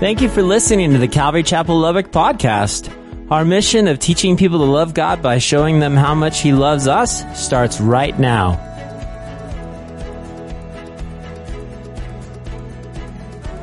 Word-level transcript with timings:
Thank 0.00 0.20
you 0.20 0.28
for 0.28 0.44
listening 0.44 0.92
to 0.92 0.98
the 0.98 1.08
Calvary 1.08 1.42
Chapel 1.42 1.76
Lubbock 1.76 2.12
podcast. 2.12 2.88
Our 3.32 3.44
mission 3.44 3.88
of 3.88 3.98
teaching 3.98 4.36
people 4.36 4.58
to 4.58 4.64
love 4.64 4.94
God 4.94 5.20
by 5.22 5.38
showing 5.38 5.80
them 5.80 5.96
how 5.96 6.14
much 6.14 6.40
He 6.40 6.52
loves 6.52 6.86
us 6.86 7.24
starts 7.36 7.80
right 7.80 8.16
now. 8.16 8.52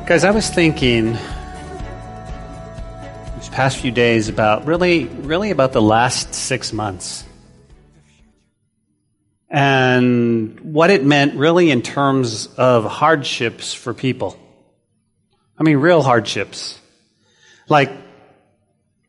Guys, 0.06 0.24
I 0.24 0.30
was 0.30 0.50
thinking 0.50 1.12
these 3.36 3.48
past 3.48 3.78
few 3.78 3.90
days 3.90 4.28
about 4.28 4.66
really, 4.66 5.06
really 5.06 5.50
about 5.50 5.72
the 5.72 5.80
last 5.80 6.34
six 6.34 6.70
months 6.70 7.24
and 9.48 10.60
what 10.60 10.90
it 10.90 11.02
meant 11.02 11.36
really 11.36 11.70
in 11.70 11.80
terms 11.80 12.48
of 12.58 12.84
hardships 12.84 13.72
for 13.72 13.94
people. 13.94 14.38
I 15.58 15.62
mean, 15.62 15.78
real 15.78 16.02
hardships. 16.02 16.78
Like, 17.68 17.90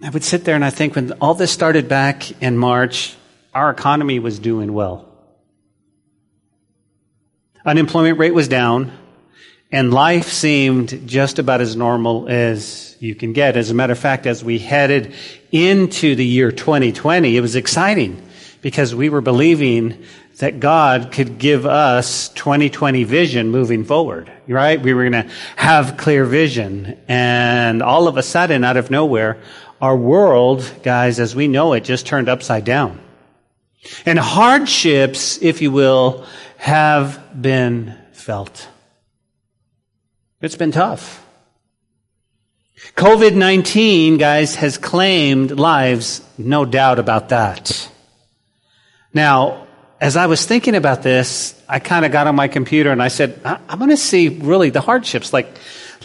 I 0.02 0.09
would 0.09 0.23
sit 0.23 0.45
there 0.45 0.55
and 0.55 0.63
I 0.63 0.70
think 0.70 0.95
when 0.95 1.12
all 1.13 1.34
this 1.34 1.52
started 1.52 1.88
back 1.88 2.41
in 2.41 2.58
March, 2.58 3.16
our 3.53 3.70
economy 3.70 4.20
was 4.20 4.39
doing 4.39 4.73
well. 4.73 5.05
Unemployment 7.66 8.17
rate 8.17 8.34
was 8.34 8.48
down, 8.48 8.98
and 9.72 9.94
life 9.94 10.30
seemed 10.30 11.08
just 11.08 11.39
about 11.39 11.59
as 11.59 11.75
normal 11.75 12.30
as 12.30 12.95
you 13.00 13.14
can 13.14 13.34
get. 13.34 13.58
As 13.58 13.70
a 13.70 13.73
matter 13.73 13.91
of 13.91 14.00
fact, 14.00 14.25
as 14.25 14.44
we 14.44 14.58
headed 14.58 15.14
into 15.52 16.16
the 16.16 16.25
year 16.25 16.52
2020, 16.52 17.36
it 17.36 17.41
was 17.41 17.58
exciting 17.58 18.22
because 18.61 18.95
we 18.95 19.09
were 19.09 19.22
believing 19.22 20.05
that 20.38 20.59
God 20.59 21.12
could 21.12 21.40
give 21.40 21.66
us 21.66 22.30
2020 22.30 23.04
vision 23.05 23.50
moving 23.50 23.84
forward, 23.84 24.32
right? 24.48 24.80
We 24.80 24.94
were 24.94 25.09
going 25.09 25.28
to 25.28 25.32
have 25.55 25.98
clear 25.98 26.26
vision. 26.26 27.00
And 27.08 27.82
all 27.82 28.08
of 28.08 28.18
a 28.18 28.23
sudden, 28.23 28.64
out 28.64 28.78
of 28.78 28.92
nowhere, 28.92 29.39
our 29.81 29.98
world, 29.98 30.72
guys, 30.84 31.20
as 31.20 31.36
we 31.36 31.48
know 31.48 31.73
it, 31.73 31.84
just 31.84 32.06
turned 32.06 32.30
upside 32.30 32.66
down. 32.66 33.00
And 34.06 34.20
hardships, 34.20 35.42
if 35.42 35.61
you 35.61 35.72
will, 35.72 36.26
have 36.58 37.42
been 37.42 37.98
felt. 38.11 38.67
It's 40.42 40.56
been 40.56 40.72
tough. 40.72 41.26
COVID 42.95 43.36
19, 43.36 44.17
guys, 44.17 44.56
has 44.56 44.78
claimed 44.78 45.52
lives, 45.52 46.22
no 46.38 46.64
doubt 46.64 47.00
about 47.00 47.30
that. 47.30 47.89
Now, 49.14 49.67
as 50.00 50.16
I 50.16 50.28
was 50.28 50.45
thinking 50.45 50.76
about 50.76 51.02
this, 51.02 51.59
I 51.67 51.80
kind 51.80 52.06
of 52.06 52.12
got 52.12 52.28
on 52.28 52.36
my 52.36 52.48
computer 52.48 52.92
and 52.92 53.02
I 53.02 53.08
said, 53.08 53.40
I- 53.44 53.59
am 53.70 53.80
going 53.80 53.90
to 53.90 53.98
see 53.98 54.30
really 54.30 54.70
the 54.70 54.81
hardships, 54.81 55.34
like, 55.34 55.48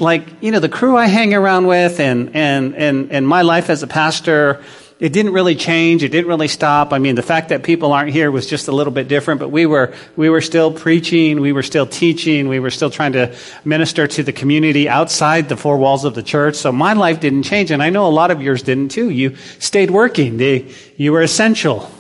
like, 0.00 0.26
you 0.40 0.50
know, 0.50 0.60
the 0.60 0.70
crew 0.70 0.96
I 0.96 1.06
hang 1.06 1.34
around 1.34 1.66
with 1.66 2.00
and, 2.00 2.34
and, 2.34 2.74
and, 2.74 3.12
and 3.12 3.28
my 3.28 3.42
life 3.42 3.68
as 3.68 3.82
a 3.82 3.86
pastor, 3.86 4.62
it 4.98 5.12
didn't 5.12 5.34
really 5.34 5.54
change. 5.54 6.02
It 6.02 6.08
didn't 6.08 6.28
really 6.28 6.48
stop. 6.48 6.94
I 6.94 6.98
mean, 6.98 7.16
the 7.16 7.22
fact 7.22 7.50
that 7.50 7.64
people 7.64 7.92
aren't 7.92 8.10
here 8.12 8.30
was 8.30 8.46
just 8.46 8.68
a 8.68 8.72
little 8.72 8.92
bit 8.92 9.08
different, 9.08 9.40
but 9.40 9.50
we 9.50 9.66
were, 9.66 9.94
we 10.16 10.30
were 10.30 10.40
still 10.40 10.72
preaching. 10.72 11.40
We 11.40 11.52
were 11.52 11.62
still 11.62 11.86
teaching. 11.86 12.48
We 12.48 12.60
were 12.60 12.70
still 12.70 12.88
trying 12.88 13.12
to 13.12 13.34
minister 13.64 14.06
to 14.06 14.22
the 14.22 14.32
community 14.32 14.88
outside 14.88 15.50
the 15.50 15.56
four 15.56 15.76
walls 15.76 16.06
of 16.06 16.14
the 16.14 16.22
church. 16.22 16.54
So 16.54 16.72
my 16.72 16.94
life 16.94 17.20
didn't 17.20 17.42
change. 17.42 17.70
And 17.70 17.82
I 17.82 17.90
know 17.90 18.06
a 18.06 18.08
lot 18.08 18.30
of 18.30 18.40
yours 18.40 18.62
didn't 18.62 18.92
too. 18.92 19.10
You 19.10 19.36
stayed 19.58 19.90
working. 19.90 20.38
They, 20.38 20.72
you 20.96 21.12
were 21.12 21.20
essential 21.20 21.90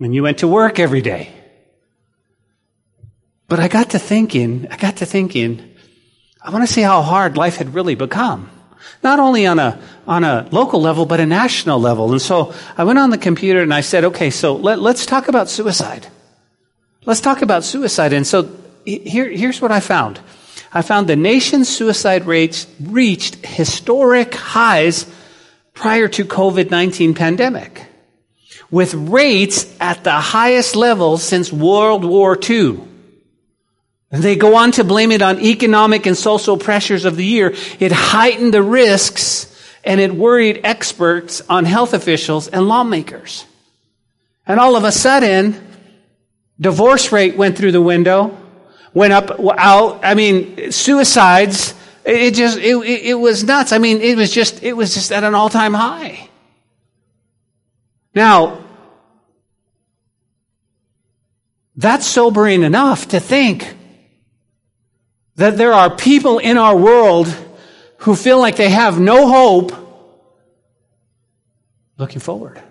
and 0.00 0.14
you 0.14 0.22
went 0.22 0.38
to 0.38 0.48
work 0.48 0.78
every 0.78 1.02
day. 1.02 1.30
But 3.48 3.60
I 3.60 3.68
got 3.68 3.90
to 3.90 3.98
thinking, 3.98 4.66
I 4.70 4.76
got 4.76 4.98
to 4.98 5.06
thinking, 5.06 5.74
I 6.42 6.50
want 6.50 6.66
to 6.66 6.72
see 6.72 6.82
how 6.82 7.02
hard 7.02 7.36
life 7.36 7.56
had 7.56 7.74
really 7.74 7.94
become. 7.94 8.50
Not 9.02 9.18
only 9.18 9.46
on 9.46 9.58
a, 9.58 9.80
on 10.06 10.24
a 10.24 10.48
local 10.50 10.80
level, 10.80 11.04
but 11.04 11.20
a 11.20 11.26
national 11.26 11.80
level. 11.80 12.12
And 12.12 12.22
so 12.22 12.54
I 12.78 12.84
went 12.84 12.98
on 12.98 13.10
the 13.10 13.18
computer 13.18 13.60
and 13.60 13.74
I 13.74 13.82
said, 13.82 14.04
okay, 14.04 14.30
so 14.30 14.54
let, 14.56 14.78
let's 14.78 15.04
talk 15.04 15.28
about 15.28 15.50
suicide. 15.50 16.06
Let's 17.04 17.20
talk 17.20 17.42
about 17.42 17.64
suicide. 17.64 18.12
And 18.12 18.26
so 18.26 18.56
here, 18.84 19.28
here's 19.28 19.60
what 19.60 19.72
I 19.72 19.80
found. 19.80 20.20
I 20.72 20.82
found 20.82 21.08
the 21.08 21.16
nation's 21.16 21.68
suicide 21.68 22.24
rates 22.24 22.66
reached 22.80 23.44
historic 23.44 24.34
highs 24.34 25.06
prior 25.74 26.08
to 26.08 26.24
COVID-19 26.24 27.16
pandemic 27.16 27.89
with 28.70 28.94
rates 28.94 29.66
at 29.80 30.04
the 30.04 30.12
highest 30.12 30.76
level 30.76 31.18
since 31.18 31.52
World 31.52 32.04
War 32.04 32.38
II. 32.48 32.80
And 34.12 34.22
they 34.22 34.36
go 34.36 34.56
on 34.56 34.72
to 34.72 34.84
blame 34.84 35.12
it 35.12 35.22
on 35.22 35.40
economic 35.40 36.06
and 36.06 36.16
social 36.16 36.56
pressures 36.56 37.04
of 37.04 37.16
the 37.16 37.24
year. 37.24 37.54
It 37.78 37.92
heightened 37.92 38.52
the 38.52 38.62
risks 38.62 39.46
and 39.84 40.00
it 40.00 40.14
worried 40.14 40.60
experts 40.64 41.42
on 41.48 41.64
health 41.64 41.94
officials 41.94 42.48
and 42.48 42.68
lawmakers. 42.68 43.44
And 44.46 44.58
all 44.58 44.76
of 44.76 44.84
a 44.84 44.92
sudden, 44.92 45.60
divorce 46.60 47.12
rate 47.12 47.36
went 47.36 47.56
through 47.56 47.72
the 47.72 47.80
window, 47.80 48.36
went 48.92 49.12
up, 49.12 49.38
out. 49.56 50.04
I 50.04 50.14
mean, 50.14 50.72
suicides, 50.72 51.74
it 52.04 52.32
just, 52.32 52.58
it, 52.58 52.76
it 52.76 53.14
was 53.14 53.44
nuts. 53.44 53.72
I 53.72 53.78
mean, 53.78 54.00
it 54.00 54.16
was 54.16 54.32
just, 54.32 54.62
it 54.62 54.72
was 54.72 54.94
just 54.94 55.12
at 55.12 55.22
an 55.22 55.34
all 55.34 55.48
time 55.48 55.74
high. 55.74 56.28
Now, 58.14 58.59
that's 61.80 62.06
sobering 62.06 62.62
enough 62.62 63.08
to 63.08 63.20
think 63.20 63.74
that 65.36 65.56
there 65.56 65.72
are 65.72 65.88
people 65.88 66.38
in 66.38 66.58
our 66.58 66.76
world 66.76 67.34
who 67.98 68.14
feel 68.14 68.38
like 68.38 68.56
they 68.56 68.68
have 68.68 69.00
no 69.00 69.26
hope 69.26 69.72
looking 71.96 72.20
forward. 72.20 72.62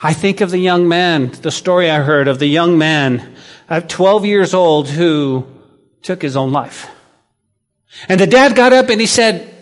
I 0.00 0.12
think 0.12 0.40
of 0.40 0.50
the 0.50 0.58
young 0.58 0.88
man, 0.88 1.30
the 1.30 1.52
story 1.52 1.88
I 1.88 2.00
heard 2.00 2.26
of 2.26 2.40
the 2.40 2.46
young 2.46 2.78
man 2.78 3.36
at 3.70 3.88
12 3.88 4.26
years 4.26 4.54
old 4.54 4.88
who 4.88 5.46
took 6.02 6.20
his 6.20 6.34
own 6.34 6.50
life. 6.50 6.90
And 8.08 8.18
the 8.18 8.26
dad 8.26 8.56
got 8.56 8.72
up 8.72 8.88
and 8.88 9.00
he 9.00 9.06
said, 9.06 9.54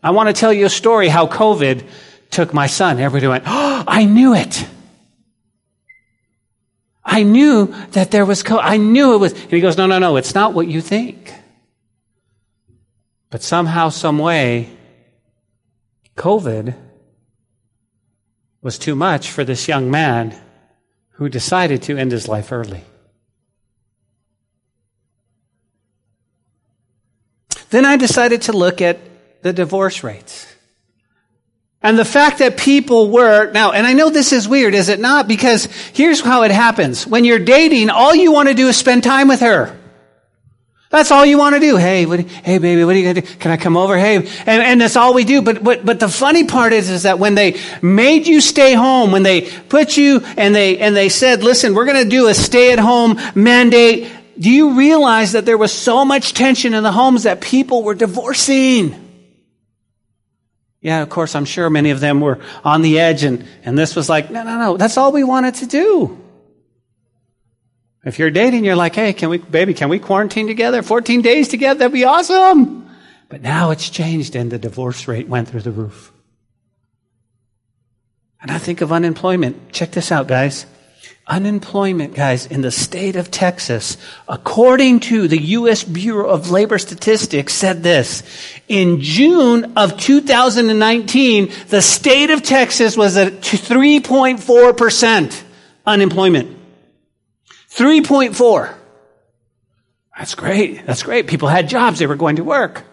I 0.00 0.12
want 0.12 0.28
to 0.28 0.32
tell 0.32 0.52
you 0.52 0.66
a 0.66 0.70
story 0.70 1.08
how 1.08 1.26
COVID 1.26 1.84
took 2.30 2.54
my 2.54 2.66
son. 2.66 2.98
Everybody 2.98 3.28
went, 3.28 3.44
Oh, 3.46 3.84
I 3.86 4.04
knew 4.04 4.34
it. 4.34 4.66
I 7.04 7.22
knew 7.22 7.74
that 7.92 8.10
there 8.10 8.26
was. 8.26 8.44
I 8.48 8.76
knew 8.76 9.14
it 9.14 9.18
was. 9.18 9.32
And 9.32 9.50
he 9.50 9.60
goes, 9.60 9.76
No, 9.76 9.86
no, 9.86 9.98
no, 9.98 10.16
it's 10.16 10.34
not 10.34 10.52
what 10.52 10.68
you 10.68 10.80
think. 10.80 11.32
But 13.30 13.42
somehow, 13.42 13.88
some 13.88 14.18
way, 14.18 14.70
COVID 16.16 16.74
was 18.62 18.78
too 18.78 18.94
much 18.94 19.30
for 19.30 19.44
this 19.44 19.68
young 19.68 19.90
man 19.90 20.38
who 21.12 21.28
decided 21.28 21.82
to 21.82 21.96
end 21.96 22.12
his 22.12 22.28
life 22.28 22.52
early. 22.52 22.84
Then 27.70 27.84
I 27.84 27.96
decided 27.96 28.42
to 28.42 28.52
look 28.52 28.80
at 28.80 28.98
the 29.42 29.52
divorce 29.52 30.02
rates. 30.02 30.46
And 31.80 31.96
the 31.96 32.04
fact 32.04 32.38
that 32.38 32.56
people 32.56 33.10
were, 33.10 33.52
now, 33.52 33.70
and 33.70 33.86
I 33.86 33.92
know 33.92 34.10
this 34.10 34.32
is 34.32 34.48
weird, 34.48 34.74
is 34.74 34.88
it 34.88 34.98
not? 34.98 35.28
Because 35.28 35.66
here's 35.92 36.20
how 36.20 36.42
it 36.42 36.50
happens. 36.50 37.06
When 37.06 37.24
you're 37.24 37.38
dating, 37.38 37.88
all 37.88 38.14
you 38.14 38.32
want 38.32 38.48
to 38.48 38.54
do 38.54 38.66
is 38.66 38.76
spend 38.76 39.04
time 39.04 39.28
with 39.28 39.40
her. 39.40 39.78
That's 40.90 41.12
all 41.12 41.24
you 41.24 41.36
want 41.36 41.54
to 41.54 41.60
do. 41.60 41.76
Hey, 41.76 42.06
what, 42.06 42.20
hey, 42.20 42.58
baby, 42.58 42.82
what 42.82 42.96
are 42.96 42.98
you 42.98 43.04
going 43.04 43.14
to 43.16 43.20
do? 43.20 43.38
Can 43.38 43.50
I 43.50 43.58
come 43.58 43.76
over? 43.76 43.96
Hey, 43.96 44.16
and, 44.16 44.26
and 44.62 44.80
that's 44.80 44.96
all 44.96 45.12
we 45.12 45.24
do. 45.24 45.42
But, 45.42 45.62
but, 45.62 45.84
but 45.84 46.00
the 46.00 46.08
funny 46.08 46.44
part 46.44 46.72
is, 46.72 46.88
is 46.88 47.02
that 47.02 47.18
when 47.18 47.34
they 47.34 47.60
made 47.82 48.26
you 48.26 48.40
stay 48.40 48.72
home, 48.72 49.12
when 49.12 49.22
they 49.22 49.42
put 49.42 49.96
you 49.96 50.22
and 50.36 50.54
they, 50.54 50.78
and 50.78 50.96
they 50.96 51.10
said, 51.10 51.44
listen, 51.44 51.74
we're 51.74 51.84
going 51.84 52.02
to 52.02 52.08
do 52.08 52.26
a 52.26 52.34
stay 52.34 52.72
at 52.72 52.78
home 52.78 53.20
mandate, 53.34 54.10
do 54.38 54.50
you 54.50 54.78
realize 54.78 55.32
that 55.32 55.44
there 55.44 55.58
was 55.58 55.72
so 55.72 56.04
much 56.04 56.32
tension 56.32 56.72
in 56.72 56.82
the 56.82 56.92
homes 56.92 57.24
that 57.24 57.40
people 57.40 57.82
were 57.82 57.94
divorcing? 57.94 59.07
Yeah, 60.80 61.02
of 61.02 61.08
course, 61.08 61.34
I'm 61.34 61.44
sure 61.44 61.68
many 61.70 61.90
of 61.90 62.00
them 62.00 62.20
were 62.20 62.38
on 62.64 62.82
the 62.82 63.00
edge 63.00 63.24
and, 63.24 63.46
and 63.64 63.76
this 63.76 63.96
was 63.96 64.08
like, 64.08 64.30
no, 64.30 64.44
no, 64.44 64.58
no, 64.58 64.76
that's 64.76 64.96
all 64.96 65.10
we 65.10 65.24
wanted 65.24 65.56
to 65.56 65.66
do. 65.66 66.24
If 68.04 68.18
you're 68.18 68.30
dating, 68.30 68.64
you're 68.64 68.76
like, 68.76 68.94
hey, 68.94 69.12
can 69.12 69.28
we, 69.28 69.38
baby, 69.38 69.74
can 69.74 69.88
we 69.88 69.98
quarantine 69.98 70.46
together? 70.46 70.82
14 70.82 71.20
days 71.20 71.48
together? 71.48 71.80
That'd 71.80 71.92
be 71.92 72.04
awesome. 72.04 72.88
But 73.28 73.42
now 73.42 73.70
it's 73.70 73.90
changed 73.90 74.36
and 74.36 74.50
the 74.50 74.58
divorce 74.58 75.08
rate 75.08 75.28
went 75.28 75.48
through 75.48 75.62
the 75.62 75.72
roof. 75.72 76.12
And 78.40 78.50
I 78.50 78.58
think 78.58 78.80
of 78.80 78.92
unemployment. 78.92 79.72
Check 79.72 79.90
this 79.90 80.12
out, 80.12 80.28
guys. 80.28 80.64
Unemployment, 81.28 82.14
guys, 82.14 82.46
in 82.46 82.62
the 82.62 82.70
state 82.70 83.14
of 83.14 83.30
Texas, 83.30 83.98
according 84.26 85.00
to 85.00 85.28
the 85.28 85.42
U.S. 85.42 85.84
Bureau 85.84 86.26
of 86.26 86.50
Labor 86.50 86.78
Statistics, 86.78 87.52
said 87.52 87.82
this. 87.82 88.22
In 88.66 89.02
June 89.02 89.74
of 89.76 89.98
2019, 89.98 91.52
the 91.68 91.82
state 91.82 92.30
of 92.30 92.42
Texas 92.42 92.96
was 92.96 93.18
at 93.18 93.42
3.4% 93.42 95.42
unemployment. 95.84 96.56
3.4. 97.70 98.74
That's 100.16 100.34
great. 100.34 100.86
That's 100.86 101.02
great. 101.02 101.26
People 101.26 101.48
had 101.48 101.68
jobs. 101.68 101.98
They 101.98 102.06
were 102.06 102.16
going 102.16 102.36
to 102.36 102.44
work. 102.44 102.84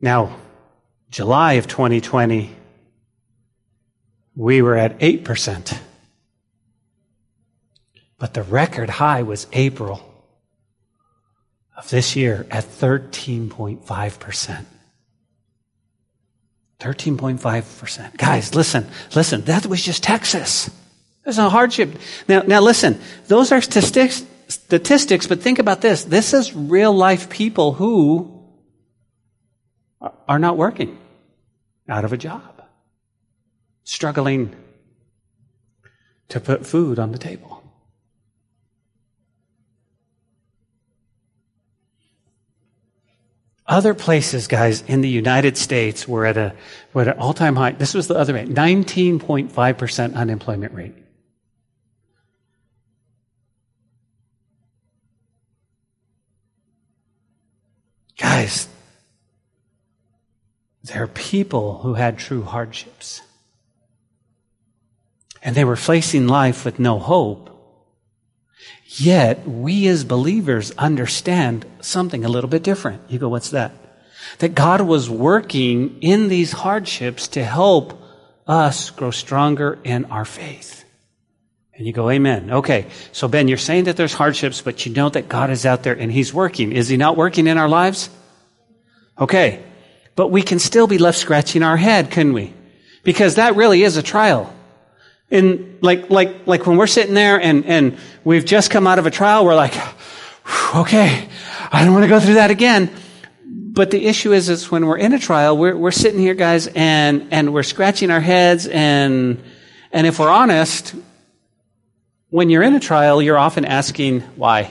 Now, 0.00 0.38
July 1.10 1.54
of 1.54 1.68
2020, 1.68 2.61
we 4.34 4.62
were 4.62 4.76
at 4.76 4.98
8%. 4.98 5.78
But 8.18 8.34
the 8.34 8.42
record 8.42 8.88
high 8.88 9.22
was 9.22 9.46
April 9.52 10.08
of 11.76 11.88
this 11.90 12.14
year 12.14 12.46
at 12.50 12.64
13.5%. 12.64 14.64
13.5%. 16.78 18.16
Guys, 18.16 18.54
listen, 18.54 18.86
listen, 19.14 19.42
that 19.42 19.66
was 19.66 19.82
just 19.82 20.02
Texas. 20.02 20.70
There's 21.24 21.38
a 21.38 21.48
hardship. 21.48 21.96
Now, 22.28 22.42
now 22.42 22.60
listen, 22.60 23.00
those 23.28 23.52
are 23.52 23.60
statistics, 23.60 24.24
statistics, 24.48 25.26
but 25.26 25.40
think 25.40 25.60
about 25.60 25.80
this. 25.80 26.04
This 26.04 26.34
is 26.34 26.54
real 26.54 26.92
life 26.92 27.30
people 27.30 27.72
who 27.72 28.42
are 30.28 30.40
not 30.40 30.56
working, 30.56 30.98
out 31.88 32.04
of 32.04 32.12
a 32.12 32.16
job, 32.16 32.51
struggling 33.84 34.54
to 36.28 36.40
put 36.40 36.66
food 36.66 36.98
on 36.98 37.12
the 37.12 37.18
table. 37.18 37.62
Other 43.66 43.94
places, 43.94 44.48
guys, 44.48 44.82
in 44.82 45.00
the 45.00 45.08
United 45.08 45.56
States 45.56 46.06
were 46.06 46.26
at 46.26 46.36
a 46.36 46.54
were 46.92 47.02
at 47.02 47.08
an 47.08 47.18
all-time 47.18 47.56
high. 47.56 47.72
This 47.72 47.94
was 47.94 48.08
the 48.08 48.16
other 48.16 48.34
rate, 48.34 48.48
19.5% 48.48 50.14
unemployment 50.14 50.74
rate. 50.74 50.94
Guys, 58.18 58.68
there 60.82 61.02
are 61.02 61.08
people 61.08 61.78
who 61.78 61.94
had 61.94 62.18
true 62.18 62.42
hardships. 62.42 63.22
And 65.42 65.56
they 65.56 65.64
were 65.64 65.76
facing 65.76 66.28
life 66.28 66.64
with 66.64 66.78
no 66.78 66.98
hope. 66.98 67.50
Yet, 68.86 69.48
we 69.48 69.86
as 69.88 70.04
believers 70.04 70.70
understand 70.72 71.64
something 71.80 72.24
a 72.24 72.28
little 72.28 72.50
bit 72.50 72.62
different. 72.62 73.02
You 73.08 73.18
go, 73.18 73.28
what's 73.28 73.50
that? 73.50 73.72
That 74.38 74.54
God 74.54 74.82
was 74.82 75.10
working 75.10 75.98
in 76.00 76.28
these 76.28 76.52
hardships 76.52 77.28
to 77.28 77.42
help 77.42 78.00
us 78.46 78.90
grow 78.90 79.10
stronger 79.10 79.78
in 79.82 80.04
our 80.06 80.24
faith. 80.24 80.84
And 81.74 81.86
you 81.86 81.92
go, 81.92 82.10
Amen. 82.10 82.50
Okay. 82.50 82.86
So, 83.12 83.28
Ben, 83.28 83.48
you're 83.48 83.56
saying 83.56 83.84
that 83.84 83.96
there's 83.96 84.12
hardships, 84.12 84.60
but 84.60 84.84
you 84.84 84.92
know 84.92 85.08
that 85.08 85.28
God 85.28 85.50
is 85.50 85.64
out 85.64 85.82
there 85.82 85.94
and 85.94 86.12
He's 86.12 86.32
working. 86.34 86.72
Is 86.72 86.88
He 86.88 86.96
not 86.96 87.16
working 87.16 87.46
in 87.46 87.58
our 87.58 87.68
lives? 87.68 88.10
Okay. 89.18 89.62
But 90.14 90.28
we 90.28 90.42
can 90.42 90.58
still 90.58 90.86
be 90.86 90.98
left 90.98 91.18
scratching 91.18 91.62
our 91.62 91.76
head, 91.76 92.10
couldn't 92.10 92.34
we? 92.34 92.52
Because 93.02 93.36
that 93.36 93.56
really 93.56 93.82
is 93.82 93.96
a 93.96 94.02
trial. 94.02 94.54
In 95.32 95.78
like, 95.80 96.10
like, 96.10 96.46
like 96.46 96.66
when 96.66 96.76
we're 96.76 96.86
sitting 96.86 97.14
there 97.14 97.40
and, 97.40 97.64
and 97.64 97.98
we've 98.22 98.44
just 98.44 98.70
come 98.70 98.86
out 98.86 98.98
of 98.98 99.06
a 99.06 99.10
trial, 99.10 99.44
we're 99.44 99.54
like, 99.54 99.74
okay, 100.76 101.28
I 101.72 101.84
don't 101.84 101.94
want 101.94 102.04
to 102.04 102.08
go 102.08 102.20
through 102.20 102.34
that 102.34 102.50
again. 102.50 102.90
But 103.44 103.90
the 103.90 104.06
issue 104.06 104.32
is, 104.32 104.50
is 104.50 104.70
when 104.70 104.86
we're 104.86 104.98
in 104.98 105.14
a 105.14 105.18
trial, 105.18 105.56
we're, 105.56 105.74
we're 105.74 105.90
sitting 105.90 106.20
here, 106.20 106.34
guys, 106.34 106.66
and, 106.66 107.28
and 107.32 107.54
we're 107.54 107.62
scratching 107.62 108.10
our 108.10 108.20
heads 108.20 108.66
and, 108.66 109.42
and 109.90 110.06
if 110.06 110.18
we're 110.18 110.30
honest, 110.30 110.94
when 112.30 112.48
you're 112.48 112.62
in 112.62 112.74
a 112.74 112.80
trial, 112.80 113.20
you're 113.20 113.38
often 113.38 113.64
asking, 113.64 114.20
why? 114.36 114.70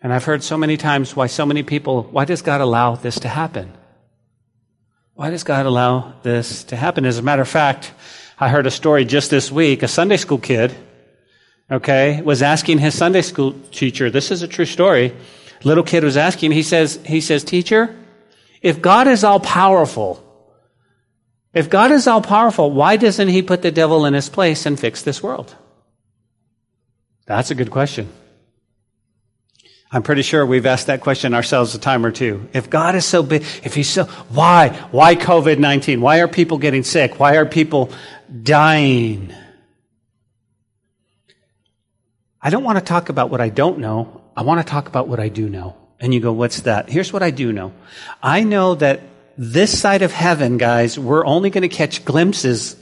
And 0.00 0.12
I've 0.12 0.24
heard 0.24 0.42
so 0.42 0.58
many 0.58 0.76
times 0.76 1.16
why 1.16 1.28
so 1.28 1.46
many 1.46 1.62
people, 1.62 2.02
why 2.04 2.24
does 2.24 2.42
God 2.42 2.60
allow 2.60 2.94
this 2.96 3.20
to 3.20 3.28
happen? 3.28 3.72
Why 5.14 5.30
does 5.30 5.44
God 5.44 5.66
allow 5.66 6.14
this 6.22 6.64
to 6.64 6.76
happen? 6.76 7.06
As 7.06 7.18
a 7.18 7.22
matter 7.22 7.42
of 7.42 7.48
fact, 7.48 7.92
I 8.38 8.48
heard 8.48 8.66
a 8.66 8.70
story 8.70 9.04
just 9.04 9.30
this 9.30 9.50
week. 9.52 9.82
A 9.82 9.88
Sunday 9.88 10.16
school 10.16 10.38
kid, 10.38 10.74
okay, 11.70 12.20
was 12.22 12.42
asking 12.42 12.78
his 12.78 12.96
Sunday 12.96 13.22
school 13.22 13.52
teacher, 13.70 14.10
this 14.10 14.30
is 14.30 14.42
a 14.42 14.48
true 14.48 14.64
story. 14.64 15.14
Little 15.62 15.84
kid 15.84 16.02
was 16.02 16.16
asking, 16.16 16.50
he 16.50 16.62
says, 16.62 16.98
he 17.04 17.20
says, 17.20 17.44
teacher, 17.44 17.94
if 18.60 18.82
God 18.82 19.06
is 19.06 19.24
all 19.24 19.40
powerful, 19.40 20.20
if 21.52 21.70
God 21.70 21.92
is 21.92 22.06
all 22.08 22.20
powerful, 22.20 22.70
why 22.70 22.96
doesn't 22.96 23.28
he 23.28 23.40
put 23.40 23.62
the 23.62 23.70
devil 23.70 24.04
in 24.04 24.14
his 24.14 24.28
place 24.28 24.66
and 24.66 24.78
fix 24.78 25.02
this 25.02 25.22
world? 25.22 25.54
That's 27.26 27.50
a 27.50 27.54
good 27.54 27.70
question. 27.70 28.08
I'm 29.94 30.02
pretty 30.02 30.22
sure 30.22 30.44
we've 30.44 30.66
asked 30.66 30.88
that 30.88 31.02
question 31.02 31.34
ourselves 31.34 31.72
a 31.76 31.78
time 31.78 32.04
or 32.04 32.10
two. 32.10 32.48
If 32.52 32.68
God 32.68 32.96
is 32.96 33.04
so 33.04 33.22
big, 33.22 33.42
if 33.62 33.74
He's 33.74 33.88
so, 33.88 34.06
why? 34.28 34.70
Why 34.90 35.14
COVID 35.14 35.60
19? 35.60 36.00
Why 36.00 36.18
are 36.18 36.26
people 36.26 36.58
getting 36.58 36.82
sick? 36.82 37.20
Why 37.20 37.36
are 37.36 37.46
people 37.46 37.92
dying? 38.42 39.32
I 42.40 42.50
don't 42.50 42.64
want 42.64 42.78
to 42.78 42.84
talk 42.84 43.08
about 43.08 43.30
what 43.30 43.40
I 43.40 43.48
don't 43.48 43.78
know. 43.78 44.22
I 44.36 44.42
want 44.42 44.64
to 44.64 44.70
talk 44.70 44.88
about 44.88 45.08
what 45.08 45.20
I 45.20 45.28
do 45.28 45.48
know. 45.48 45.76
And 46.00 46.12
you 46.12 46.20
go, 46.20 46.32
what's 46.32 46.60
that? 46.62 46.90
Here's 46.90 47.12
what 47.12 47.22
I 47.22 47.30
do 47.30 47.52
know. 47.52 47.72
I 48.22 48.42
know 48.42 48.74
that 48.74 49.00
this 49.38 49.78
side 49.78 50.02
of 50.02 50.12
heaven, 50.12 50.58
guys, 50.58 50.98
we're 50.98 51.24
only 51.24 51.50
going 51.50 51.62
to 51.62 51.68
catch 51.68 52.04
glimpses 52.04 52.76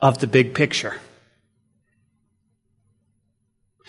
of 0.00 0.18
the 0.18 0.26
big 0.26 0.54
picture. 0.54 0.96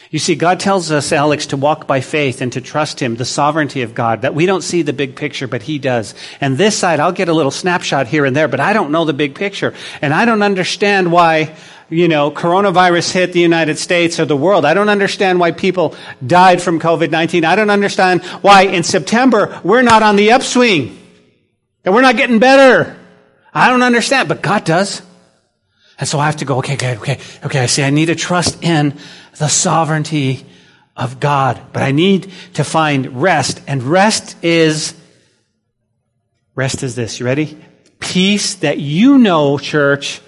You 0.10 0.20
see, 0.20 0.36
God 0.36 0.62
tells 0.62 0.90
us, 0.90 1.12
Alex, 1.12 1.48
to 1.48 1.58
walk 1.58 1.86
by 1.86 2.00
faith 2.00 2.40
and 2.40 2.54
to 2.54 2.62
trust 2.62 3.02
Him, 3.02 3.16
the 3.16 3.26
sovereignty 3.26 3.82
of 3.82 3.94
God, 3.94 4.22
that 4.22 4.34
we 4.34 4.46
don't 4.46 4.64
see 4.64 4.82
the 4.82 4.94
big 4.94 5.18
picture, 5.18 5.48
but 5.48 5.64
He 5.64 5.80
does. 5.80 6.16
And 6.40 6.58
this 6.58 6.78
side, 6.78 7.02
I'll 7.02 7.12
get 7.12 7.28
a 7.28 7.34
little 7.34 7.52
snapshot 7.52 8.08
here 8.08 8.24
and 8.24 8.34
there, 8.34 8.48
but 8.48 8.62
I 8.62 8.72
don't 8.72 8.92
know 8.92 9.04
the 9.04 9.14
big 9.14 9.36
picture. 9.36 9.74
And 10.02 10.14
I 10.14 10.24
don't 10.24 10.44
understand 10.44 11.12
why, 11.12 11.56
you 11.90 12.08
know, 12.08 12.32
coronavirus 12.32 13.12
hit 13.12 13.34
the 13.34 13.42
United 13.42 13.78
States 13.78 14.18
or 14.18 14.26
the 14.26 14.38
world. 14.38 14.64
I 14.64 14.74
don't 14.74 14.90
understand 14.90 15.42
why 15.42 15.52
people 15.52 15.94
died 16.26 16.62
from 16.62 16.80
COVID-19. 16.80 17.44
I 17.44 17.58
don't 17.58 17.70
understand 17.70 18.24
why 18.24 18.62
in 18.64 18.84
September 18.84 19.60
we're 19.64 19.82
not 19.82 20.04
on 20.04 20.16
the 20.16 20.32
upswing 20.32 20.98
and 21.84 21.94
we're 21.94 22.02
not 22.02 22.16
getting 22.16 22.40
better. 22.40 22.98
I 23.54 23.70
don't 23.70 23.84
understand, 23.84 24.30
but 24.30 24.42
God 24.42 24.64
does. 24.64 25.02
And 26.00 26.08
so 26.08 26.20
I 26.20 26.26
have 26.26 26.38
to 26.38 26.46
go, 26.46 26.60
okay, 26.60 26.76
good, 26.76 26.98
okay, 27.00 27.20
okay, 27.44 27.60
I 27.60 27.66
see 27.66 27.84
I 27.84 27.90
need 27.90 28.08
to 28.08 28.16
trust 28.16 28.64
in 28.64 28.98
the 29.38 29.48
sovereignty 29.48 30.46
of 30.96 31.20
God. 31.20 31.60
But 31.74 31.84
I 31.84 31.92
need 31.92 32.32
to 32.54 32.64
find 32.64 33.22
rest. 33.22 33.62
And 33.68 33.84
rest 33.84 34.36
is, 34.44 34.94
rest 36.56 36.84
is 36.84 36.96
this. 36.96 37.20
You 37.20 37.26
ready? 37.26 37.58
Peace 38.00 38.56
that 38.56 38.78
you 38.78 39.18
know, 39.18 39.58
church, 39.58 40.22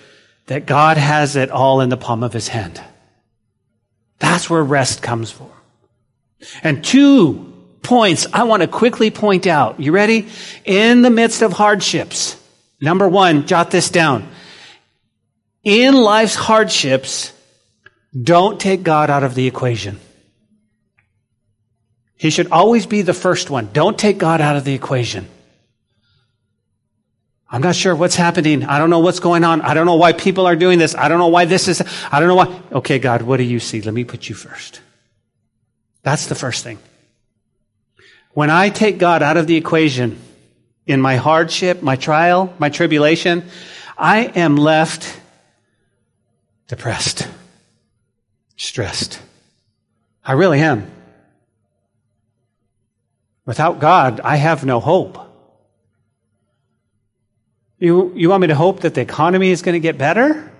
that 0.47 0.65
God 0.65 0.97
has 0.97 1.35
it 1.35 1.51
all 1.51 1.81
in 1.81 1.89
the 1.89 1.97
palm 1.97 2.23
of 2.23 2.33
his 2.33 2.47
hand. 2.47 2.81
That's 4.17 4.49
where 4.49 4.63
rest 4.63 5.01
comes 5.01 5.31
from. 5.31 5.51
And 6.63 6.83
two 6.83 7.53
points 7.83 8.27
I 8.33 8.43
want 8.43 8.61
to 8.61 8.67
quickly 8.67 9.11
point 9.11 9.45
out. 9.45 9.79
You 9.79 9.91
ready? 9.91 10.27
In 10.65 11.03
the 11.03 11.09
midst 11.09 11.41
of 11.41 11.53
hardships. 11.53 12.35
Number 12.81 13.07
one, 13.07 13.45
jot 13.45 13.71
this 13.71 13.89
down. 13.89 14.27
In 15.63 15.95
life's 15.95 16.35
hardships, 16.35 17.33
don't 18.21 18.59
take 18.59 18.83
God 18.83 19.09
out 19.09 19.23
of 19.23 19.35
the 19.35 19.47
equation. 19.47 19.99
He 22.15 22.29
should 22.29 22.51
always 22.51 22.85
be 22.85 23.01
the 23.01 23.13
first 23.13 23.49
one. 23.49 23.69
Don't 23.71 23.97
take 23.97 24.17
God 24.17 24.41
out 24.41 24.55
of 24.55 24.65
the 24.65 24.73
equation. 24.73 25.27
I'm 27.51 27.61
not 27.61 27.75
sure 27.75 27.95
what's 27.95 28.15
happening. 28.15 28.63
I 28.63 28.77
don't 28.77 28.89
know 28.89 28.99
what's 28.99 29.19
going 29.19 29.43
on. 29.43 29.61
I 29.61 29.73
don't 29.73 29.85
know 29.85 29.95
why 29.95 30.13
people 30.13 30.45
are 30.45 30.55
doing 30.55 30.77
this. 30.77 30.95
I 30.95 31.07
don't 31.07 31.17
know 31.17 31.27
why 31.27 31.45
this 31.45 31.67
is, 31.67 31.81
I 32.11 32.19
don't 32.19 32.27
know 32.27 32.35
why. 32.35 32.61
Okay, 32.71 32.99
God, 32.99 33.23
what 33.23 33.37
do 33.37 33.43
you 33.43 33.59
see? 33.59 33.81
Let 33.81 33.93
me 33.93 34.03
put 34.03 34.29
you 34.29 34.35
first. 34.35 34.81
That's 36.03 36.27
the 36.27 36.35
first 36.35 36.63
thing. 36.63 36.77
When 38.33 38.49
I 38.49 38.69
take 38.69 38.99
God 38.99 39.23
out 39.23 39.37
of 39.37 39.47
the 39.47 39.55
equation 39.55 40.19
in 40.85 41.01
my 41.01 41.15
hardship, 41.15 41.81
my 41.81 41.95
trial, 41.95 42.53
my 42.59 42.69
tribulation, 42.69 43.43
I 43.97 44.25
am 44.25 44.55
left 44.55 45.19
depressed 46.69 47.27
stressed. 48.59 49.21
I 50.23 50.33
really 50.33 50.59
am. 50.59 50.91
Without 53.45 53.79
God, 53.79 54.19
I 54.19 54.35
have 54.35 54.65
no 54.65 54.79
hope. 54.79 55.17
You, 57.79 58.13
you 58.15 58.29
want 58.29 58.41
me 58.41 58.47
to 58.47 58.55
hope 58.55 58.81
that 58.81 58.93
the 58.93 59.01
economy 59.01 59.49
is 59.49 59.61
going 59.61 59.73
to 59.73 59.79
get 59.79 59.97
better? 59.97 60.51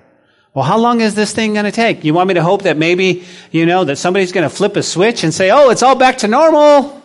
Well, 0.54 0.64
how 0.64 0.78
long 0.80 1.02
is 1.02 1.14
this 1.14 1.34
thing 1.34 1.54
going 1.54 1.66
to 1.66 1.72
take? 1.72 2.06
You 2.06 2.14
want 2.14 2.30
me 2.30 2.36
to 2.36 2.42
hope 2.42 2.64
that 2.64 2.78
maybe, 2.78 3.26
you 3.52 3.66
know, 3.66 3.84
that 3.84 3.98
somebody's 3.98 4.32
going 4.32 4.50
to 4.50 4.56
flip 4.56 4.78
a 4.78 4.82
switch 4.82 5.26
and 5.26 5.34
say, 5.34 5.52
oh, 5.52 5.70
it's 5.70 5.84
all 5.84 5.96
back 5.96 6.20
to 6.20 6.28
normal? 6.28 7.04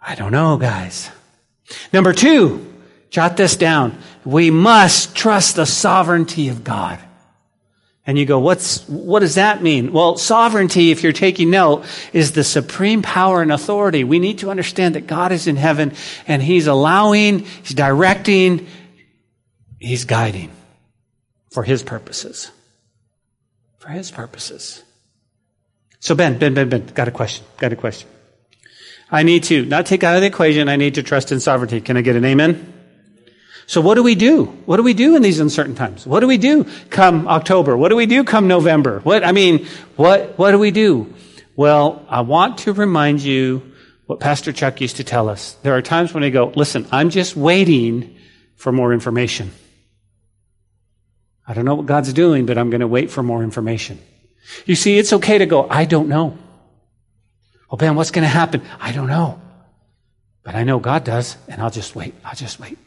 I 0.00 0.14
don't 0.14 0.32
know, 0.32 0.56
guys. 0.56 1.10
Number 1.92 2.14
two, 2.14 2.74
jot 3.10 3.36
this 3.36 3.56
down. 3.56 3.98
We 4.28 4.50
must 4.50 5.16
trust 5.16 5.56
the 5.56 5.64
sovereignty 5.64 6.50
of 6.50 6.62
God. 6.62 6.98
And 8.06 8.18
you 8.18 8.26
go, 8.26 8.38
what's, 8.38 8.86
what 8.86 9.20
does 9.20 9.36
that 9.36 9.62
mean? 9.62 9.90
Well, 9.90 10.18
sovereignty, 10.18 10.90
if 10.90 11.02
you're 11.02 11.14
taking 11.14 11.48
note, 11.48 11.86
is 12.12 12.32
the 12.32 12.44
supreme 12.44 13.00
power 13.00 13.40
and 13.40 13.50
authority. 13.50 14.04
We 14.04 14.18
need 14.18 14.40
to 14.40 14.50
understand 14.50 14.96
that 14.96 15.06
God 15.06 15.32
is 15.32 15.46
in 15.46 15.56
heaven 15.56 15.94
and 16.26 16.42
He's 16.42 16.66
allowing, 16.66 17.38
He's 17.38 17.72
directing, 17.72 18.66
He's 19.78 20.04
guiding 20.04 20.50
for 21.50 21.62
His 21.62 21.82
purposes. 21.82 22.50
For 23.78 23.88
His 23.88 24.10
purposes. 24.10 24.82
So 26.00 26.14
Ben, 26.14 26.38
Ben, 26.38 26.52
Ben, 26.52 26.68
Ben, 26.68 26.84
got 26.88 27.08
a 27.08 27.12
question. 27.12 27.46
Got 27.56 27.72
a 27.72 27.76
question. 27.76 28.10
I 29.10 29.22
need 29.22 29.44
to 29.44 29.64
not 29.64 29.86
take 29.86 30.04
out 30.04 30.16
of 30.16 30.20
the 30.20 30.26
equation. 30.26 30.68
I 30.68 30.76
need 30.76 30.96
to 30.96 31.02
trust 31.02 31.32
in 31.32 31.40
sovereignty. 31.40 31.80
Can 31.80 31.96
I 31.96 32.02
get 32.02 32.14
an 32.14 32.26
amen? 32.26 32.77
So 33.68 33.82
what 33.82 33.96
do 33.96 34.02
we 34.02 34.14
do? 34.14 34.46
What 34.64 34.78
do 34.78 34.82
we 34.82 34.94
do 34.94 35.14
in 35.14 35.20
these 35.20 35.40
uncertain 35.40 35.74
times? 35.74 36.06
What 36.06 36.20
do 36.20 36.26
we 36.26 36.38
do 36.38 36.64
come 36.88 37.28
October? 37.28 37.76
What 37.76 37.90
do 37.90 37.96
we 37.96 38.06
do 38.06 38.24
come 38.24 38.48
November? 38.48 39.00
What, 39.00 39.22
I 39.24 39.32
mean, 39.32 39.66
what, 39.94 40.38
what 40.38 40.52
do 40.52 40.58
we 40.58 40.70
do? 40.70 41.12
Well, 41.54 42.02
I 42.08 42.22
want 42.22 42.56
to 42.60 42.72
remind 42.72 43.20
you 43.20 43.74
what 44.06 44.20
Pastor 44.20 44.54
Chuck 44.54 44.80
used 44.80 44.96
to 44.96 45.04
tell 45.04 45.28
us. 45.28 45.52
There 45.62 45.76
are 45.76 45.82
times 45.82 46.14
when 46.14 46.22
we 46.22 46.30
go, 46.30 46.50
listen, 46.56 46.86
I'm 46.90 47.10
just 47.10 47.36
waiting 47.36 48.16
for 48.56 48.72
more 48.72 48.94
information. 48.94 49.50
I 51.46 51.52
don't 51.52 51.66
know 51.66 51.74
what 51.74 51.84
God's 51.84 52.14
doing, 52.14 52.46
but 52.46 52.56
I'm 52.56 52.70
going 52.70 52.80
to 52.80 52.88
wait 52.88 53.10
for 53.10 53.22
more 53.22 53.42
information. 53.42 53.98
You 54.64 54.76
see, 54.76 54.96
it's 54.96 55.12
okay 55.12 55.36
to 55.36 55.46
go, 55.46 55.68
I 55.68 55.84
don't 55.84 56.08
know. 56.08 56.38
Well, 57.70 57.76
Ben, 57.76 57.96
what's 57.96 58.12
going 58.12 58.22
to 58.22 58.28
happen? 58.28 58.62
I 58.80 58.92
don't 58.92 59.08
know. 59.08 59.42
But 60.42 60.54
I 60.54 60.64
know 60.64 60.78
God 60.78 61.04
does, 61.04 61.36
and 61.48 61.60
I'll 61.60 61.70
just 61.70 61.94
wait. 61.94 62.14
I'll 62.24 62.34
just 62.34 62.58
wait. 62.58 62.78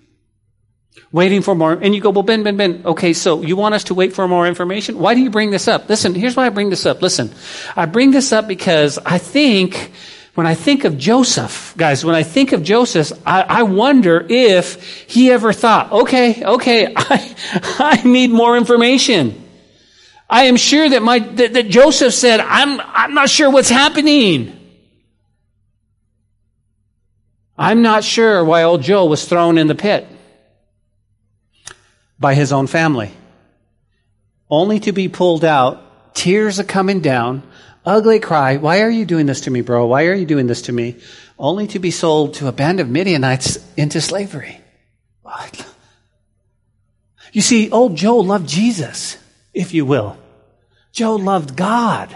Waiting 1.12 1.41
for 1.41 1.55
more. 1.55 1.74
And 1.74 1.93
you 1.95 2.01
go, 2.01 2.10
well, 2.10 2.24
Ben, 2.24 2.43
Ben, 2.43 2.57
Ben, 2.57 2.81
okay, 2.86 3.13
so 3.13 3.41
you 3.41 3.55
want 3.55 3.75
us 3.75 3.86
to 3.86 3.93
wait 3.93 4.13
for 4.13 4.27
more 4.27 4.48
information? 4.48 4.98
Why 4.98 5.13
do 5.13 5.21
you 5.21 5.29
bring 5.29 5.51
this 5.51 5.67
up? 5.67 5.89
Listen, 5.89 6.15
here's 6.15 6.36
why 6.36 6.45
I 6.45 6.50
bring 6.50 6.69
this 6.69 6.86
up. 6.86 7.01
Listen, 7.01 7.31
I 7.75 7.86
bring 7.86 8.12
this 8.12 8.31
up 8.31 8.48
because 8.48 8.98
I 8.98 9.17
think 9.17 9.91
when 10.36 10.48
I 10.48 10.53
think 10.53 10.86
of 10.86 10.98
Joseph, 10.98 11.74
guys, 11.75 12.05
when 12.05 12.15
I 12.15 12.24
think 12.24 12.53
of 12.53 12.63
Joseph, 12.63 13.12
I, 13.25 13.41
I, 13.41 13.63
wonder 13.63 14.25
if 14.29 15.05
he 15.10 15.31
ever 15.31 15.51
thought, 15.51 15.91
okay, 15.91 16.43
okay, 16.43 16.93
I, 16.95 17.36
I 17.79 18.07
need 18.07 18.31
more 18.31 18.55
information. 18.55 19.50
I 20.29 20.45
am 20.45 20.55
sure 20.55 20.88
that 20.88 21.01
my, 21.01 21.19
that, 21.19 21.53
that 21.53 21.67
Joseph 21.67 22.13
said, 22.13 22.39
I'm, 22.39 22.79
I'm 22.79 23.13
not 23.13 23.29
sure 23.29 23.50
what's 23.50 23.69
happening. 23.69 24.57
I'm 27.57 27.81
not 27.81 28.05
sure 28.05 28.43
why 28.45 28.63
old 28.63 28.81
Joe 28.81 29.05
was 29.05 29.25
thrown 29.25 29.57
in 29.57 29.67
the 29.67 29.75
pit 29.75 30.07
by 32.21 32.35
his 32.35 32.53
own 32.53 32.67
family, 32.67 33.11
only 34.49 34.79
to 34.79 34.91
be 34.91 35.09
pulled 35.09 35.43
out, 35.43 36.15
tears 36.15 36.59
are 36.59 36.63
coming 36.63 37.01
down, 37.01 37.43
ugly 37.85 38.19
cry, 38.19 38.57
why 38.57 38.81
are 38.81 38.89
you 38.89 39.05
doing 39.05 39.25
this 39.25 39.41
to 39.41 39.51
me, 39.51 39.61
bro? 39.61 39.87
Why 39.87 40.05
are 40.05 40.13
you 40.13 40.25
doing 40.25 40.47
this 40.47 40.63
to 40.63 40.71
me? 40.71 40.97
Only 41.37 41.67
to 41.67 41.79
be 41.79 41.91
sold 41.91 42.35
to 42.35 42.47
a 42.47 42.51
band 42.51 42.79
of 42.79 42.89
Midianites 42.89 43.57
into 43.75 43.99
slavery. 43.99 44.61
What? 45.23 45.67
You 47.33 47.41
see, 47.41 47.71
old 47.71 47.95
Joe 47.95 48.17
loved 48.17 48.47
Jesus, 48.47 49.17
if 49.53 49.73
you 49.73 49.85
will. 49.85 50.17
Joe 50.93 51.15
loved 51.15 51.55
God. 51.55 52.15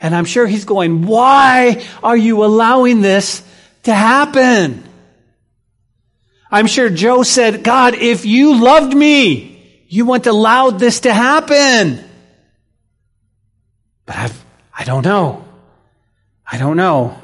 And 0.00 0.14
I'm 0.14 0.24
sure 0.24 0.46
he's 0.46 0.64
going, 0.64 1.06
why 1.06 1.82
are 2.02 2.16
you 2.16 2.44
allowing 2.44 3.00
this 3.00 3.42
to 3.86 3.94
happen. 3.94 4.82
I'm 6.56 6.66
sure 6.66 6.88
Joe 6.88 7.22
said, 7.22 7.62
God, 7.62 7.94
if 7.94 8.24
you 8.24 8.58
loved 8.58 8.96
me, 8.96 9.84
you 9.88 10.06
wouldn't 10.06 10.26
allow 10.26 10.70
this 10.70 11.00
to 11.00 11.12
happen. 11.12 12.02
But 14.06 14.16
I've, 14.16 14.44
I 14.72 14.84
don't 14.84 15.04
know. 15.04 15.44
I 16.50 16.56
don't 16.56 16.78
know. 16.78 17.14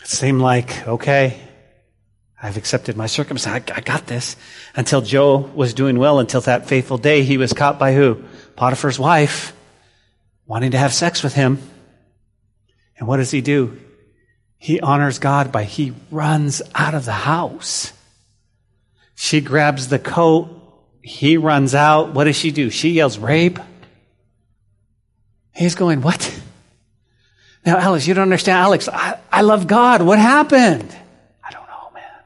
It 0.00 0.08
seemed 0.08 0.40
like, 0.40 0.88
okay, 0.88 1.38
I've 2.42 2.56
accepted 2.56 2.96
my 2.96 3.06
circumstance. 3.06 3.70
I, 3.70 3.74
I 3.76 3.80
got 3.82 4.06
this. 4.06 4.36
Until 4.74 5.02
Joe 5.02 5.36
was 5.36 5.74
doing 5.74 5.98
well, 5.98 6.18
until 6.18 6.40
that 6.40 6.66
faithful 6.66 6.96
day, 6.96 7.24
he 7.24 7.36
was 7.36 7.52
caught 7.52 7.78
by 7.78 7.92
who? 7.92 8.24
Potiphar's 8.56 8.98
wife, 8.98 9.52
wanting 10.46 10.70
to 10.70 10.78
have 10.78 10.94
sex 10.94 11.22
with 11.22 11.34
him. 11.34 11.58
And 12.96 13.06
what 13.06 13.18
does 13.18 13.30
he 13.30 13.42
do? 13.42 13.78
He 14.58 14.80
honors 14.80 15.18
God 15.18 15.52
by 15.52 15.64
he 15.64 15.92
runs 16.10 16.62
out 16.74 16.94
of 16.94 17.04
the 17.04 17.12
house. 17.12 17.92
She 19.14 19.40
grabs 19.40 19.88
the 19.88 19.98
coat. 19.98 20.48
He 21.02 21.36
runs 21.36 21.74
out. 21.74 22.14
What 22.14 22.24
does 22.24 22.36
she 22.36 22.50
do? 22.50 22.70
She 22.70 22.90
yells, 22.90 23.18
rape. 23.18 23.58
He's 25.54 25.74
going, 25.74 26.00
what? 26.02 26.40
Now, 27.64 27.78
Alex, 27.78 28.06
you 28.06 28.14
don't 28.14 28.24
understand. 28.24 28.58
Alex, 28.58 28.88
I, 28.88 29.18
I 29.32 29.42
love 29.42 29.66
God. 29.66 30.02
What 30.02 30.18
happened? 30.18 30.94
I 31.42 31.50
don't 31.50 31.66
know, 31.66 31.90
man. 31.94 32.22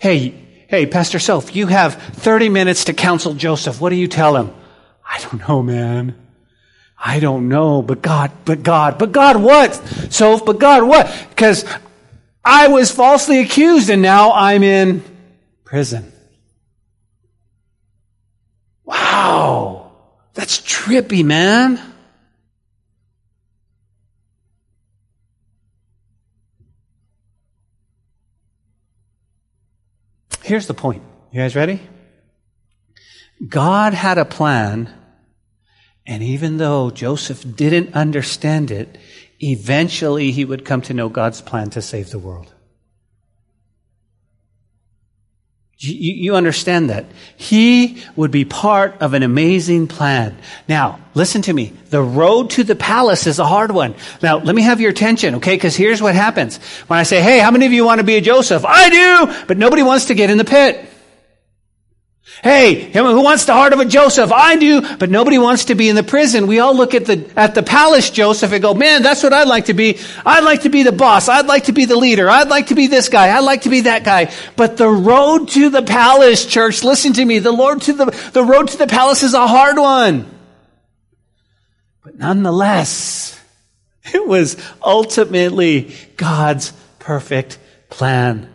Hey, 0.00 0.34
hey, 0.68 0.86
Pastor 0.86 1.18
Soph, 1.18 1.56
you 1.56 1.66
have 1.68 1.94
30 1.94 2.48
minutes 2.50 2.86
to 2.86 2.92
counsel 2.92 3.34
Joseph. 3.34 3.80
What 3.80 3.90
do 3.90 3.96
you 3.96 4.08
tell 4.08 4.36
him? 4.36 4.52
I 5.06 5.20
don't 5.20 5.48
know, 5.48 5.62
man. 5.62 6.23
I 7.06 7.20
don't 7.20 7.50
know, 7.50 7.82
but 7.82 8.00
God, 8.00 8.32
but 8.46 8.62
God, 8.62 8.96
but 8.96 9.12
God 9.12 9.36
what? 9.36 9.74
So, 10.10 10.38
but 10.42 10.58
God 10.58 10.84
what? 10.84 11.26
Because 11.28 11.66
I 12.42 12.68
was 12.68 12.90
falsely 12.90 13.40
accused 13.40 13.90
and 13.90 14.00
now 14.00 14.32
I'm 14.32 14.62
in 14.62 15.04
prison. 15.64 16.10
Wow. 18.86 19.92
That's 20.32 20.58
trippy, 20.58 21.22
man. 21.22 21.78
Here's 30.42 30.66
the 30.66 30.74
point. 30.74 31.02
You 31.32 31.40
guys 31.40 31.54
ready? 31.54 31.82
God 33.46 33.92
had 33.92 34.16
a 34.16 34.24
plan 34.24 34.90
and 36.06 36.22
even 36.22 36.58
though 36.58 36.90
Joseph 36.90 37.56
didn't 37.56 37.94
understand 37.94 38.70
it, 38.70 38.98
eventually 39.40 40.32
he 40.32 40.44
would 40.44 40.64
come 40.64 40.82
to 40.82 40.94
know 40.94 41.08
God's 41.08 41.40
plan 41.40 41.70
to 41.70 41.82
save 41.82 42.10
the 42.10 42.18
world. 42.18 42.52
You, 45.76 46.14
you, 46.14 46.36
understand 46.36 46.88
that. 46.88 47.04
He 47.36 48.02
would 48.16 48.30
be 48.30 48.44
part 48.44 49.02
of 49.02 49.12
an 49.12 49.22
amazing 49.22 49.88
plan. 49.88 50.38
Now, 50.68 51.00
listen 51.14 51.42
to 51.42 51.52
me. 51.52 51.72
The 51.90 52.00
road 52.00 52.50
to 52.50 52.64
the 52.64 52.76
palace 52.76 53.26
is 53.26 53.38
a 53.38 53.44
hard 53.44 53.70
one. 53.70 53.94
Now, 54.22 54.38
let 54.38 54.54
me 54.54 54.62
have 54.62 54.80
your 54.80 54.90
attention, 54.90 55.34
okay? 55.36 55.56
Because 55.56 55.76
here's 55.76 56.00
what 56.00 56.14
happens. 56.14 56.58
When 56.86 56.98
I 56.98 57.02
say, 57.02 57.20
hey, 57.20 57.38
how 57.38 57.50
many 57.50 57.66
of 57.66 57.72
you 57.72 57.84
want 57.84 57.98
to 57.98 58.06
be 58.06 58.14
a 58.14 58.20
Joseph? 58.20 58.64
I 58.64 58.88
do! 58.88 59.44
But 59.46 59.58
nobody 59.58 59.82
wants 59.82 60.06
to 60.06 60.14
get 60.14 60.30
in 60.30 60.38
the 60.38 60.44
pit. 60.44 60.88
Hey, 62.42 62.90
who 62.90 63.22
wants 63.22 63.44
the 63.44 63.52
heart 63.52 63.74
of 63.74 63.80
a 63.80 63.84
Joseph? 63.84 64.32
I 64.32 64.56
do, 64.56 64.96
but 64.96 65.10
nobody 65.10 65.38
wants 65.38 65.66
to 65.66 65.74
be 65.74 65.90
in 65.90 65.96
the 65.96 66.02
prison. 66.02 66.46
We 66.46 66.58
all 66.58 66.74
look 66.74 66.94
at 66.94 67.04
the, 67.04 67.30
at 67.36 67.54
the 67.54 67.62
palace 67.62 68.10
Joseph 68.10 68.50
and 68.50 68.62
go, 68.62 68.72
man, 68.72 69.02
that's 69.02 69.22
what 69.22 69.34
I'd 69.34 69.46
like 69.46 69.66
to 69.66 69.74
be. 69.74 69.98
I'd 70.24 70.42
like 70.42 70.62
to 70.62 70.70
be 70.70 70.82
the 70.82 70.92
boss. 70.92 71.28
I'd 71.28 71.46
like 71.46 71.64
to 71.64 71.72
be 71.72 71.84
the 71.84 71.96
leader. 71.96 72.28
I'd 72.30 72.48
like 72.48 72.68
to 72.68 72.74
be 72.74 72.86
this 72.86 73.10
guy. 73.10 73.36
I'd 73.36 73.44
like 73.44 73.62
to 73.62 73.68
be 73.68 73.82
that 73.82 74.04
guy. 74.04 74.32
But 74.56 74.78
the 74.78 74.88
road 74.88 75.48
to 75.50 75.68
the 75.68 75.82
palace, 75.82 76.46
church, 76.46 76.82
listen 76.82 77.12
to 77.12 77.24
me. 77.24 77.40
The 77.40 77.52
Lord 77.52 77.82
to 77.82 77.92
the, 77.92 78.06
the 78.32 78.42
road 78.42 78.68
to 78.68 78.78
the 78.78 78.86
palace 78.86 79.22
is 79.22 79.34
a 79.34 79.46
hard 79.46 79.76
one. 79.76 80.26
But 82.02 82.16
nonetheless, 82.16 83.38
it 84.14 84.26
was 84.26 84.56
ultimately 84.82 85.94
God's 86.16 86.72
perfect 86.98 87.58
plan. 87.90 88.50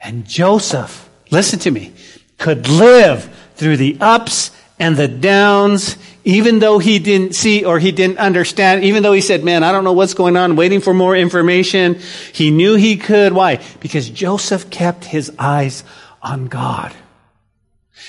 And 0.00 0.26
Joseph, 0.26 1.05
listen 1.30 1.58
to 1.60 1.70
me, 1.70 1.92
could 2.38 2.68
live 2.68 3.28
through 3.54 3.76
the 3.76 3.96
ups 4.00 4.50
and 4.78 4.96
the 4.96 5.08
downs, 5.08 5.96
even 6.24 6.58
though 6.58 6.78
he 6.78 6.98
didn't 6.98 7.34
see 7.34 7.64
or 7.64 7.78
he 7.78 7.92
didn't 7.92 8.18
understand, 8.18 8.84
even 8.84 9.02
though 9.02 9.12
he 9.12 9.20
said, 9.20 9.42
man, 9.42 9.62
I 9.64 9.72
don't 9.72 9.84
know 9.84 9.92
what's 9.92 10.14
going 10.14 10.36
on, 10.36 10.56
waiting 10.56 10.80
for 10.80 10.92
more 10.92 11.16
information. 11.16 11.98
He 12.32 12.50
knew 12.50 12.74
he 12.74 12.96
could. 12.96 13.32
Why? 13.32 13.60
Because 13.80 14.08
Joseph 14.10 14.68
kept 14.70 15.04
his 15.04 15.32
eyes 15.38 15.82
on 16.22 16.46
God. 16.46 16.94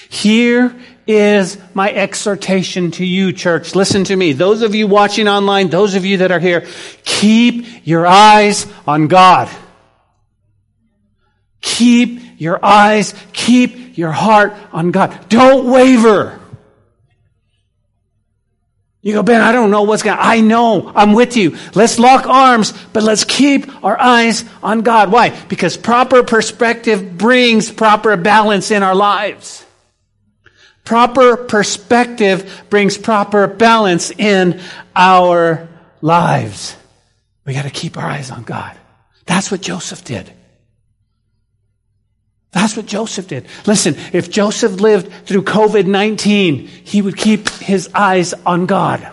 Here 0.09 0.75
is 1.05 1.57
my 1.74 1.91
exhortation 1.91 2.91
to 2.91 3.05
you, 3.05 3.31
church. 3.31 3.75
Listen 3.75 4.03
to 4.05 4.15
me. 4.15 4.33
Those 4.33 4.62
of 4.62 4.75
you 4.75 4.88
watching 4.88 5.27
online, 5.27 5.69
those 5.69 5.95
of 5.95 6.03
you 6.03 6.17
that 6.17 6.31
are 6.31 6.39
here, 6.39 6.65
keep 7.05 7.88
your 7.88 8.05
eyes 8.05 8.65
on 8.86 9.07
God. 9.07 9.50
Keep 11.62 12.21
your 12.38 12.63
eyes, 12.63 13.13
keep 13.34 13.98
your 13.98 14.12
heart 14.12 14.53
on 14.72 14.91
God. 14.91 15.27
Don't 15.29 15.70
waver. 15.70 16.39
You 19.01 19.13
go, 19.13 19.24
Ben, 19.24 19.41
I 19.41 19.51
don't 19.51 19.72
know 19.72 19.84
what's 19.84 20.03
going 20.03 20.17
to, 20.17 20.24
I 20.24 20.41
know, 20.41 20.91
I'm 20.94 21.13
with 21.13 21.38
you. 21.38 21.58
Let's 21.74 21.98
lock 21.98 22.27
arms, 22.27 22.74
but 22.91 23.03
let's 23.03 23.24
keep 23.24 23.84
our 23.84 24.00
eyes 24.00 24.44
on 24.62 24.82
God. 24.82 25.12
Why? 25.12 25.29
Because 25.48 25.77
proper 25.77 26.24
perspective 26.24 27.17
brings 27.17 27.72
proper 27.72 28.17
balance 28.17 28.70
in 28.70 28.84
our 28.84 28.96
lives. 28.96 29.65
Proper 30.84 31.38
perspective 31.38 32.65
brings 32.70 32.98
proper 32.98 33.48
balance 33.48 34.12
in 34.12 34.60
our 34.96 35.70
lives. 36.01 36.75
We 37.46 37.53
got 37.53 37.63
to 37.63 37.70
keep 37.70 37.98
our 37.98 38.06
eyes 38.06 38.29
on 38.29 38.44
God. 38.44 38.77
That's 39.25 39.51
what 39.51 39.62
Joseph 39.62 40.03
did. 40.03 40.32
That's 42.58 42.76
what 42.76 42.88
Joseph 42.88 43.28
did. 43.28 43.46
Listen, 43.68 43.96
if 44.14 44.32
Joseph 44.32 44.82
lived 44.82 45.28
through 45.28 45.44
COVID 45.44 45.86
19, 45.86 46.66
he 46.66 47.04
would 47.04 47.16
keep 47.16 47.50
his 47.50 47.88
eyes 47.94 48.34
on 48.34 48.66
God. 48.66 49.08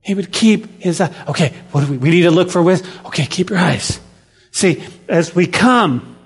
He 0.00 0.14
would 0.14 0.30
keep 0.30 0.80
his 0.80 1.00
eyes. 1.00 1.12
Okay, 1.26 1.52
what 1.72 1.84
do 1.84 1.90
we, 1.90 1.98
we 1.98 2.10
need 2.10 2.22
to 2.22 2.30
look 2.30 2.50
for 2.50 2.62
with? 2.62 2.86
Okay, 3.06 3.26
keep 3.26 3.50
your 3.50 3.58
eyes. 3.58 3.98
See, 4.52 4.84
as 5.08 5.34
we 5.34 5.48
come 5.48 6.16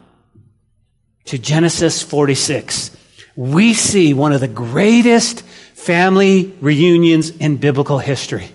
to 1.24 1.38
Genesis 1.38 2.02
46, 2.02 2.94
we 3.34 3.72
see 3.72 4.12
one 4.12 4.34
of 4.34 4.42
the 4.42 4.46
greatest 4.46 5.40
family 5.40 6.54
reunions 6.60 7.30
in 7.30 7.56
biblical 7.56 7.98
history. 7.98 8.50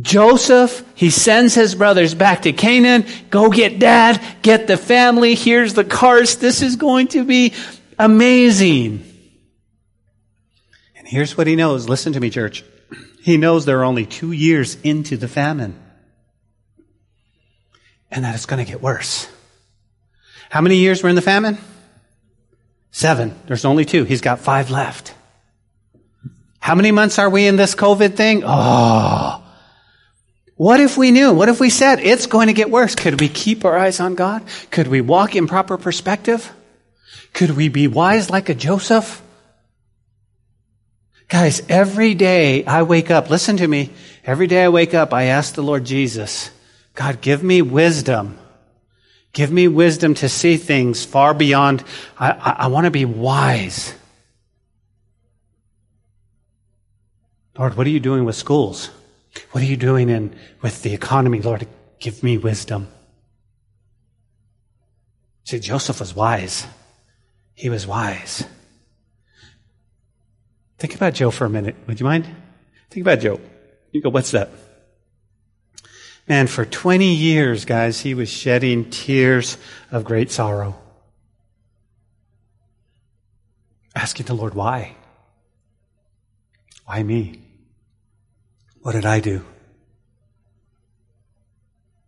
Joseph, 0.00 0.84
he 0.94 1.10
sends 1.10 1.54
his 1.54 1.74
brothers 1.74 2.14
back 2.14 2.42
to 2.42 2.52
Canaan. 2.52 3.04
Go 3.28 3.50
get 3.50 3.78
dad, 3.78 4.22
get 4.40 4.66
the 4.66 4.78
family. 4.78 5.34
Here's 5.34 5.74
the 5.74 5.84
cars. 5.84 6.36
This 6.36 6.62
is 6.62 6.76
going 6.76 7.08
to 7.08 7.24
be 7.24 7.52
amazing. 7.98 9.04
And 10.96 11.06
here's 11.06 11.36
what 11.36 11.46
he 11.46 11.56
knows. 11.56 11.88
Listen 11.88 12.14
to 12.14 12.20
me, 12.20 12.30
church. 12.30 12.64
He 13.20 13.36
knows 13.36 13.66
they're 13.66 13.84
only 13.84 14.06
two 14.06 14.32
years 14.32 14.76
into 14.82 15.16
the 15.16 15.28
famine. 15.28 15.78
And 18.10 18.24
that 18.24 18.34
it's 18.34 18.46
going 18.46 18.64
to 18.64 18.70
get 18.70 18.80
worse. 18.80 19.28
How 20.48 20.60
many 20.60 20.76
years 20.76 21.02
were 21.02 21.08
in 21.08 21.16
the 21.16 21.22
famine? 21.22 21.58
Seven. 22.90 23.38
There's 23.46 23.64
only 23.64 23.84
two. 23.84 24.04
He's 24.04 24.20
got 24.20 24.38
five 24.38 24.70
left. 24.70 25.14
How 26.60 26.74
many 26.74 26.92
months 26.92 27.18
are 27.18 27.28
we 27.28 27.46
in 27.46 27.56
this 27.56 27.74
COVID 27.74 28.14
thing? 28.14 28.42
Oh, 28.44 29.41
what 30.62 30.78
if 30.78 30.96
we 30.96 31.10
knew? 31.10 31.32
What 31.32 31.48
if 31.48 31.58
we 31.58 31.70
said 31.70 31.98
it's 31.98 32.26
going 32.26 32.46
to 32.46 32.52
get 32.52 32.70
worse? 32.70 32.94
Could 32.94 33.20
we 33.20 33.28
keep 33.28 33.64
our 33.64 33.76
eyes 33.76 33.98
on 33.98 34.14
God? 34.14 34.44
Could 34.70 34.86
we 34.86 35.00
walk 35.00 35.34
in 35.34 35.48
proper 35.48 35.76
perspective? 35.76 36.52
Could 37.32 37.56
we 37.56 37.68
be 37.68 37.88
wise 37.88 38.30
like 38.30 38.48
a 38.48 38.54
Joseph? 38.54 39.20
Guys, 41.26 41.62
every 41.68 42.14
day 42.14 42.64
I 42.64 42.84
wake 42.84 43.10
up, 43.10 43.28
listen 43.28 43.56
to 43.56 43.66
me. 43.66 43.90
Every 44.24 44.46
day 44.46 44.62
I 44.62 44.68
wake 44.68 44.94
up, 44.94 45.12
I 45.12 45.24
ask 45.24 45.52
the 45.52 45.64
Lord 45.64 45.84
Jesus, 45.84 46.52
God, 46.94 47.20
give 47.20 47.42
me 47.42 47.60
wisdom. 47.60 48.38
Give 49.32 49.50
me 49.50 49.66
wisdom 49.66 50.14
to 50.14 50.28
see 50.28 50.58
things 50.58 51.04
far 51.04 51.34
beyond. 51.34 51.82
I, 52.16 52.30
I, 52.30 52.50
I 52.50 52.66
want 52.68 52.84
to 52.84 52.92
be 52.92 53.04
wise. 53.04 53.94
Lord, 57.58 57.76
what 57.76 57.84
are 57.84 57.90
you 57.90 57.98
doing 57.98 58.24
with 58.24 58.36
schools? 58.36 58.90
What 59.52 59.62
are 59.62 59.66
you 59.66 59.76
doing 59.76 60.08
in 60.08 60.34
with 60.60 60.82
the 60.82 60.92
economy, 60.94 61.40
Lord? 61.40 61.66
Give 61.98 62.22
me 62.22 62.38
wisdom. 62.38 62.88
See, 65.44 65.58
Joseph 65.58 66.00
was 66.00 66.14
wise. 66.14 66.66
He 67.54 67.68
was 67.68 67.86
wise. 67.86 68.44
Think 70.78 70.94
about 70.94 71.14
Joe 71.14 71.30
for 71.30 71.44
a 71.44 71.50
minute. 71.50 71.76
Would 71.86 72.00
you 72.00 72.06
mind? 72.06 72.26
Think 72.90 73.04
about 73.04 73.20
Joe. 73.20 73.40
You 73.92 74.00
go, 74.00 74.10
what's 74.10 74.32
that? 74.32 74.50
Man, 76.28 76.46
for 76.46 76.64
20 76.64 77.14
years, 77.14 77.64
guys, 77.64 78.00
he 78.00 78.14
was 78.14 78.28
shedding 78.28 78.90
tears 78.90 79.58
of 79.90 80.04
great 80.04 80.30
sorrow. 80.30 80.76
Asking 83.94 84.26
the 84.26 84.34
Lord, 84.34 84.54
why? 84.54 84.96
Why 86.86 87.02
me? 87.02 87.41
What 88.82 88.92
did 88.92 89.06
I 89.06 89.20
do? 89.20 89.44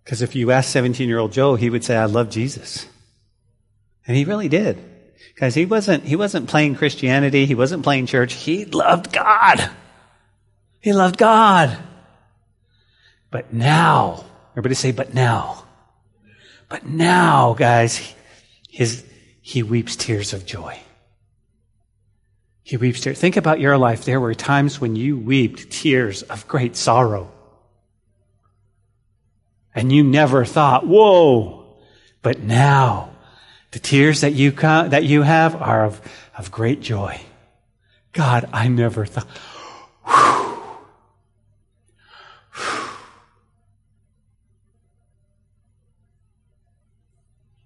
Because 0.05 0.21
if 0.21 0.35
you 0.35 0.51
asked 0.51 0.71
17 0.71 1.09
year 1.09 1.19
old 1.19 1.33
Joe, 1.33 1.55
he 1.55 1.71
would 1.71 1.85
say, 1.85 1.97
I 1.97 2.05
love 2.05 2.31
Jesus. 2.31 2.87
And 4.07 4.17
he 4.17 4.25
really 4.25 4.49
did. 4.49 4.79
Because 5.35 5.55
he 5.55 5.65
wasn't, 5.65 6.05
he 6.05 6.17
wasn't 6.17 6.49
playing 6.49 6.75
Christianity. 6.75 7.47
He 7.47 7.55
wasn't 7.55 7.83
playing 7.83 8.07
church. 8.07 8.35
He 8.35 8.67
loved 8.67 9.13
God. 9.13 9.71
He 10.81 10.93
loved 10.93 11.17
God. 11.17 11.79
But 13.31 13.53
now, 13.53 14.25
everybody 14.53 14.75
say, 14.75 14.93
but 14.93 15.15
now. 15.15 15.65
But 16.69 16.87
now, 16.87 17.55
guys, 17.55 18.15
his, 18.69 19.05
he 19.41 19.63
weeps 19.63 19.97
tears 19.97 20.33
of 20.33 20.45
joy. 20.45 20.79
He 22.65 22.79
weeps 22.79 23.01
tears. 23.01 23.21
Think 23.21 23.37
about 23.37 23.61
your 23.61 23.77
life. 23.77 24.07
There 24.07 24.19
were 24.19 24.35
times 24.35 24.81
when 24.81 24.97
you 24.97 25.19
wept 25.19 25.71
tears 25.71 26.23
of 26.23 26.49
great 26.49 26.77
sorrow. 26.77 27.31
And 29.75 29.93
you 29.93 30.03
never 30.03 30.47
thought, 30.47 30.87
whoa. 30.87 31.67
But 32.23 32.41
now, 32.41 33.11
the 33.73 33.79
tears 33.79 34.23
that 34.23 34.33
you, 34.33 34.51
that 34.53 35.05
you 35.05 35.21
have 35.21 35.55
are 35.61 35.85
of, 35.85 36.01
of 36.39 36.51
great 36.51 36.81
joy. 36.81 37.21
God, 38.13 38.49
I 38.51 38.69
never 38.69 39.05
thought. 39.05 39.29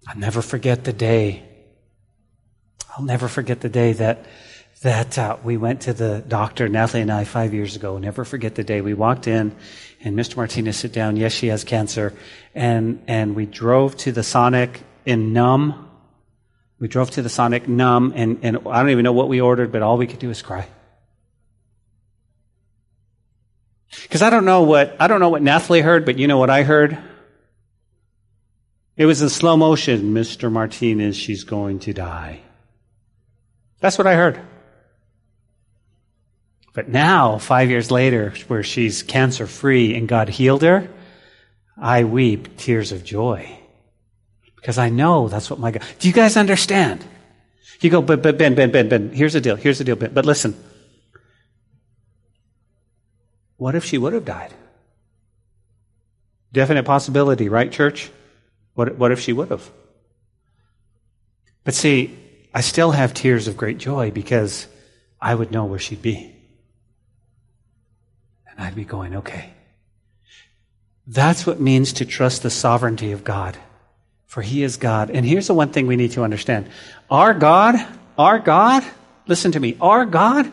I'll 0.07 0.17
never 0.17 0.41
forget 0.41 0.83
the 0.83 0.91
day. 0.91 1.43
I'll 2.97 3.05
never 3.05 3.29
forget 3.29 3.61
the 3.61 3.69
day 3.69 3.93
that 3.93 4.25
that 4.81 5.17
uh, 5.17 5.37
we 5.43 5.57
went 5.57 5.81
to 5.81 5.93
the 5.93 6.23
doctor, 6.25 6.69
Natalie 6.69 7.01
and 7.01 7.11
I, 7.11 7.25
five 7.25 7.53
years 7.53 7.75
ago. 7.75 7.97
Never 7.97 8.23
forget 8.23 8.55
the 8.55 8.63
day 8.63 8.79
we 8.79 8.93
walked 8.93 9.27
in, 9.27 9.55
and 10.01 10.17
Mr. 10.17 10.37
Martinez 10.37 10.77
sit 10.77 10.93
down. 10.93 11.17
Yes, 11.17 11.33
she 11.33 11.47
has 11.47 11.63
cancer, 11.63 12.13
and 12.55 13.03
and 13.07 13.35
we 13.35 13.45
drove 13.45 13.97
to 13.97 14.11
the 14.11 14.23
Sonic 14.23 14.81
in 15.05 15.33
Numb. 15.33 15.89
We 16.79 16.87
drove 16.87 17.11
to 17.11 17.21
the 17.21 17.29
Sonic 17.29 17.67
Numb, 17.67 18.13
and 18.15 18.39
and 18.41 18.59
I 18.67 18.81
don't 18.81 18.91
even 18.91 19.03
know 19.03 19.13
what 19.13 19.27
we 19.27 19.41
ordered, 19.41 19.71
but 19.71 19.81
all 19.81 19.97
we 19.97 20.07
could 20.07 20.19
do 20.19 20.29
was 20.29 20.41
cry. 20.41 20.67
Because 24.03 24.21
I 24.21 24.29
don't 24.29 24.45
know 24.45 24.63
what 24.63 24.95
I 24.99 25.07
don't 25.07 25.19
know 25.19 25.29
what 25.29 25.41
Natalie 25.41 25.81
heard, 25.81 26.05
but 26.05 26.17
you 26.17 26.27
know 26.27 26.37
what 26.37 26.49
I 26.49 26.63
heard. 26.63 26.97
It 28.95 29.05
was 29.05 29.21
in 29.21 29.29
slow 29.29 29.57
motion. 29.57 30.13
Mr. 30.13 30.51
Martinez, 30.51 31.17
she's 31.17 31.43
going 31.43 31.79
to 31.79 31.93
die. 31.93 32.41
That's 33.79 33.97
what 33.97 34.07
I 34.07 34.15
heard. 34.15 34.39
But 36.73 36.89
now, 36.89 37.37
five 37.37 37.69
years 37.69 37.91
later, 37.91 38.33
where 38.47 38.63
she's 38.63 39.03
cancer 39.03 39.47
free 39.47 39.95
and 39.95 40.07
God 40.07 40.29
healed 40.29 40.61
her, 40.61 40.87
I 41.77 42.03
weep 42.03 42.57
tears 42.57 42.91
of 42.91 43.03
joy. 43.03 43.57
Because 44.55 44.77
I 44.77 44.89
know 44.89 45.29
that's 45.29 45.49
what 45.49 45.59
my 45.59 45.71
God. 45.71 45.83
Do 45.99 46.07
you 46.07 46.13
guys 46.13 46.37
understand? 46.37 47.03
You 47.81 47.89
go, 47.89 48.01
but, 48.01 48.21
but 48.21 48.37
Ben, 48.37 48.55
Ben, 48.55 48.71
Ben, 48.71 48.89
Ben, 48.89 49.11
here's 49.11 49.33
the 49.33 49.41
deal, 49.41 49.55
here's 49.55 49.77
the 49.77 49.83
deal, 49.83 49.95
Ben. 49.95 50.13
But 50.13 50.25
listen. 50.25 50.55
What 53.57 53.75
if 53.75 53.85
she 53.85 53.97
would 53.97 54.13
have 54.13 54.25
died? 54.25 54.53
Definite 56.51 56.83
possibility, 56.83 57.49
right, 57.49 57.71
church? 57.71 58.11
What, 58.73 58.95
what 58.97 59.11
if 59.11 59.19
she 59.19 59.33
would 59.33 59.49
have? 59.49 59.69
But 61.63 61.73
see, 61.73 62.17
I 62.53 62.61
still 62.61 62.91
have 62.91 63.13
tears 63.13 63.47
of 63.47 63.57
great 63.57 63.77
joy 63.77 64.11
because 64.11 64.67
I 65.21 65.35
would 65.35 65.51
know 65.51 65.65
where 65.65 65.79
she'd 65.79 66.01
be. 66.01 66.38
I'd 68.59 68.75
be 68.75 68.83
going, 68.83 69.15
okay. 69.15 69.51
That's 71.07 71.47
what 71.47 71.59
means 71.59 71.93
to 71.93 72.05
trust 72.05 72.43
the 72.43 72.49
sovereignty 72.49 73.13
of 73.13 73.23
God. 73.23 73.57
For 74.27 74.41
He 74.41 74.61
is 74.61 74.77
God. 74.77 75.09
And 75.09 75.25
here's 75.25 75.47
the 75.47 75.53
one 75.53 75.69
thing 75.69 75.87
we 75.87 75.95
need 75.95 76.11
to 76.11 76.23
understand. 76.23 76.69
Our 77.09 77.33
God, 77.33 77.75
our 78.17 78.37
God, 78.37 78.83
listen 79.25 79.53
to 79.53 79.59
me, 79.59 79.77
our 79.79 80.05
God, 80.05 80.51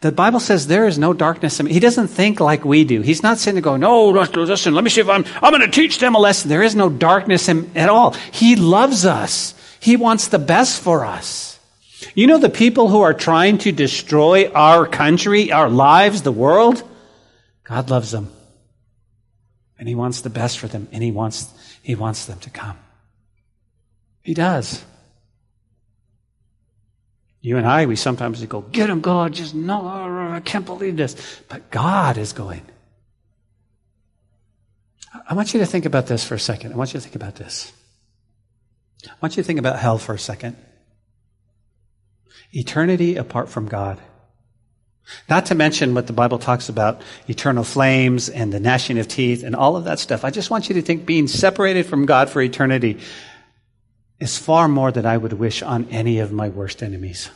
the 0.00 0.12
Bible 0.12 0.40
says 0.40 0.66
there 0.66 0.86
is 0.86 0.98
no 0.98 1.12
darkness 1.12 1.60
in 1.60 1.66
him. 1.66 1.72
He 1.72 1.80
doesn't 1.80 2.08
think 2.08 2.40
like 2.40 2.64
we 2.64 2.84
do. 2.84 3.02
He's 3.02 3.22
not 3.22 3.36
sitting 3.36 3.56
there 3.56 3.62
going, 3.62 3.82
no, 3.82 4.08
listen, 4.08 4.74
let 4.74 4.82
me 4.82 4.88
see 4.88 5.02
if 5.02 5.10
I'm, 5.10 5.26
I'm 5.42 5.52
going 5.52 5.60
to 5.60 5.68
teach 5.70 5.98
them 5.98 6.14
a 6.14 6.18
lesson. 6.18 6.48
There 6.48 6.62
is 6.62 6.74
no 6.74 6.88
darkness 6.88 7.50
in 7.50 7.70
at 7.76 7.90
all. 7.90 8.12
He 8.32 8.56
loves 8.56 9.04
us. 9.04 9.54
He 9.78 9.96
wants 9.96 10.28
the 10.28 10.38
best 10.38 10.80
for 10.80 11.04
us. 11.04 11.58
You 12.14 12.26
know 12.26 12.38
the 12.38 12.48
people 12.48 12.88
who 12.88 13.02
are 13.02 13.12
trying 13.12 13.58
to 13.58 13.72
destroy 13.72 14.48
our 14.48 14.86
country, 14.86 15.52
our 15.52 15.68
lives, 15.68 16.22
the 16.22 16.32
world? 16.32 16.82
God 17.70 17.88
loves 17.88 18.10
them. 18.10 18.30
And 19.78 19.88
He 19.88 19.94
wants 19.94 20.20
the 20.22 20.28
best 20.28 20.58
for 20.58 20.66
them, 20.66 20.88
and 20.92 21.02
He 21.02 21.12
wants, 21.12 21.48
he 21.82 21.94
wants 21.94 22.26
them 22.26 22.38
to 22.40 22.50
come. 22.50 22.76
He 24.22 24.34
does. 24.34 24.84
You 27.40 27.56
and 27.56 27.66
I, 27.66 27.86
we 27.86 27.96
sometimes 27.96 28.44
go, 28.44 28.60
get 28.60 28.90
him, 28.90 29.00
God, 29.00 29.32
just 29.32 29.54
no, 29.54 29.86
I 29.86 30.42
can't 30.44 30.66
believe 30.66 30.96
this. 30.96 31.40
But 31.48 31.70
God 31.70 32.18
is 32.18 32.34
going. 32.34 32.60
I 35.26 35.32
want 35.32 35.54
you 35.54 35.60
to 35.60 35.66
think 35.66 35.86
about 35.86 36.06
this 36.06 36.22
for 36.22 36.34
a 36.34 36.40
second. 36.40 36.74
I 36.74 36.76
want 36.76 36.92
you 36.92 37.00
to 37.00 37.02
think 37.02 37.16
about 37.16 37.36
this. 37.36 37.72
I 39.06 39.12
want 39.22 39.38
you 39.38 39.42
to 39.42 39.46
think 39.46 39.58
about 39.58 39.78
hell 39.78 39.96
for 39.96 40.12
a 40.12 40.18
second. 40.18 40.56
Eternity 42.52 43.16
apart 43.16 43.48
from 43.48 43.66
God. 43.66 43.98
Not 45.28 45.46
to 45.46 45.54
mention 45.54 45.94
what 45.94 46.06
the 46.06 46.12
Bible 46.12 46.38
talks 46.38 46.68
about 46.68 47.02
eternal 47.28 47.64
flames 47.64 48.28
and 48.28 48.52
the 48.52 48.60
gnashing 48.60 48.98
of 48.98 49.08
teeth 49.08 49.42
and 49.42 49.54
all 49.54 49.76
of 49.76 49.84
that 49.84 49.98
stuff. 49.98 50.24
I 50.24 50.30
just 50.30 50.50
want 50.50 50.68
you 50.68 50.74
to 50.76 50.82
think 50.82 51.06
being 51.06 51.28
separated 51.28 51.86
from 51.86 52.06
God 52.06 52.30
for 52.30 52.40
eternity 52.42 52.98
is 54.18 54.36
far 54.36 54.68
more 54.68 54.92
than 54.92 55.06
I 55.06 55.16
would 55.16 55.32
wish 55.32 55.62
on 55.62 55.88
any 55.90 56.18
of 56.18 56.32
my 56.32 56.48
worst 56.48 56.82
enemies. 56.82 57.30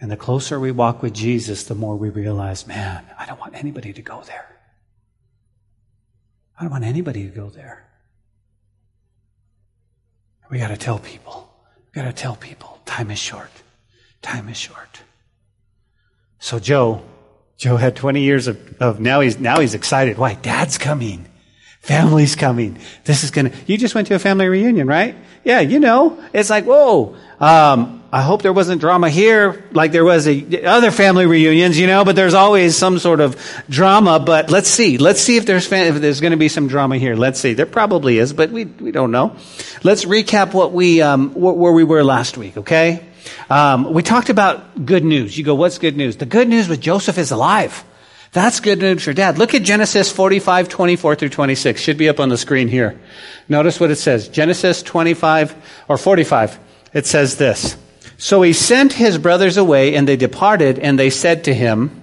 And 0.00 0.10
the 0.10 0.16
closer 0.16 0.60
we 0.60 0.70
walk 0.70 1.02
with 1.02 1.12
Jesus, 1.12 1.64
the 1.64 1.74
more 1.74 1.96
we 1.96 2.08
realize, 2.08 2.66
man, 2.66 3.04
I 3.18 3.26
don't 3.26 3.40
want 3.40 3.56
anybody 3.56 3.92
to 3.92 4.02
go 4.02 4.22
there. 4.22 4.56
I 6.58 6.62
don't 6.62 6.70
want 6.70 6.84
anybody 6.84 7.24
to 7.24 7.34
go 7.34 7.50
there. 7.50 7.87
We 10.50 10.58
got 10.58 10.68
to 10.68 10.76
tell 10.76 10.98
people. 10.98 11.50
We 11.86 12.02
got 12.02 12.06
to 12.06 12.12
tell 12.12 12.36
people. 12.36 12.80
Time 12.86 13.10
is 13.10 13.18
short. 13.18 13.50
Time 14.22 14.48
is 14.48 14.56
short. 14.56 15.02
So 16.38 16.58
Joe, 16.58 17.02
Joe 17.56 17.76
had 17.76 17.96
20 17.96 18.20
years 18.20 18.46
of, 18.46 18.80
of 18.80 19.00
now 19.00 19.20
he's 19.20 19.38
now 19.38 19.60
he's 19.60 19.74
excited. 19.74 20.18
Why? 20.18 20.34
Dad's 20.34 20.78
coming. 20.78 21.26
Family's 21.80 22.36
coming. 22.36 22.78
This 23.04 23.24
is 23.24 23.30
gonna. 23.30 23.52
You 23.66 23.78
just 23.78 23.94
went 23.94 24.08
to 24.08 24.14
a 24.14 24.18
family 24.18 24.46
reunion, 24.46 24.86
right? 24.86 25.16
Yeah, 25.44 25.60
you 25.60 25.80
know. 25.80 26.22
It's 26.32 26.50
like 26.50 26.64
whoa. 26.64 27.16
Um, 27.40 27.97
I 28.10 28.22
hope 28.22 28.40
there 28.40 28.54
wasn't 28.54 28.80
drama 28.80 29.10
here 29.10 29.62
like 29.72 29.92
there 29.92 30.04
was 30.04 30.26
a, 30.26 30.64
other 30.64 30.90
family 30.90 31.26
reunions, 31.26 31.78
you 31.78 31.86
know, 31.86 32.06
but 32.06 32.16
there's 32.16 32.32
always 32.32 32.74
some 32.74 32.98
sort 32.98 33.20
of 33.20 33.36
drama. 33.68 34.18
But 34.18 34.50
let's 34.50 34.70
see. 34.70 34.96
Let's 34.96 35.20
see 35.20 35.36
if 35.36 35.44
there's, 35.44 35.70
if 35.70 36.00
there's 36.00 36.20
going 36.22 36.30
to 36.30 36.38
be 36.38 36.48
some 36.48 36.68
drama 36.68 36.96
here. 36.96 37.16
Let's 37.16 37.38
see. 37.38 37.52
There 37.52 37.66
probably 37.66 38.16
is, 38.16 38.32
but 38.32 38.50
we, 38.50 38.64
we 38.64 38.92
don't 38.92 39.10
know. 39.10 39.36
Let's 39.82 40.06
recap 40.06 40.54
what 40.54 40.72
we, 40.72 41.02
um, 41.02 41.34
where 41.34 41.72
we 41.72 41.84
were 41.84 42.02
last 42.02 42.38
week, 42.38 42.56
okay? 42.56 43.04
Um, 43.50 43.92
we 43.92 44.02
talked 44.02 44.30
about 44.30 44.86
good 44.86 45.04
news. 45.04 45.36
You 45.36 45.44
go, 45.44 45.54
what's 45.54 45.76
good 45.76 45.96
news? 45.96 46.16
The 46.16 46.26
good 46.26 46.48
news 46.48 46.66
with 46.66 46.80
Joseph 46.80 47.18
is 47.18 47.30
alive. 47.30 47.84
That's 48.32 48.60
good 48.60 48.78
news 48.78 49.04
for 49.04 49.12
dad. 49.12 49.36
Look 49.36 49.54
at 49.54 49.62
Genesis 49.62 50.10
45, 50.10 50.70
24 50.70 51.14
through 51.14 51.28
26. 51.28 51.78
Should 51.78 51.98
be 51.98 52.08
up 52.08 52.20
on 52.20 52.30
the 52.30 52.38
screen 52.38 52.68
here. 52.68 52.98
Notice 53.50 53.78
what 53.78 53.90
it 53.90 53.96
says. 53.96 54.28
Genesis 54.28 54.82
25 54.82 55.54
or 55.88 55.98
45. 55.98 56.58
It 56.94 57.04
says 57.06 57.36
this. 57.36 57.76
So 58.18 58.42
he 58.42 58.52
sent 58.52 58.92
his 58.92 59.16
brothers 59.16 59.56
away, 59.56 59.94
and 59.94 60.06
they 60.06 60.16
departed, 60.16 60.78
and 60.80 60.98
they 60.98 61.08
said 61.08 61.44
to 61.44 61.54
him, 61.54 62.02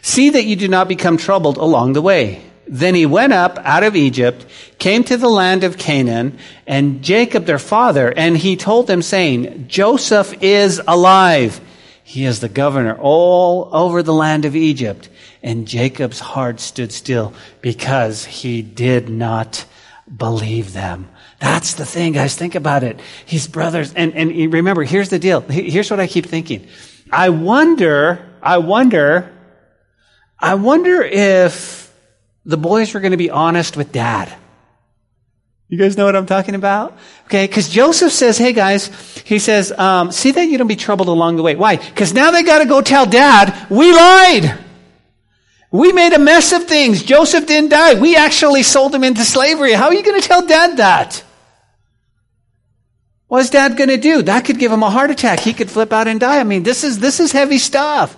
See 0.00 0.30
that 0.30 0.44
you 0.44 0.56
do 0.56 0.66
not 0.66 0.88
become 0.88 1.18
troubled 1.18 1.58
along 1.58 1.92
the 1.92 2.02
way. 2.02 2.42
Then 2.66 2.94
he 2.94 3.06
went 3.06 3.32
up 3.32 3.58
out 3.58 3.84
of 3.84 3.94
Egypt, 3.94 4.44
came 4.78 5.04
to 5.04 5.16
the 5.16 5.28
land 5.28 5.62
of 5.62 5.78
Canaan, 5.78 6.38
and 6.66 7.02
Jacob 7.02 7.44
their 7.44 7.58
father, 7.58 8.12
and 8.16 8.36
he 8.36 8.56
told 8.56 8.86
them, 8.86 9.02
saying, 9.02 9.68
Joseph 9.68 10.42
is 10.42 10.80
alive. 10.88 11.60
He 12.02 12.24
is 12.24 12.40
the 12.40 12.48
governor 12.48 12.96
all 12.98 13.68
over 13.72 14.02
the 14.02 14.14
land 14.14 14.44
of 14.44 14.56
Egypt. 14.56 15.08
And 15.42 15.68
Jacob's 15.68 16.20
heart 16.20 16.60
stood 16.60 16.92
still 16.92 17.34
because 17.60 18.24
he 18.24 18.62
did 18.62 19.08
not 19.08 19.64
believe 20.16 20.72
them. 20.72 21.08
That's 21.38 21.74
the 21.74 21.84
thing, 21.84 22.12
guys. 22.12 22.34
Think 22.34 22.54
about 22.54 22.82
it. 22.82 23.00
His 23.26 23.46
brothers, 23.46 23.92
and, 23.94 24.14
and 24.14 24.52
remember, 24.52 24.84
here's 24.84 25.10
the 25.10 25.18
deal. 25.18 25.40
Here's 25.40 25.90
what 25.90 26.00
I 26.00 26.06
keep 26.06 26.26
thinking. 26.26 26.66
I 27.10 27.28
wonder, 27.28 28.26
I 28.42 28.58
wonder, 28.58 29.32
I 30.38 30.54
wonder 30.54 31.02
if 31.02 31.92
the 32.44 32.56
boys 32.56 32.94
were 32.94 33.00
going 33.00 33.12
to 33.12 33.16
be 33.16 33.30
honest 33.30 33.76
with 33.76 33.92
dad. 33.92 34.34
You 35.68 35.78
guys 35.78 35.96
know 35.96 36.04
what 36.04 36.14
I'm 36.14 36.26
talking 36.26 36.54
about? 36.54 36.96
Okay, 37.24 37.46
because 37.46 37.68
Joseph 37.68 38.12
says, 38.12 38.38
hey 38.38 38.52
guys, 38.52 38.86
he 39.24 39.40
says, 39.40 39.72
um, 39.72 40.12
see 40.12 40.30
that 40.30 40.44
you 40.44 40.58
don't 40.58 40.68
be 40.68 40.76
troubled 40.76 41.08
along 41.08 41.36
the 41.36 41.42
way. 41.42 41.56
Why? 41.56 41.76
Because 41.76 42.14
now 42.14 42.30
they 42.30 42.44
got 42.44 42.60
to 42.60 42.66
go 42.66 42.80
tell 42.80 43.04
dad, 43.04 43.68
we 43.68 43.92
lied. 43.92 44.60
We 45.72 45.92
made 45.92 46.12
a 46.12 46.20
mess 46.20 46.52
of 46.52 46.64
things. 46.64 47.02
Joseph 47.02 47.46
didn't 47.46 47.70
die. 47.70 48.00
We 48.00 48.14
actually 48.14 48.62
sold 48.62 48.94
him 48.94 49.02
into 49.02 49.22
slavery. 49.22 49.72
How 49.72 49.86
are 49.86 49.94
you 49.94 50.04
going 50.04 50.20
to 50.20 50.26
tell 50.26 50.46
dad 50.46 50.76
that? 50.76 51.24
What's 53.28 53.50
dad 53.50 53.76
going 53.76 53.88
to 53.88 53.96
do? 53.96 54.22
That 54.22 54.44
could 54.44 54.58
give 54.58 54.70
him 54.70 54.82
a 54.82 54.90
heart 54.90 55.10
attack. 55.10 55.40
He 55.40 55.52
could 55.52 55.70
flip 55.70 55.92
out 55.92 56.06
and 56.06 56.20
die. 56.20 56.38
I 56.38 56.44
mean, 56.44 56.62
this 56.62 56.84
is, 56.84 57.00
this 57.00 57.18
is 57.18 57.32
heavy 57.32 57.58
stuff. 57.58 58.16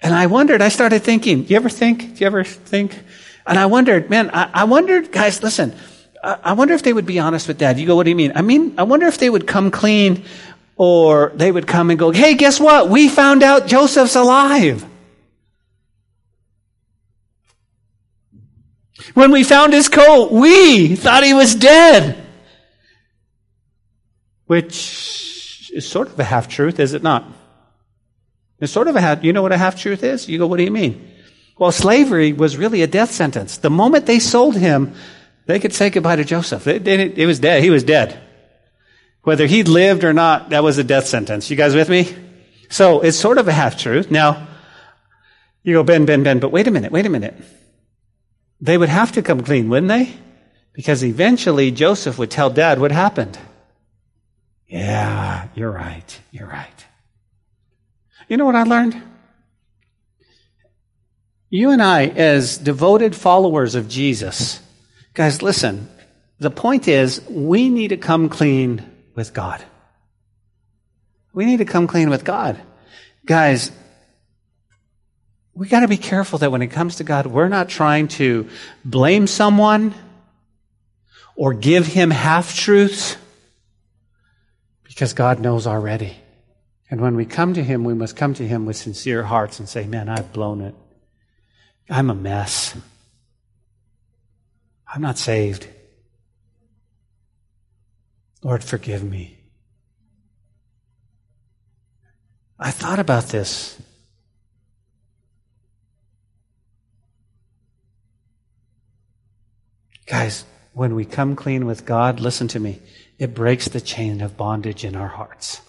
And 0.00 0.14
I 0.14 0.26
wondered, 0.26 0.60
I 0.60 0.68
started 0.68 1.02
thinking, 1.02 1.44
do 1.44 1.50
you 1.50 1.56
ever 1.56 1.70
think, 1.70 2.14
do 2.14 2.20
you 2.20 2.26
ever 2.26 2.44
think? 2.44 2.98
And 3.46 3.58
I 3.58 3.66
wondered, 3.66 4.10
man, 4.10 4.30
I, 4.30 4.50
I 4.52 4.64
wondered, 4.64 5.10
guys, 5.10 5.42
listen, 5.42 5.74
I, 6.22 6.38
I 6.42 6.52
wonder 6.52 6.74
if 6.74 6.82
they 6.82 6.92
would 6.92 7.06
be 7.06 7.18
honest 7.18 7.48
with 7.48 7.58
dad. 7.58 7.78
You 7.78 7.86
go, 7.86 7.96
what 7.96 8.02
do 8.02 8.10
you 8.10 8.16
mean? 8.16 8.32
I 8.34 8.42
mean, 8.42 8.74
I 8.76 8.82
wonder 8.82 9.06
if 9.06 9.18
they 9.18 9.30
would 9.30 9.46
come 9.46 9.70
clean 9.70 10.24
or 10.76 11.32
they 11.34 11.50
would 11.50 11.66
come 11.66 11.90
and 11.90 11.98
go, 11.98 12.10
hey, 12.10 12.34
guess 12.34 12.60
what? 12.60 12.90
We 12.90 13.08
found 13.08 13.42
out 13.42 13.66
Joseph's 13.68 14.16
alive. 14.16 14.84
When 19.14 19.30
we 19.30 19.44
found 19.44 19.72
his 19.72 19.88
coat, 19.88 20.30
we 20.30 20.94
thought 20.94 21.24
he 21.24 21.34
was 21.34 21.54
dead 21.54 22.21
which 24.52 25.70
is 25.72 25.88
sort 25.88 26.08
of 26.08 26.20
a 26.20 26.24
half 26.24 26.46
truth, 26.46 26.78
is 26.78 26.92
it 26.92 27.02
not? 27.02 27.24
It's 28.60 28.70
sort 28.70 28.86
of 28.86 28.96
a 28.96 29.00
half, 29.00 29.24
you 29.24 29.32
know 29.32 29.40
what 29.40 29.50
a 29.50 29.56
half 29.56 29.80
truth 29.80 30.04
is? 30.04 30.28
You 30.28 30.36
go, 30.36 30.46
what 30.46 30.58
do 30.58 30.62
you 30.62 30.70
mean? 30.70 31.10
Well, 31.58 31.72
slavery 31.72 32.34
was 32.34 32.58
really 32.58 32.82
a 32.82 32.86
death 32.86 33.12
sentence. 33.12 33.56
The 33.56 33.70
moment 33.70 34.04
they 34.04 34.18
sold 34.18 34.54
him, 34.54 34.94
they 35.46 35.58
could 35.58 35.72
say 35.72 35.88
goodbye 35.88 36.16
to 36.16 36.24
Joseph. 36.24 36.66
It, 36.66 36.86
it, 36.86 37.18
it 37.18 37.24
was 37.24 37.38
dead. 37.38 37.62
He 37.62 37.70
was 37.70 37.82
dead. 37.82 38.20
Whether 39.22 39.46
he 39.46 39.62
lived 39.62 40.04
or 40.04 40.12
not, 40.12 40.50
that 40.50 40.62
was 40.62 40.76
a 40.76 40.84
death 40.84 41.06
sentence. 41.06 41.48
You 41.48 41.56
guys 41.56 41.74
with 41.74 41.88
me? 41.88 42.14
So 42.68 43.00
it's 43.00 43.16
sort 43.16 43.38
of 43.38 43.48
a 43.48 43.52
half 43.52 43.78
truth. 43.78 44.10
Now, 44.10 44.48
you 45.62 45.72
go, 45.76 45.82
Ben, 45.82 46.04
Ben, 46.04 46.24
Ben, 46.24 46.40
but 46.40 46.52
wait 46.52 46.68
a 46.68 46.70
minute, 46.70 46.92
wait 46.92 47.06
a 47.06 47.08
minute. 47.08 47.36
They 48.60 48.76
would 48.76 48.90
have 48.90 49.12
to 49.12 49.22
come 49.22 49.40
clean, 49.40 49.70
wouldn't 49.70 49.88
they? 49.88 50.12
Because 50.74 51.02
eventually 51.02 51.70
Joseph 51.70 52.18
would 52.18 52.30
tell 52.30 52.50
dad 52.50 52.78
what 52.78 52.92
happened. 52.92 53.38
Yeah, 54.72 55.48
you're 55.54 55.70
right. 55.70 56.20
You're 56.30 56.48
right. 56.48 56.86
You 58.26 58.38
know 58.38 58.46
what 58.46 58.54
I 58.54 58.62
learned? 58.62 59.02
You 61.50 61.72
and 61.72 61.82
I, 61.82 62.06
as 62.06 62.56
devoted 62.56 63.14
followers 63.14 63.74
of 63.74 63.86
Jesus, 63.86 64.62
guys, 65.12 65.42
listen. 65.42 65.90
The 66.38 66.50
point 66.50 66.88
is, 66.88 67.20
we 67.28 67.68
need 67.68 67.88
to 67.88 67.98
come 67.98 68.30
clean 68.30 68.82
with 69.14 69.34
God. 69.34 69.62
We 71.34 71.44
need 71.44 71.58
to 71.58 71.66
come 71.66 71.86
clean 71.86 72.08
with 72.08 72.24
God. 72.24 72.58
Guys, 73.26 73.70
we 75.52 75.68
got 75.68 75.80
to 75.80 75.88
be 75.88 75.98
careful 75.98 76.38
that 76.38 76.50
when 76.50 76.62
it 76.62 76.68
comes 76.68 76.96
to 76.96 77.04
God, 77.04 77.26
we're 77.26 77.48
not 77.48 77.68
trying 77.68 78.08
to 78.08 78.48
blame 78.86 79.26
someone 79.26 79.92
or 81.36 81.52
give 81.52 81.86
him 81.86 82.10
half 82.10 82.56
truths 82.56 83.18
because 84.92 85.14
God 85.14 85.40
knows 85.40 85.66
already. 85.66 86.18
And 86.90 87.00
when 87.00 87.16
we 87.16 87.24
come 87.24 87.54
to 87.54 87.64
Him, 87.64 87.82
we 87.82 87.94
must 87.94 88.14
come 88.14 88.34
to 88.34 88.46
Him 88.46 88.66
with 88.66 88.76
sincere 88.76 89.22
hearts 89.22 89.58
and 89.58 89.66
say, 89.66 89.86
Man, 89.86 90.10
I've 90.10 90.34
blown 90.34 90.60
it. 90.60 90.74
I'm 91.88 92.10
a 92.10 92.14
mess. 92.14 92.76
I'm 94.86 95.00
not 95.00 95.16
saved. 95.16 95.66
Lord, 98.42 98.62
forgive 98.62 99.02
me. 99.02 99.38
I 102.58 102.70
thought 102.70 102.98
about 102.98 103.28
this. 103.28 103.80
Guys, 110.06 110.44
when 110.74 110.94
we 110.94 111.06
come 111.06 111.34
clean 111.34 111.64
with 111.64 111.86
God, 111.86 112.20
listen 112.20 112.46
to 112.48 112.60
me 112.60 112.82
it 113.22 113.34
breaks 113.34 113.68
the 113.68 113.80
chain 113.80 114.20
of 114.20 114.36
bondage 114.36 114.84
in 114.84 114.96
our 114.96 115.06
hearts. 115.06 115.60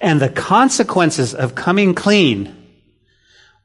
And 0.00 0.20
the 0.20 0.28
consequences 0.28 1.34
of 1.34 1.56
coming 1.56 1.96
clean 1.96 2.54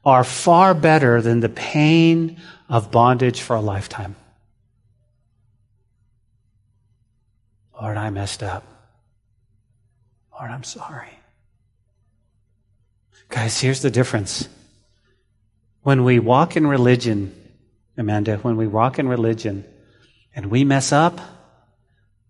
are 0.03 0.23
far 0.23 0.73
better 0.73 1.21
than 1.21 1.39
the 1.39 1.49
pain 1.49 2.41
of 2.67 2.89
bondage 2.89 3.41
for 3.41 3.55
a 3.55 3.61
lifetime. 3.61 4.15
Lord, 7.79 7.97
I 7.97 8.09
messed 8.09 8.41
up. 8.41 8.63
Lord, 10.31 10.49
I'm 10.49 10.63
sorry. 10.63 11.19
Guys, 13.29 13.61
here's 13.61 13.83
the 13.83 13.91
difference. 13.91 14.49
When 15.83 16.03
we 16.03 16.17
walk 16.17 16.57
in 16.57 16.65
religion 16.65 17.35
Amanda, 17.97 18.37
when 18.37 18.57
we 18.57 18.65
walk 18.65 18.97
in 18.97 19.07
religion 19.07 19.63
and 20.37 20.51
we 20.51 20.63
mess 20.63 20.91
up, 20.91 21.19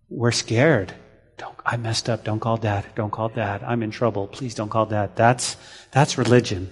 we're 0.09 0.31
scared. 0.31 0.93
Don't, 1.37 1.55
I 1.65 1.75
messed 1.75 2.09
up. 2.09 2.23
Don't 2.23 2.39
call 2.39 2.55
dad. 2.55 2.85
Don't 2.95 3.11
call 3.11 3.27
dad. 3.27 3.63
I'm 3.63 3.83
in 3.83 3.91
trouble. 3.91 4.27
Please 4.27 4.55
don't 4.55 4.69
call 4.69 4.85
dad. 4.85 5.17
That's, 5.17 5.57
that's 5.91 6.17
religion. 6.17 6.69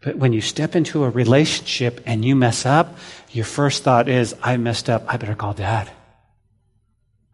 But 0.00 0.18
when 0.18 0.32
you 0.32 0.40
step 0.40 0.76
into 0.76 1.02
a 1.02 1.10
relationship 1.10 2.00
and 2.06 2.24
you 2.24 2.36
mess 2.36 2.64
up, 2.64 2.96
your 3.32 3.44
first 3.44 3.82
thought 3.82 4.08
is, 4.08 4.36
I 4.40 4.56
messed 4.56 4.88
up. 4.88 5.02
I 5.08 5.16
better 5.16 5.34
call 5.34 5.52
dad. 5.52 5.90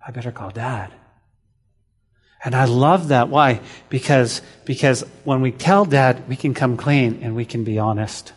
I 0.05 0.11
better 0.11 0.33
call 0.33 0.51
dad. 0.51 0.91
And 2.43 2.55
I 2.55 2.65
love 2.65 3.09
that. 3.09 3.29
Why? 3.29 3.61
Because, 3.91 4.41
because 4.65 5.03
when 5.25 5.43
we 5.43 5.53
tell 5.53 5.85
dad, 5.85 6.31
we 6.31 6.37
can 6.37 6.55
come 6.55 6.79
clean 6.79 7.21
and 7.21 7.37
we 7.37 7.45
can 7.45 7.63
be 7.63 7.79
honest. 7.79 8.33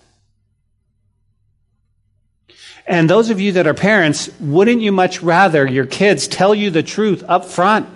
And 2.88 3.10
those 3.10 3.30
of 3.30 3.42
you 3.42 3.52
that 3.54 3.68
are 3.68 3.74
parents, 3.74 4.30
wouldn't 4.40 4.82
you 4.82 4.94
much 4.94 5.22
rather 5.22 5.68
your 5.68 5.86
kids 5.86 6.28
tell 6.28 6.56
you 6.56 6.70
the 6.70 6.84
truth 6.84 7.22
up 7.28 7.44
front 7.44 7.90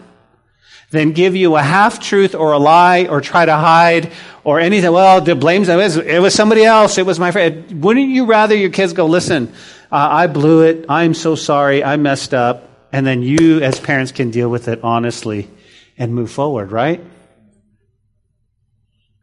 than 0.90 1.14
give 1.14 1.34
you 1.34 1.56
a 1.56 1.62
half 1.62 2.02
truth 2.02 2.36
or 2.36 2.52
a 2.52 2.60
lie 2.60 3.06
or 3.06 3.22
try 3.22 3.46
to 3.46 3.56
hide 3.56 4.12
or 4.44 4.60
anything? 4.60 4.92
Well, 4.92 5.22
the 5.22 5.34
blames 5.34 5.70
it 5.70 6.20
was, 6.20 6.36
somebody 6.36 6.66
else. 6.66 6.98
It 6.98 7.06
was 7.06 7.20
my 7.20 7.32
friend. 7.32 7.82
Wouldn't 7.82 8.10
you 8.10 8.26
rather 8.26 8.54
your 8.54 8.70
kids 8.70 8.92
go, 8.92 9.06
listen, 9.06 9.54
uh, 9.90 10.08
I 10.12 10.28
blew 10.28 10.64
it. 10.64 10.86
I'm 10.90 11.14
so 11.14 11.36
sorry. 11.36 11.86
I 11.86 11.96
messed 11.96 12.34
up. 12.34 12.68
And 12.92 13.08
then 13.08 13.22
you 13.22 13.62
as 13.62 13.80
parents 13.80 14.12
can 14.12 14.32
deal 14.32 14.50
with 14.50 14.68
it 14.68 14.82
honestly 14.84 15.50
and 15.98 16.14
move 16.14 16.30
forward, 16.30 16.74
right? 16.74 17.02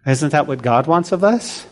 Isn't 0.07 0.31
that 0.33 0.47
what 0.47 0.63
God 0.63 0.87
wants 0.87 1.13
of 1.13 1.23
us? 1.23 1.67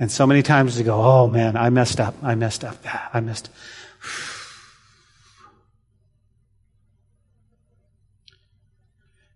And 0.00 0.10
so 0.10 0.26
many 0.26 0.42
times 0.42 0.78
we 0.78 0.82
go, 0.82 0.98
oh 1.00 1.28
man, 1.28 1.58
I 1.58 1.68
messed 1.68 2.00
up. 2.00 2.14
I 2.22 2.34
messed 2.34 2.64
up. 2.64 2.78
I 3.14 3.20
messed. 3.20 3.50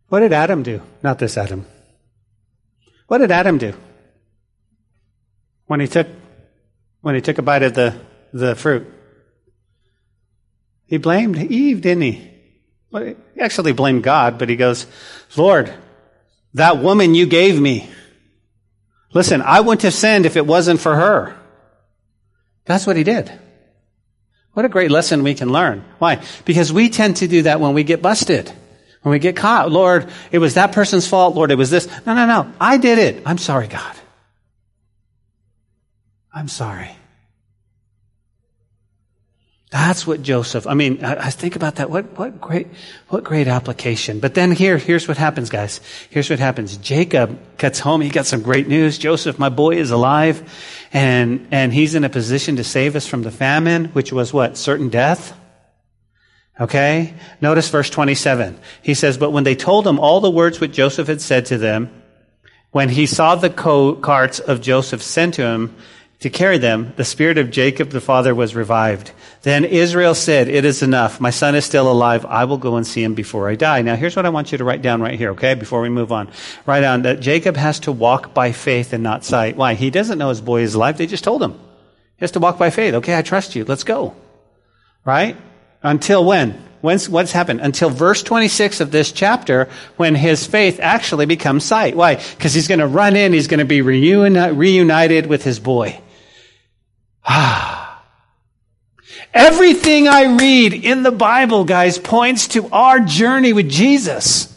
What 0.08 0.20
did 0.20 0.32
Adam 0.32 0.62
do? 0.62 0.80
Not 1.02 1.18
this 1.18 1.36
Adam. 1.36 1.66
What 3.08 3.18
did 3.18 3.30
Adam 3.30 3.58
do? 3.58 3.74
When 5.66 5.80
he 5.80 5.86
took, 5.86 6.06
when 7.02 7.14
he 7.14 7.20
took 7.20 7.36
a 7.36 7.42
bite 7.42 7.62
of 7.62 7.74
the, 7.74 7.94
the 8.32 8.54
fruit? 8.56 8.90
He 10.86 10.96
blamed 10.96 11.36
Eve, 11.36 11.82
didn't 11.82 12.04
he? 12.04 12.30
Well, 12.90 13.14
he 13.34 13.40
actually 13.40 13.72
blamed 13.72 14.02
God, 14.02 14.38
but 14.38 14.48
he 14.48 14.56
goes, 14.56 14.86
Lord, 15.36 15.74
that 16.54 16.78
woman 16.78 17.14
you 17.14 17.26
gave 17.26 17.60
me, 17.60 17.90
listen, 19.14 19.40
I 19.40 19.60
wouldn't 19.60 19.82
have 19.82 19.94
sinned 19.94 20.26
if 20.26 20.36
it 20.36 20.46
wasn't 20.46 20.80
for 20.80 20.94
her. 20.94 21.34
That's 22.66 22.86
what 22.86 22.96
he 22.96 23.04
did. 23.04 23.32
What 24.52 24.64
a 24.64 24.68
great 24.68 24.90
lesson 24.90 25.22
we 25.22 25.34
can 25.34 25.50
learn. 25.50 25.84
Why? 25.98 26.22
Because 26.44 26.72
we 26.72 26.88
tend 26.88 27.16
to 27.16 27.28
do 27.28 27.42
that 27.42 27.60
when 27.60 27.74
we 27.74 27.82
get 27.82 28.02
busted. 28.02 28.52
When 29.02 29.12
we 29.12 29.18
get 29.18 29.36
caught. 29.36 29.70
Lord, 29.70 30.08
it 30.30 30.38
was 30.38 30.54
that 30.54 30.72
person's 30.72 31.06
fault. 31.06 31.34
Lord, 31.34 31.50
it 31.50 31.58
was 31.58 31.70
this. 31.70 31.86
No, 32.06 32.14
no, 32.14 32.26
no. 32.26 32.52
I 32.60 32.78
did 32.78 32.98
it. 32.98 33.22
I'm 33.26 33.38
sorry, 33.38 33.66
God. 33.66 33.96
I'm 36.32 36.48
sorry. 36.48 36.90
That's 39.74 40.06
what 40.06 40.22
Joseph, 40.22 40.68
I 40.68 40.74
mean, 40.74 41.04
I, 41.04 41.26
I, 41.26 41.30
think 41.30 41.56
about 41.56 41.74
that. 41.76 41.90
What, 41.90 42.16
what 42.16 42.40
great, 42.40 42.68
what 43.08 43.24
great 43.24 43.48
application. 43.48 44.20
But 44.20 44.34
then 44.34 44.52
here, 44.52 44.78
here's 44.78 45.08
what 45.08 45.16
happens, 45.16 45.50
guys. 45.50 45.80
Here's 46.10 46.30
what 46.30 46.38
happens. 46.38 46.76
Jacob 46.76 47.36
gets 47.58 47.80
home. 47.80 48.00
He 48.00 48.08
got 48.08 48.24
some 48.24 48.40
great 48.40 48.68
news. 48.68 48.98
Joseph, 48.98 49.36
my 49.36 49.48
boy, 49.48 49.74
is 49.74 49.90
alive. 49.90 50.48
And, 50.92 51.48
and 51.50 51.74
he's 51.74 51.96
in 51.96 52.04
a 52.04 52.08
position 52.08 52.54
to 52.54 52.62
save 52.62 52.94
us 52.94 53.08
from 53.08 53.22
the 53.22 53.32
famine, 53.32 53.86
which 53.86 54.12
was 54.12 54.32
what? 54.32 54.56
Certain 54.56 54.90
death. 54.90 55.36
Okay? 56.60 57.12
Notice 57.40 57.68
verse 57.68 57.90
27. 57.90 58.56
He 58.80 58.94
says, 58.94 59.18
But 59.18 59.32
when 59.32 59.42
they 59.42 59.56
told 59.56 59.88
him 59.88 59.98
all 59.98 60.20
the 60.20 60.30
words 60.30 60.60
which 60.60 60.70
Joseph 60.70 61.08
had 61.08 61.20
said 61.20 61.46
to 61.46 61.58
them, 61.58 61.90
when 62.70 62.90
he 62.90 63.06
saw 63.06 63.34
the 63.34 63.50
co- 63.50 63.96
carts 63.96 64.38
of 64.38 64.60
Joseph 64.60 65.02
sent 65.02 65.34
to 65.34 65.42
him, 65.42 65.74
to 66.24 66.30
carry 66.30 66.56
them, 66.56 66.90
the 66.96 67.04
spirit 67.04 67.36
of 67.36 67.50
Jacob 67.50 67.90
the 67.90 68.00
father 68.00 68.34
was 68.34 68.54
revived. 68.54 69.12
Then 69.42 69.66
Israel 69.66 70.14
said, 70.14 70.48
It 70.48 70.64
is 70.64 70.82
enough. 70.82 71.20
My 71.20 71.28
son 71.28 71.54
is 71.54 71.66
still 71.66 71.92
alive. 71.92 72.24
I 72.24 72.46
will 72.46 72.56
go 72.56 72.76
and 72.76 72.86
see 72.86 73.02
him 73.02 73.12
before 73.12 73.50
I 73.50 73.56
die. 73.56 73.82
Now, 73.82 73.94
here's 73.94 74.16
what 74.16 74.24
I 74.24 74.30
want 74.30 74.50
you 74.50 74.56
to 74.56 74.64
write 74.64 74.80
down 74.80 75.02
right 75.02 75.18
here, 75.18 75.32
okay, 75.32 75.52
before 75.52 75.82
we 75.82 75.90
move 75.90 76.12
on. 76.12 76.30
Write 76.64 76.80
down 76.80 77.02
that 77.02 77.20
Jacob 77.20 77.58
has 77.58 77.80
to 77.80 77.92
walk 77.92 78.32
by 78.32 78.52
faith 78.52 78.94
and 78.94 79.02
not 79.02 79.22
sight. 79.22 79.58
Why? 79.58 79.74
He 79.74 79.90
doesn't 79.90 80.16
know 80.16 80.30
his 80.30 80.40
boy 80.40 80.62
is 80.62 80.74
alive. 80.74 80.96
They 80.96 81.06
just 81.06 81.24
told 81.24 81.42
him. 81.42 81.52
He 81.52 82.20
has 82.20 82.30
to 82.30 82.40
walk 82.40 82.56
by 82.56 82.70
faith. 82.70 82.94
Okay, 82.94 83.18
I 83.18 83.20
trust 83.20 83.54
you. 83.54 83.66
Let's 83.66 83.84
go. 83.84 84.16
Right? 85.04 85.36
Until 85.82 86.24
when? 86.24 86.52
When's, 86.80 87.06
what's 87.06 87.32
happened? 87.32 87.60
Until 87.60 87.90
verse 87.90 88.22
26 88.22 88.80
of 88.80 88.90
this 88.90 89.12
chapter, 89.12 89.68
when 89.98 90.14
his 90.14 90.46
faith 90.46 90.80
actually 90.80 91.26
becomes 91.26 91.66
sight. 91.66 91.94
Why? 91.94 92.14
Because 92.14 92.54
he's 92.54 92.68
going 92.68 92.80
to 92.80 92.86
run 92.86 93.14
in, 93.14 93.34
he's 93.34 93.46
going 93.46 93.58
to 93.58 93.66
be 93.66 93.80
reuni- 93.80 94.56
reunited 94.56 95.26
with 95.26 95.44
his 95.44 95.60
boy. 95.60 96.00
Everything 99.34 100.08
I 100.08 100.36
read 100.36 100.72
in 100.74 101.02
the 101.02 101.10
Bible, 101.10 101.64
guys, 101.64 101.98
points 101.98 102.48
to 102.48 102.68
our 102.70 103.00
journey 103.00 103.52
with 103.52 103.68
Jesus. 103.68 104.50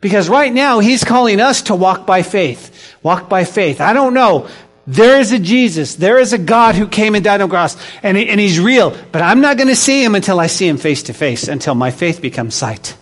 Because 0.00 0.28
right 0.28 0.52
now, 0.52 0.80
He's 0.80 1.04
calling 1.04 1.40
us 1.40 1.62
to 1.62 1.74
walk 1.74 2.06
by 2.06 2.22
faith. 2.22 2.96
Walk 3.02 3.28
by 3.28 3.44
faith. 3.44 3.80
I 3.80 3.92
don't 3.92 4.14
know. 4.14 4.48
There 4.86 5.20
is 5.20 5.32
a 5.32 5.38
Jesus. 5.38 5.96
There 5.96 6.18
is 6.18 6.32
a 6.32 6.38
God 6.38 6.74
who 6.74 6.88
came 6.88 7.14
and 7.14 7.22
died 7.22 7.40
on 7.40 7.48
the 7.48 7.52
cross. 7.52 7.76
And, 8.02 8.16
and 8.16 8.40
He's 8.40 8.58
real. 8.58 8.96
But 9.12 9.22
I'm 9.22 9.40
not 9.40 9.56
going 9.56 9.68
to 9.68 9.76
see 9.76 10.02
Him 10.02 10.14
until 10.14 10.40
I 10.40 10.46
see 10.46 10.66
Him 10.66 10.76
face 10.76 11.04
to 11.04 11.12
face, 11.12 11.48
until 11.48 11.74
my 11.74 11.90
faith 11.90 12.22
becomes 12.22 12.54
sight. 12.54 12.96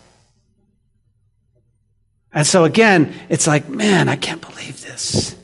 And 2.33 2.47
so 2.47 2.65
again, 2.65 3.15
it's 3.29 3.47
like, 3.47 3.69
man, 3.69 4.09
I 4.09 4.17
can't 4.17 4.41
believe 4.43 4.83
this. 4.83 5.35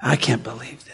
I 0.00 0.16
can't 0.16 0.42
believe 0.42 0.84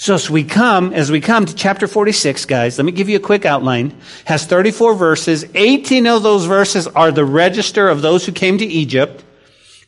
so 0.00 0.14
as 0.14 0.30
we 0.30 0.44
come, 0.44 0.92
as 0.92 1.10
we 1.10 1.20
come 1.20 1.44
to 1.44 1.52
chapter 1.52 1.88
46, 1.88 2.44
guys, 2.44 2.78
let 2.78 2.84
me 2.84 2.92
give 2.92 3.08
you 3.08 3.16
a 3.16 3.20
quick 3.20 3.44
outline. 3.44 3.88
It 3.88 4.26
has 4.26 4.46
34 4.46 4.94
verses. 4.94 5.44
18 5.56 6.06
of 6.06 6.22
those 6.22 6.44
verses 6.44 6.86
are 6.86 7.10
the 7.10 7.24
register 7.24 7.88
of 7.88 8.00
those 8.00 8.24
who 8.24 8.30
came 8.30 8.58
to 8.58 8.64
Egypt. 8.64 9.24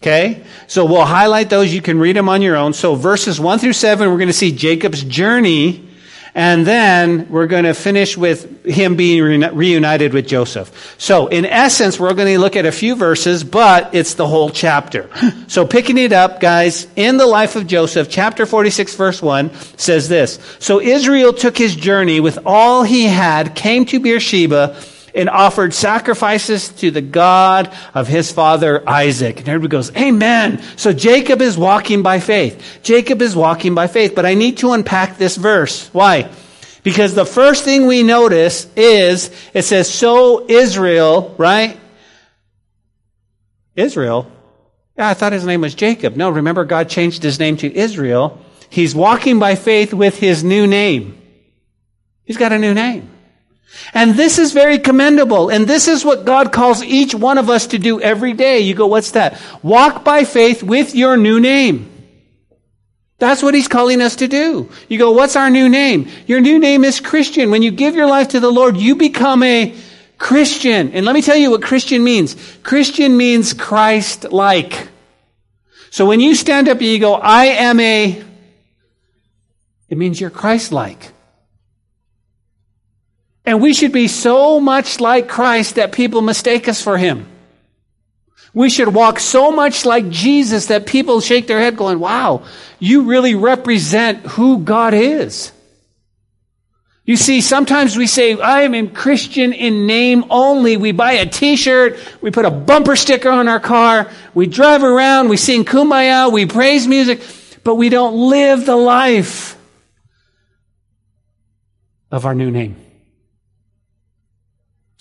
Okay? 0.03 0.43
So 0.67 0.85
we'll 0.85 1.05
highlight 1.05 1.49
those. 1.49 1.73
You 1.73 1.81
can 1.81 2.01
read 2.01 2.17
them 2.17 2.29
on 2.29 2.43
your 2.43 2.57
own. 2.57 2.73
So 2.73 2.97
verses 2.97 3.39
1 3.39 3.61
through 3.61 3.75
7, 3.75 4.11
we're 4.11 4.17
going 4.17 4.27
to 4.27 4.33
see 4.33 4.51
Jacob's 4.51 5.05
journey 5.05 5.89
and 6.35 6.67
then 6.67 7.29
we're 7.29 7.47
going 7.47 7.65
to 7.65 7.75
finish 7.75 8.17
with 8.17 8.65
him 8.65 8.97
being 8.97 9.23
reunited 9.23 10.13
with 10.13 10.27
Joseph. 10.27 10.95
So, 10.99 11.27
in 11.27 11.45
essence, 11.45 11.99
we're 11.99 12.15
going 12.15 12.29
to 12.29 12.39
look 12.39 12.57
at 12.57 12.67
a 12.67 12.73
few 12.73 12.95
verses, 12.95 13.43
but 13.43 13.95
it's 13.95 14.15
the 14.15 14.27
whole 14.27 14.51
chapter. 14.51 15.09
So, 15.51 15.67
picking 15.67 15.99
it 15.99 16.13
up, 16.13 16.39
guys, 16.39 16.87
in 16.95 17.17
the 17.17 17.27
life 17.27 17.57
of 17.57 17.67
Joseph, 17.67 18.09
chapter 18.09 18.47
46, 18.47 18.95
verse 18.95 19.21
1 19.21 19.53
says 19.77 20.09
this 20.09 20.39
So 20.61 20.81
Israel 20.81 21.33
took 21.33 21.59
his 21.59 21.75
journey 21.75 22.21
with 22.21 22.39
all 22.47 22.85
he 22.85 23.05
had, 23.05 23.57
came 23.57 23.85
to 23.87 23.99
Beersheba, 23.99 24.77
and 25.15 25.29
offered 25.29 25.75
sacrifices 25.75 26.69
to 26.69 26.91
the 26.91 27.01
God 27.01 27.75
of 27.95 28.09
his 28.09 28.31
father 28.33 28.89
Isaac. 28.89 29.41
And 29.41 29.49
everybody 29.49 29.71
goes, 29.71 29.95
Amen. 29.97 30.63
So 30.77 30.93
Jacob 30.93 31.41
is 31.41 31.57
walking 31.57 32.03
by 32.03 32.21
faith. 32.21 32.81
Jacob 32.83 33.23
is 33.23 33.35
walking 33.35 33.75
by 33.75 33.87
faith. 33.87 34.15
But 34.15 34.27
I 34.27 34.35
need 34.35 34.59
to 34.59 34.73
unpack 34.73 35.19
this 35.19 35.37
verse. 35.37 35.89
Why? 35.93 36.31
Because 36.83 37.15
the 37.15 37.27
first 37.27 37.65
thing 37.65 37.87
we 37.87 38.03
notice 38.03 38.67
is 38.77 39.31
it 39.53 39.63
says, 39.63 39.93
So 39.93 40.49
Israel, 40.49 41.35
right? 41.39 41.79
Israel. 43.77 44.31
Yeah, 44.97 45.09
I 45.09 45.15
thought 45.15 45.33
his 45.33 45.47
name 45.47 45.61
was 45.61 45.75
Jacob. 45.75 46.17
No, 46.17 46.31
remember 46.31 46.65
God 46.65 46.89
changed 46.89 47.23
his 47.23 47.39
name 47.39 47.57
to 47.59 47.75
Israel. 47.75 48.39
He's 48.69 48.95
walking 48.95 49.39
by 49.39 49.55
faith 49.55 49.93
with 49.93 50.19
his 50.19 50.45
new 50.45 50.67
name. 50.67 51.21
He's 52.25 52.37
got 52.37 52.53
a 52.53 52.59
new 52.59 52.75
name. 52.75 53.09
And 53.95 54.15
this 54.15 54.39
is 54.39 54.53
very 54.53 54.79
commendable. 54.79 55.49
And 55.49 55.67
this 55.67 55.89
is 55.89 56.05
what 56.05 56.25
God 56.25 56.53
calls 56.53 56.83
each 56.83 57.15
one 57.15 57.39
of 57.39 57.49
us 57.49 57.69
to 57.69 57.79
do 57.79 58.01
every 58.01 58.33
day. 58.33 58.61
You 58.61 58.75
go, 58.75 58.87
what's 58.87 59.13
that? 59.13 59.41
Walk 59.63 60.05
by 60.05 60.25
faith 60.25 60.63
with 60.63 60.95
your 60.95 61.17
new 61.17 61.41
name. 61.41 61.87
That's 63.19 63.43
what 63.43 63.55
he's 63.55 63.69
calling 63.69 64.01
us 64.01 64.17
to 64.17 64.29
do. 64.29 64.71
You 64.89 64.99
go, 64.99 65.13
what's 65.13 65.37
our 65.37 65.51
new 65.51 65.69
name? 65.69 66.09
Your 66.27 66.41
new 66.41 66.59
name 66.59 66.85
is 66.85 67.01
Christian. 67.01 67.51
When 67.51 67.63
you 67.63 67.71
give 67.71 67.95
your 67.95 68.07
life 68.07 68.29
to 68.29 68.41
the 68.41 68.51
Lord, 68.51 68.77
you 68.77 68.97
become 68.97 69.43
a 69.43 69.75
Christian. 70.19 70.93
And 70.93 71.05
let 71.05 71.15
me 71.15 71.23
tell 71.23 71.37
you 71.37 71.51
what 71.51 71.63
Christian 71.63 72.03
means. 72.03 72.35
Christian 72.63 73.17
means 73.17 73.53
Christ-like. 73.53 74.89
So 75.91 76.07
when 76.07 76.21
you 76.21 76.35
stand 76.35 76.69
up 76.69 76.79
and 76.79 76.87
you 76.87 76.99
go, 76.99 77.15
I 77.15 77.47
am 77.47 77.79
a, 77.81 78.23
it 79.89 79.99
means 79.99 80.21
you're 80.21 80.31
Christ-like. 80.31 81.13
And 83.45 83.61
we 83.61 83.73
should 83.75 83.93
be 83.93 84.09
so 84.09 84.61
much 84.61 85.01
like 85.01 85.29
Christ 85.29 85.77
that 85.77 85.93
people 85.93 86.21
mistake 86.21 86.69
us 86.69 86.83
for 86.83 86.99
him. 86.99 87.27
We 88.53 88.69
should 88.69 88.89
walk 88.89 89.21
so 89.21 89.53
much 89.53 89.85
like 89.85 90.11
Jesus 90.11 90.67
that 90.67 90.87
people 90.87 91.21
shake 91.21 91.47
their 91.47 91.61
head 91.61 91.77
going, 91.77 92.01
wow, 92.01 92.45
you 92.79 93.03
really 93.03 93.35
represent 93.35 94.27
who 94.27 94.59
God 94.59 94.93
is. 94.93 95.53
You 97.05 97.17
see, 97.17 97.41
sometimes 97.41 97.97
we 97.97 98.07
say, 98.07 98.39
I 98.39 98.63
am 98.63 98.75
a 98.75 98.87
Christian 98.87 99.53
in 99.53 99.87
name 99.87 100.25
only. 100.31 100.77
We 100.77 100.93
buy 100.93 101.13
a 101.13 101.27
t-shirt, 101.27 101.99
we 102.21 102.31
put 102.31 102.45
a 102.45 102.51
bumper 102.51 102.95
sticker 102.95 103.31
on 103.31 103.49
our 103.49 103.59
car, 103.59 104.11
we 104.35 104.47
drive 104.47 104.85
around, 104.85 105.29
we 105.29 105.37
sing 105.37 105.65
kumbaya, 105.65 106.31
we 106.31 106.47
praise 106.47 106.87
music, 106.87 107.23
but 107.65 107.77
we 107.77 107.89
don't 107.89 108.15
live 108.31 108.67
the 108.67 108.77
life 108.77 109.57
of 112.13 112.27
our 112.27 112.35
new 112.35 112.51
name. 112.51 112.77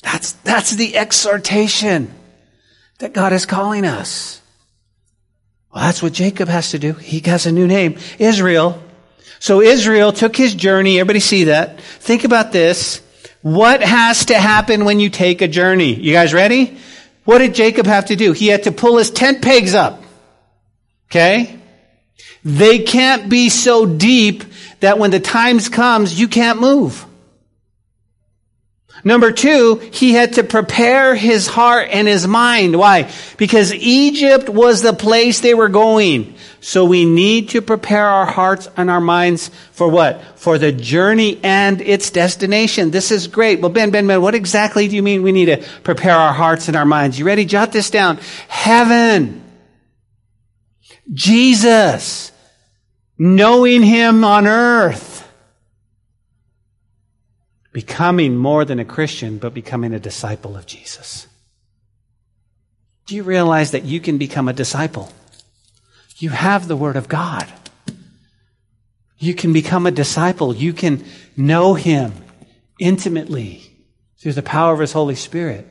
That's, 0.04 0.34
that's 0.34 0.72
the 0.72 0.98
exhortation 0.98 2.14
that 3.00 3.14
God 3.14 3.34
is 3.34 3.46
calling 3.46 3.86
us. 3.86 4.42
Well, 5.74 5.84
that's 5.84 6.02
what 6.02 6.14
Jacob 6.14 6.48
has 6.48 6.72
to 6.72 6.80
do. 6.80 6.94
He 6.94 7.20
has 7.30 7.46
a 7.46 7.52
new 7.52 7.68
name, 7.68 7.98
Israel. 8.18 8.82
So 9.40 9.62
Israel 9.62 10.12
took 10.12 10.36
his 10.36 10.56
journey. 10.56 11.00
Everybody 11.00 11.20
see 11.20 11.46
that? 11.46 11.80
Think 11.80 12.24
about 12.24 12.52
this. 12.52 13.02
What 13.42 13.82
has 13.82 14.26
to 14.26 14.36
happen 14.36 14.84
when 14.84 15.00
you 15.00 15.10
take 15.10 15.42
a 15.42 15.48
journey? 15.48 15.94
You 15.94 16.12
guys 16.12 16.34
ready? 16.34 16.78
What 17.24 17.40
did 17.40 17.56
Jacob 17.56 17.86
have 17.86 18.08
to 18.08 18.16
do? 18.16 18.34
He 18.34 18.48
had 18.48 18.64
to 18.64 18.72
pull 18.72 18.98
his 18.98 19.12
tent 19.12 19.42
pegs 19.42 19.76
up. 19.76 20.04
Okay? 21.10 21.58
They 22.44 22.80
can't 22.80 23.30
be 23.30 23.50
so 23.50 23.86
deep 23.86 24.44
that 24.80 24.98
when 24.98 25.12
the 25.12 25.20
times 25.20 25.70
comes, 25.70 26.20
you 26.20 26.28
can't 26.28 26.60
move. 26.60 27.06
Number 29.04 29.32
two, 29.32 29.76
he 29.94 30.14
had 30.14 30.34
to 30.34 30.44
prepare 30.44 31.16
his 31.16 31.48
heart 31.48 31.88
and 31.92 32.08
his 32.08 32.28
mind. 32.28 32.78
Why? 32.78 33.10
Because 33.38 33.74
Egypt 33.74 34.50
was 34.50 34.82
the 34.82 34.94
place 34.94 35.40
they 35.40 35.54
were 35.54 35.70
going. 35.70 36.36
So 36.62 36.84
we 36.84 37.06
need 37.06 37.50
to 37.50 37.62
prepare 37.62 38.06
our 38.06 38.26
hearts 38.26 38.68
and 38.76 38.90
our 38.90 39.00
minds 39.00 39.50
for 39.72 39.88
what? 39.88 40.22
For 40.38 40.58
the 40.58 40.74
journey 40.74 41.40
and 41.42 41.80
its 41.80 42.10
destination. 42.10 42.92
This 42.92 43.12
is 43.12 43.28
great. 43.28 43.62
Well, 43.62 43.72
Ben, 43.72 43.92
Ben, 43.92 44.08
Ben, 44.08 44.22
what 44.22 44.36
exactly 44.36 44.88
do 44.90 44.96
you 44.96 45.04
mean 45.04 45.24
we 45.24 45.32
need 45.32 45.46
to 45.46 45.58
prepare 45.84 46.16
our 46.16 46.34
hearts 46.34 46.68
and 46.68 46.76
our 46.76 46.86
minds? 46.86 47.18
You 47.18 47.26
ready? 47.26 47.46
Jot 47.46 47.72
this 47.72 47.90
down. 47.90 48.20
Heaven. 48.50 49.42
Jesus. 51.14 52.34
Knowing 53.18 53.82
Him 53.82 54.26
on 54.26 54.46
earth. 54.46 55.19
Becoming 57.80 58.36
more 58.36 58.65
than 58.65 58.78
a 58.78 58.84
Christian, 58.84 59.38
but 59.38 59.54
becoming 59.54 59.94
a 59.94 60.02
disciple 60.02 60.58
of 60.58 60.65
Jesus. 60.65 61.28
Do 63.06 63.15
you 63.15 63.24
realize 63.24 63.72
that 63.72 63.86
you 63.86 64.02
can 64.02 64.18
become 64.18 64.50
a 64.50 64.54
disciple? 64.54 65.13
You 66.18 66.32
have 66.32 66.68
the 66.68 66.76
Word 66.76 66.98
of 66.98 67.08
God. 67.08 67.48
You 69.18 69.34
can 69.34 69.54
become 69.54 69.86
a 69.86 69.92
disciple. 69.92 70.54
You 70.54 70.74
can 70.74 71.06
know 71.38 71.74
Him 71.74 72.12
intimately 72.80 73.72
through 74.18 74.34
the 74.34 74.44
power 74.44 74.74
of 74.74 74.82
His 74.82 74.92
Holy 74.92 75.15
Spirit. 75.15 75.65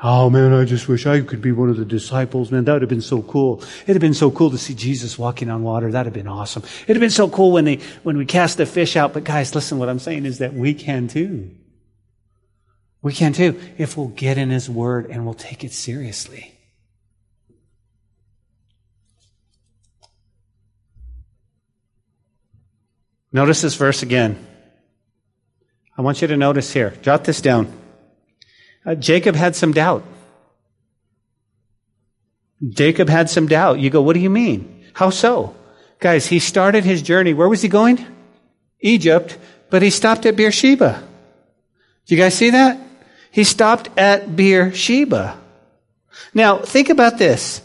Oh 0.00 0.30
man, 0.30 0.52
I 0.52 0.64
just 0.64 0.86
wish 0.86 1.06
I 1.06 1.20
could 1.22 1.42
be 1.42 1.50
one 1.50 1.70
of 1.70 1.76
the 1.76 1.84
disciples. 1.84 2.52
Man, 2.52 2.64
that 2.64 2.72
would 2.72 2.82
have 2.82 2.88
been 2.88 3.00
so 3.00 3.22
cool. 3.22 3.64
It'd 3.82 3.96
have 3.96 4.00
been 4.00 4.14
so 4.14 4.30
cool 4.30 4.50
to 4.50 4.58
see 4.58 4.74
Jesus 4.74 5.18
walking 5.18 5.50
on 5.50 5.64
water. 5.64 5.90
That'd 5.90 6.06
have 6.06 6.14
been 6.14 6.30
awesome. 6.32 6.62
It'd 6.84 6.94
have 6.94 7.00
been 7.00 7.10
so 7.10 7.28
cool 7.28 7.50
when 7.50 7.64
they, 7.64 7.80
when 8.04 8.16
we 8.16 8.24
cast 8.24 8.58
the 8.58 8.66
fish 8.66 8.94
out. 8.96 9.12
But 9.12 9.24
guys, 9.24 9.56
listen, 9.56 9.78
what 9.78 9.88
I'm 9.88 9.98
saying 9.98 10.24
is 10.24 10.38
that 10.38 10.54
we 10.54 10.72
can 10.72 11.08
too. 11.08 11.50
We 13.02 13.12
can 13.12 13.32
too 13.32 13.60
if 13.76 13.96
we'll 13.96 14.08
get 14.08 14.38
in 14.38 14.50
His 14.50 14.70
Word 14.70 15.06
and 15.10 15.24
we'll 15.24 15.34
take 15.34 15.64
it 15.64 15.72
seriously. 15.72 16.52
Notice 23.32 23.62
this 23.62 23.74
verse 23.74 24.02
again. 24.02 24.46
I 25.96 26.02
want 26.02 26.22
you 26.22 26.28
to 26.28 26.36
notice 26.36 26.72
here. 26.72 26.90
Jot 27.02 27.24
this 27.24 27.40
down. 27.40 27.77
Uh, 28.84 28.94
Jacob 28.94 29.34
had 29.34 29.56
some 29.56 29.72
doubt. 29.72 30.04
Jacob 32.68 33.08
had 33.08 33.30
some 33.30 33.46
doubt. 33.46 33.78
You 33.78 33.90
go, 33.90 34.02
what 34.02 34.14
do 34.14 34.20
you 34.20 34.30
mean? 34.30 34.84
How 34.94 35.10
so? 35.10 35.54
Guys, 36.00 36.26
he 36.26 36.38
started 36.38 36.84
his 36.84 37.02
journey. 37.02 37.34
Where 37.34 37.48
was 37.48 37.62
he 37.62 37.68
going? 37.68 38.04
Egypt, 38.80 39.36
but 39.70 39.82
he 39.82 39.90
stopped 39.90 40.26
at 40.26 40.36
Beersheba. 40.36 41.02
Do 42.06 42.14
you 42.14 42.20
guys 42.20 42.34
see 42.34 42.50
that? 42.50 42.78
He 43.30 43.44
stopped 43.44 43.90
at 43.98 44.34
Beersheba. 44.34 45.38
Now, 46.34 46.58
think 46.58 46.88
about 46.88 47.18
this. 47.18 47.60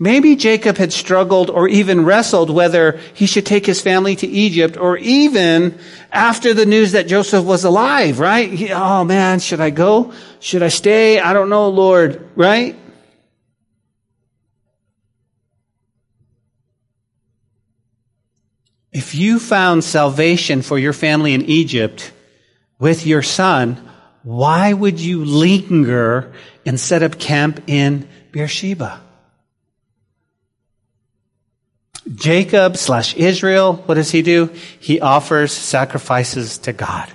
Maybe 0.00 0.36
Jacob 0.36 0.76
had 0.76 0.92
struggled 0.92 1.50
or 1.50 1.66
even 1.66 2.04
wrestled 2.04 2.50
whether 2.50 3.00
he 3.14 3.26
should 3.26 3.44
take 3.44 3.66
his 3.66 3.80
family 3.80 4.14
to 4.16 4.28
Egypt 4.28 4.76
or 4.76 4.96
even 4.96 5.76
after 6.12 6.54
the 6.54 6.66
news 6.66 6.92
that 6.92 7.08
Joseph 7.08 7.44
was 7.44 7.64
alive, 7.64 8.20
right? 8.20 8.48
He, 8.48 8.72
oh 8.72 9.02
man, 9.02 9.40
should 9.40 9.60
I 9.60 9.70
go? 9.70 10.12
Should 10.38 10.62
I 10.62 10.68
stay? 10.68 11.18
I 11.18 11.32
don't 11.32 11.48
know, 11.48 11.68
Lord, 11.68 12.30
right? 12.36 12.76
If 18.92 19.16
you 19.16 19.40
found 19.40 19.82
salvation 19.82 20.62
for 20.62 20.78
your 20.78 20.92
family 20.92 21.34
in 21.34 21.42
Egypt 21.42 22.12
with 22.78 23.04
your 23.04 23.22
son, 23.22 23.90
why 24.22 24.72
would 24.72 25.00
you 25.00 25.24
linger 25.24 26.32
and 26.64 26.78
set 26.78 27.02
up 27.02 27.18
camp 27.18 27.64
in 27.66 28.08
Beersheba? 28.30 29.07
Jacob 32.14 32.76
slash 32.76 33.14
Israel, 33.16 33.74
what 33.86 33.94
does 33.94 34.10
he 34.10 34.22
do? 34.22 34.46
He 34.80 35.00
offers 35.00 35.52
sacrifices 35.52 36.58
to 36.58 36.72
God. 36.72 37.12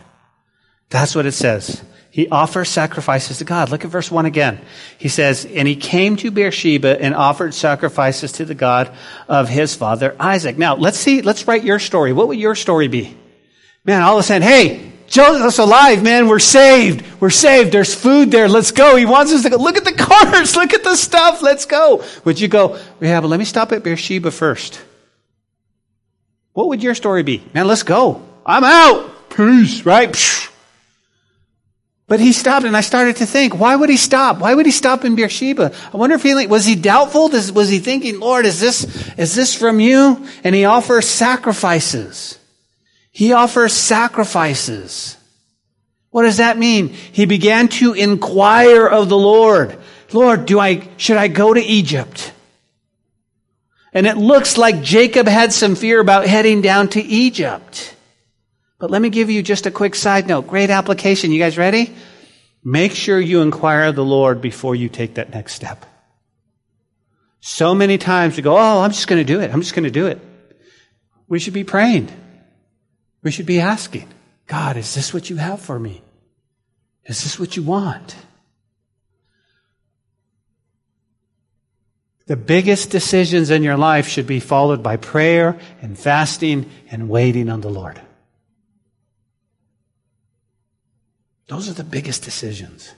That's 0.89 1.15
what 1.15 1.25
it 1.25 1.31
says. 1.31 1.83
He 2.11 2.29
offers 2.29 2.69
sacrifices 2.69 3.39
to 3.39 3.43
God. 3.43 3.71
Look 3.71 3.83
at 3.83 3.89
verse 3.89 4.11
1 4.11 4.27
again. 4.27 4.61
He 4.99 5.07
says, 5.07 5.45
And 5.45 5.67
he 5.67 5.75
came 5.75 6.15
to 6.17 6.29
Beersheba 6.29 7.01
and 7.01 7.15
offered 7.15 7.55
sacrifices 7.55 8.33
to 8.33 8.45
the 8.45 8.53
God 8.53 8.95
of 9.27 9.49
his 9.49 9.73
father 9.73 10.15
Isaac. 10.19 10.55
Now, 10.55 10.75
let's 10.75 10.99
see, 10.99 11.23
let's 11.23 11.47
write 11.47 11.63
your 11.63 11.79
story. 11.79 12.13
What 12.13 12.27
would 12.27 12.37
your 12.37 12.53
story 12.53 12.87
be? 12.87 13.17
Man, 13.83 14.03
all 14.03 14.13
of 14.13 14.19
a 14.19 14.23
sudden, 14.23 14.43
hey, 14.43 14.92
Joseph's 15.13 15.59
alive, 15.59 16.01
man. 16.01 16.27
We're 16.27 16.39
saved. 16.39 17.05
We're 17.21 17.29
saved. 17.29 17.71
There's 17.71 17.93
food 17.93 18.31
there. 18.31 18.49
Let's 18.49 18.71
go. 18.71 18.95
He 18.95 19.05
wants 19.05 19.31
us 19.31 19.43
to 19.43 19.51
go. 19.51 19.57
Look 19.57 19.77
at 19.77 19.85
the 19.85 19.91
cars. 19.97 20.55
Look 20.55 20.73
at 20.73 20.83
the 20.83 20.95
stuff. 20.95 21.43
Let's 21.43 21.67
go. 21.67 22.03
Would 22.25 22.39
you 22.39 22.47
go, 22.47 22.79
yeah, 22.99 23.21
but 23.21 23.27
let 23.27 23.37
me 23.37 23.45
stop 23.45 23.71
at 23.73 23.83
Beersheba 23.83 24.31
first. 24.31 24.81
What 26.53 26.69
would 26.69 26.81
your 26.81 26.95
story 26.95 27.21
be? 27.21 27.43
Man, 27.53 27.67
let's 27.67 27.83
go. 27.83 28.27
I'm 28.43 28.63
out. 28.63 29.29
Peace, 29.29 29.85
right? 29.85 30.17
But 32.07 32.19
he 32.19 32.33
stopped 32.33 32.65
and 32.65 32.75
I 32.75 32.81
started 32.81 33.17
to 33.17 33.27
think, 33.27 33.59
why 33.59 33.75
would 33.75 33.89
he 33.89 33.97
stop? 33.97 34.39
Why 34.39 34.55
would 34.55 34.65
he 34.65 34.71
stop 34.71 35.05
in 35.05 35.13
Beersheba? 35.13 35.73
I 35.93 35.97
wonder 35.97 36.15
if 36.15 36.23
he, 36.23 36.47
was 36.47 36.65
he 36.65 36.73
doubtful? 36.73 37.29
Was 37.29 37.69
he 37.69 37.77
thinking, 37.77 38.19
Lord, 38.19 38.47
is 38.47 38.59
this, 38.59 38.83
is 39.15 39.35
this 39.35 39.53
from 39.53 39.79
you? 39.79 40.25
And 40.43 40.55
he 40.55 40.65
offers 40.65 41.07
sacrifices. 41.07 42.39
He 43.13 43.31
offers 43.31 43.73
sacrifices. 43.73 45.17
What 46.09 46.23
does 46.23 46.37
that 46.37 46.57
mean? 46.57 46.89
He 46.89 47.25
began 47.25 47.67
to 47.69 47.93
inquire 47.93 48.87
of 48.87 49.07
the 49.07 49.17
Lord. 49.17 49.77
Lord, 50.11 50.47
do 50.47 50.59
I, 50.59 50.87
should 50.97 51.17
I 51.17 51.27
go 51.27 51.53
to 51.53 51.61
Egypt? 51.61 52.33
And 53.93 54.07
it 54.07 54.17
looks 54.17 54.57
like 54.57 54.81
Jacob 54.81 55.27
had 55.27 55.53
some 55.53 55.75
fear 55.75 55.99
about 55.99 56.25
heading 56.25 56.61
down 56.61 56.89
to 56.89 57.01
Egypt. 57.01 57.95
But 58.79 58.89
let 58.89 59.01
me 59.01 59.11
give 59.11 59.29
you 59.29 59.43
just 59.43 59.67
a 59.67 59.71
quick 59.71 59.93
side 59.93 60.27
note. 60.27 60.47
Great 60.47 60.71
application. 60.71 61.31
You 61.31 61.39
guys 61.39 61.55
ready? 61.55 61.93
Make 62.63 62.93
sure 62.93 63.19
you 63.19 63.41
inquire 63.41 63.89
of 63.89 63.95
the 63.95 64.03
Lord 64.03 64.41
before 64.41 64.75
you 64.75 64.89
take 64.89 65.15
that 65.15 65.29
next 65.29 65.53
step. 65.53 65.85
So 67.41 67.75
many 67.75 67.99
times 67.99 68.37
we 68.37 68.41
go, 68.41 68.57
oh, 68.57 68.81
I'm 68.81 68.91
just 68.91 69.07
going 69.07 69.23
to 69.23 69.33
do 69.33 69.39
it. 69.39 69.51
I'm 69.51 69.61
just 69.61 69.75
going 69.75 69.83
to 69.83 69.91
do 69.91 70.07
it. 70.07 70.19
We 71.27 71.37
should 71.37 71.53
be 71.53 71.63
praying. 71.63 72.09
We 73.23 73.31
should 73.31 73.45
be 73.45 73.61
asking, 73.61 74.09
God, 74.47 74.75
is 74.77 74.93
this 74.93 75.13
what 75.13 75.29
you 75.29 75.37
have 75.37 75.61
for 75.61 75.79
me? 75.79 76.01
Is 77.05 77.23
this 77.23 77.39
what 77.39 77.55
you 77.55 77.63
want? 77.63 78.15
The 82.25 82.35
biggest 82.37 82.89
decisions 82.89 83.49
in 83.49 83.63
your 83.63 83.75
life 83.75 84.07
should 84.07 84.27
be 84.27 84.39
followed 84.39 84.81
by 84.81 84.97
prayer 84.97 85.57
and 85.81 85.97
fasting 85.97 86.69
and 86.89 87.09
waiting 87.09 87.49
on 87.49 87.61
the 87.61 87.69
Lord. 87.69 87.99
Those 91.47 91.69
are 91.69 91.73
the 91.73 91.83
biggest 91.83 92.23
decisions. 92.23 92.93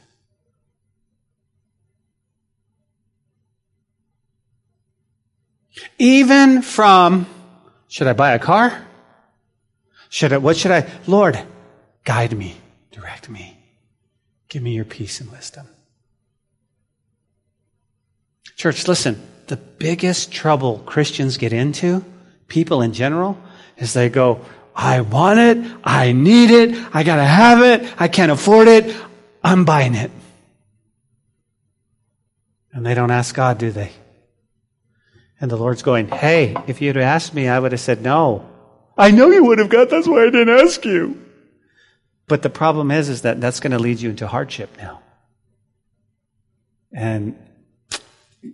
Even 5.98 6.62
from, 6.62 7.26
should 7.88 8.08
I 8.08 8.14
buy 8.14 8.34
a 8.34 8.40
car? 8.40 8.86
Should 10.16 10.32
I, 10.32 10.38
what 10.38 10.56
should 10.56 10.72
I, 10.72 10.90
Lord, 11.08 11.38
guide 12.06 12.38
me, 12.38 12.56
direct 12.90 13.30
me, 13.30 13.58
give 14.48 14.64
me 14.64 14.72
your 14.72 14.86
peace 14.86 15.20
and 15.20 15.30
wisdom. 15.30 15.68
Church, 18.56 18.88
listen, 18.88 19.22
the 19.48 19.58
biggest 19.58 20.32
trouble 20.32 20.82
Christians 20.86 21.36
get 21.36 21.52
into, 21.52 22.02
people 22.48 22.82
in 22.82 22.94
general, 22.94 23.38
is 23.76 23.92
they 23.92 24.08
go, 24.08 24.40
I 24.74 25.02
want 25.02 25.40
it. 25.40 25.58
I 25.84 26.14
need 26.14 26.50
it. 26.50 26.82
I 26.94 27.04
gotta 27.04 27.26
have 27.26 27.62
it. 27.62 27.94
I 28.00 28.08
can't 28.08 28.32
afford 28.32 28.70
it. 28.70 28.96
I'm 29.44 29.66
buying 29.66 29.96
it. 29.96 30.12
And 32.72 32.86
they 32.86 32.94
don't 32.94 33.12
ask 33.12 33.36
God, 33.36 33.58
do 33.58 33.70
they? 33.70 33.92
And 35.42 35.52
the 35.52 35.58
Lord's 35.58 35.84
going, 35.84 36.08
Hey, 36.08 36.56
if 36.68 36.82
you'd 36.82 36.96
asked 36.96 37.34
me, 37.34 37.50
I 37.50 37.60
would 37.60 37.74
have 37.74 37.82
said 37.82 38.02
no. 38.02 38.55
I 38.98 39.12
know 39.12 39.30
you 39.30 39.44
would 39.46 39.60
have, 39.60 39.70
got. 39.70 39.90
That's 39.90 40.08
why 40.08 40.24
I 40.24 40.30
didn't 40.30 40.50
ask 40.50 40.86
you. 40.86 41.22
But 42.28 42.42
the 42.42 42.50
problem 42.50 42.92
is, 42.92 43.10
is 43.10 43.22
that 43.22 43.42
that's 43.42 43.60
going 43.60 43.72
to 43.72 43.80
lead 43.80 44.00
you 44.00 44.10
into 44.10 44.28
hardship 44.28 44.78
now. 44.78 45.02
And 46.92 47.38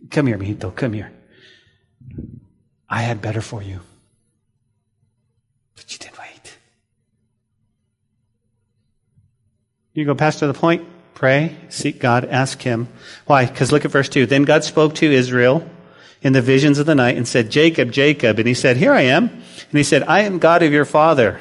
come 0.10 0.28
here, 0.28 0.38
Mijito, 0.38 0.76
come 0.76 0.94
here. 0.94 1.12
I 2.90 3.02
had 3.02 3.22
better 3.22 3.42
for 3.42 3.62
you. 3.62 3.80
But 5.76 5.92
you 5.92 6.00
did 6.00 6.12
wait. 6.18 6.58
You 9.94 10.06
go 10.06 10.16
past 10.16 10.40
to 10.40 10.48
the 10.48 10.54
point, 10.54 10.86
pray, 11.14 11.56
seek 11.70 12.00
God, 12.00 12.26
ask 12.26 12.62
Him. 12.62 12.88
Why? 13.26 13.46
Because 13.46 13.72
look 13.72 13.86
at 13.86 13.92
verse 13.92 14.10
2. 14.10 14.26
Then 14.26 14.44
God 14.44 14.64
spoke 14.64 14.96
to 14.96 15.10
Israel 15.10 15.70
in 16.22 16.34
the 16.34 16.42
visions 16.42 16.78
of 16.80 16.86
the 16.86 16.96
night 16.96 17.18
and 17.18 17.28
said, 17.28 17.50
Jacob, 17.50 17.92
Jacob. 17.92 18.40
And 18.40 18.48
he 18.48 18.54
said, 18.54 18.78
Here 18.78 18.94
I 18.94 19.02
am. 19.02 19.30
And 19.30 19.78
he 19.78 19.84
said, 19.84 20.04
I 20.04 20.22
am 20.22 20.40
God 20.40 20.64
of 20.64 20.72
your 20.72 20.86
father. 20.86 21.40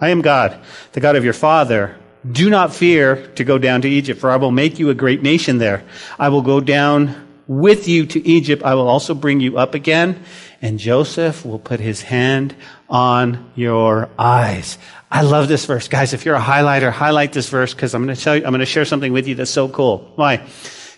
I 0.00 0.10
am 0.10 0.20
God, 0.20 0.58
the 0.92 1.00
God 1.00 1.16
of 1.16 1.24
your 1.24 1.32
father. 1.32 1.96
Do 2.30 2.50
not 2.50 2.74
fear 2.74 3.28
to 3.34 3.44
go 3.44 3.56
down 3.56 3.82
to 3.82 3.88
Egypt, 3.88 4.20
for 4.20 4.30
I 4.30 4.36
will 4.36 4.50
make 4.50 4.78
you 4.78 4.90
a 4.90 4.94
great 4.94 5.22
nation 5.22 5.58
there. 5.58 5.84
I 6.18 6.28
will 6.28 6.42
go 6.42 6.60
down 6.60 7.26
with 7.46 7.86
you 7.86 8.06
to 8.06 8.26
Egypt. 8.26 8.62
I 8.64 8.74
will 8.74 8.88
also 8.88 9.14
bring 9.14 9.40
you 9.40 9.58
up 9.58 9.74
again, 9.74 10.22
and 10.60 10.78
Joseph 10.78 11.44
will 11.44 11.60
put 11.60 11.78
his 11.78 12.02
hand 12.02 12.54
on 12.88 13.50
your 13.54 14.08
eyes. 14.18 14.76
I 15.10 15.22
love 15.22 15.46
this 15.46 15.66
verse. 15.66 15.86
Guys, 15.86 16.12
if 16.14 16.24
you're 16.24 16.34
a 16.34 16.40
highlighter, 16.40 16.90
highlight 16.90 17.32
this 17.32 17.48
verse 17.48 17.72
because 17.72 17.94
I'm 17.94 18.04
going 18.04 18.16
to 18.16 18.20
tell 18.20 18.36
you, 18.36 18.44
I'm 18.44 18.50
going 18.50 18.60
to 18.60 18.66
share 18.66 18.84
something 18.84 19.12
with 19.12 19.28
you 19.28 19.36
that's 19.36 19.50
so 19.50 19.68
cool. 19.68 20.10
Why? 20.16 20.46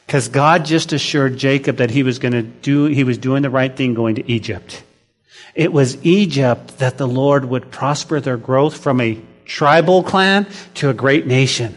Because 0.08 0.28
God 0.28 0.64
just 0.64 0.94
assured 0.94 1.36
Jacob 1.36 1.76
that 1.76 1.90
he 1.90 2.02
was 2.02 2.18
going 2.18 2.32
to 2.32 2.40
do, 2.40 2.86
he 2.86 3.04
was 3.04 3.18
doing 3.18 3.42
the 3.42 3.50
right 3.50 3.76
thing 3.76 3.92
going 3.92 4.14
to 4.14 4.26
Egypt. 4.26 4.82
It 5.54 5.70
was 5.70 6.02
Egypt 6.02 6.78
that 6.78 6.96
the 6.96 7.06
Lord 7.06 7.44
would 7.44 7.70
prosper 7.70 8.18
their 8.18 8.38
growth 8.38 8.78
from 8.78 9.02
a 9.02 9.20
tribal 9.44 10.02
clan 10.02 10.46
to 10.76 10.88
a 10.88 10.94
great 10.94 11.26
nation. 11.26 11.76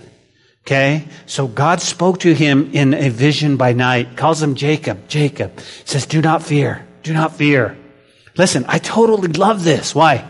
Okay? 0.65 1.09
So 1.25 1.45
God 1.45 1.81
spoke 1.81 2.21
to 2.21 2.33
him 2.33 2.69
in 2.71 2.93
a 2.93 3.09
vision 3.09 3.57
by 3.57 3.73
night, 3.73 4.15
calls 4.15 4.41
him 4.41 4.55
Jacob. 4.55 5.09
Jacob 5.09 5.59
says, 5.83 6.05
do 6.05 6.21
not 6.21 6.41
fear. 6.41 6.87
Do 7.03 7.11
not 7.11 7.35
fear. 7.35 7.77
Listen, 8.37 8.63
I 8.69 8.77
totally 8.77 9.27
love 9.27 9.65
this. 9.65 9.93
Why? 9.93 10.25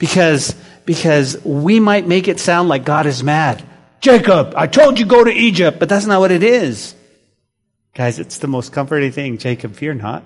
Because, 0.00 0.56
because 0.86 1.40
we 1.44 1.78
might 1.78 2.08
make 2.08 2.26
it 2.26 2.40
sound 2.40 2.68
like 2.68 2.84
God 2.84 3.06
is 3.06 3.22
mad. 3.22 3.62
Jacob, 4.00 4.54
I 4.56 4.66
told 4.66 4.98
you 4.98 5.06
go 5.06 5.22
to 5.22 5.30
Egypt, 5.32 5.78
but 5.78 5.88
that's 5.88 6.06
not 6.06 6.18
what 6.18 6.32
it 6.32 6.42
is. 6.42 6.96
Guys, 7.94 8.18
it's 8.18 8.38
the 8.38 8.48
most 8.48 8.72
comforting 8.72 9.12
thing. 9.12 9.38
Jacob, 9.38 9.76
fear 9.76 9.94
not. 9.94 10.24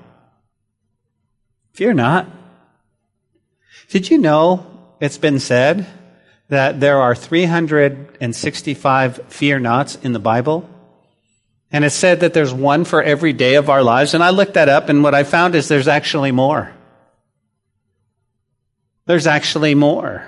Fear 1.75 1.93
not. 1.95 2.27
Did 3.89 4.11
you 4.11 4.19
know 4.19 4.67
it's 5.01 5.19
been 5.19 5.39
said 5.39 5.87
that 6.49 6.81
there 6.81 7.01
are 7.01 7.15
365 7.15 9.21
fear 9.29 9.59
nots 9.59 9.97
in 9.97 10.15
the 10.15 10.19
Bible? 10.19 10.67
And 11.71 11.85
it's 11.85 11.95
said 11.95 12.21
that 12.21 12.33
there's 12.33 12.55
one 12.55 12.85
for 12.85 13.03
every 13.03 13.35
day 13.35 13.57
of 13.57 13.69
our 13.69 13.83
lives. 13.83 14.15
And 14.15 14.25
I 14.25 14.31
looked 14.31 14.55
that 14.55 14.71
up, 14.71 14.89
and 14.89 15.03
what 15.03 15.15
I 15.15 15.25
found 15.25 15.55
is 15.55 15.69
there's 15.69 15.89
actually 15.89 16.33
more. 16.33 16.73
There's 19.05 19.27
actually 19.27 19.75
more. 19.75 20.27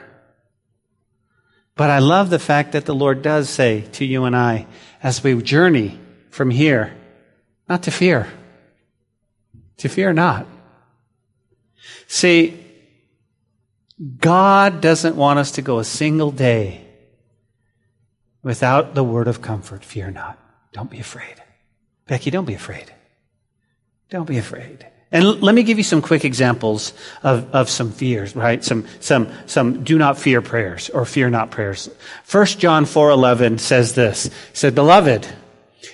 But 1.74 1.88
I 1.88 2.00
love 2.00 2.28
the 2.28 2.38
fact 2.38 2.72
that 2.72 2.84
the 2.84 2.94
Lord 2.94 3.22
does 3.22 3.48
say 3.48 3.86
to 3.92 4.04
you 4.04 4.24
and 4.24 4.36
I, 4.36 4.66
as 5.02 5.24
we 5.24 5.40
journey 5.42 5.98
from 6.28 6.50
here, 6.50 6.94
not 7.70 7.84
to 7.84 7.92
fear. 7.92 8.26
To 9.78 9.88
fear 9.88 10.12
not. 10.12 10.46
See, 12.08 12.60
God 14.18 14.80
doesn't 14.80 15.14
want 15.14 15.38
us 15.38 15.52
to 15.52 15.62
go 15.62 15.78
a 15.78 15.84
single 15.84 16.32
day 16.32 16.84
without 18.42 18.96
the 18.96 19.04
word 19.04 19.28
of 19.28 19.40
comfort. 19.40 19.84
Fear 19.84 20.10
not. 20.10 20.36
Don't 20.72 20.90
be 20.90 20.98
afraid. 20.98 21.36
Becky, 22.08 22.32
don't 22.32 22.44
be 22.44 22.54
afraid. 22.54 22.92
Don't 24.10 24.26
be 24.26 24.38
afraid. 24.38 24.84
And 25.12 25.24
l- 25.24 25.34
let 25.34 25.54
me 25.54 25.62
give 25.62 25.78
you 25.78 25.84
some 25.84 26.02
quick 26.02 26.24
examples 26.24 26.92
of, 27.22 27.54
of 27.54 27.70
some 27.70 27.92
fears, 27.92 28.34
right? 28.34 28.64
Some, 28.64 28.86
some, 28.98 29.28
some 29.46 29.84
do 29.84 29.96
not 29.96 30.18
fear 30.18 30.42
prayers 30.42 30.90
or 30.90 31.04
fear 31.04 31.30
not 31.30 31.52
prayers. 31.52 31.88
First 32.24 32.58
John 32.58 32.84
4.11 32.84 33.60
says 33.60 33.94
this. 33.94 34.28
Said, 34.54 34.74
Beloved, 34.74 35.28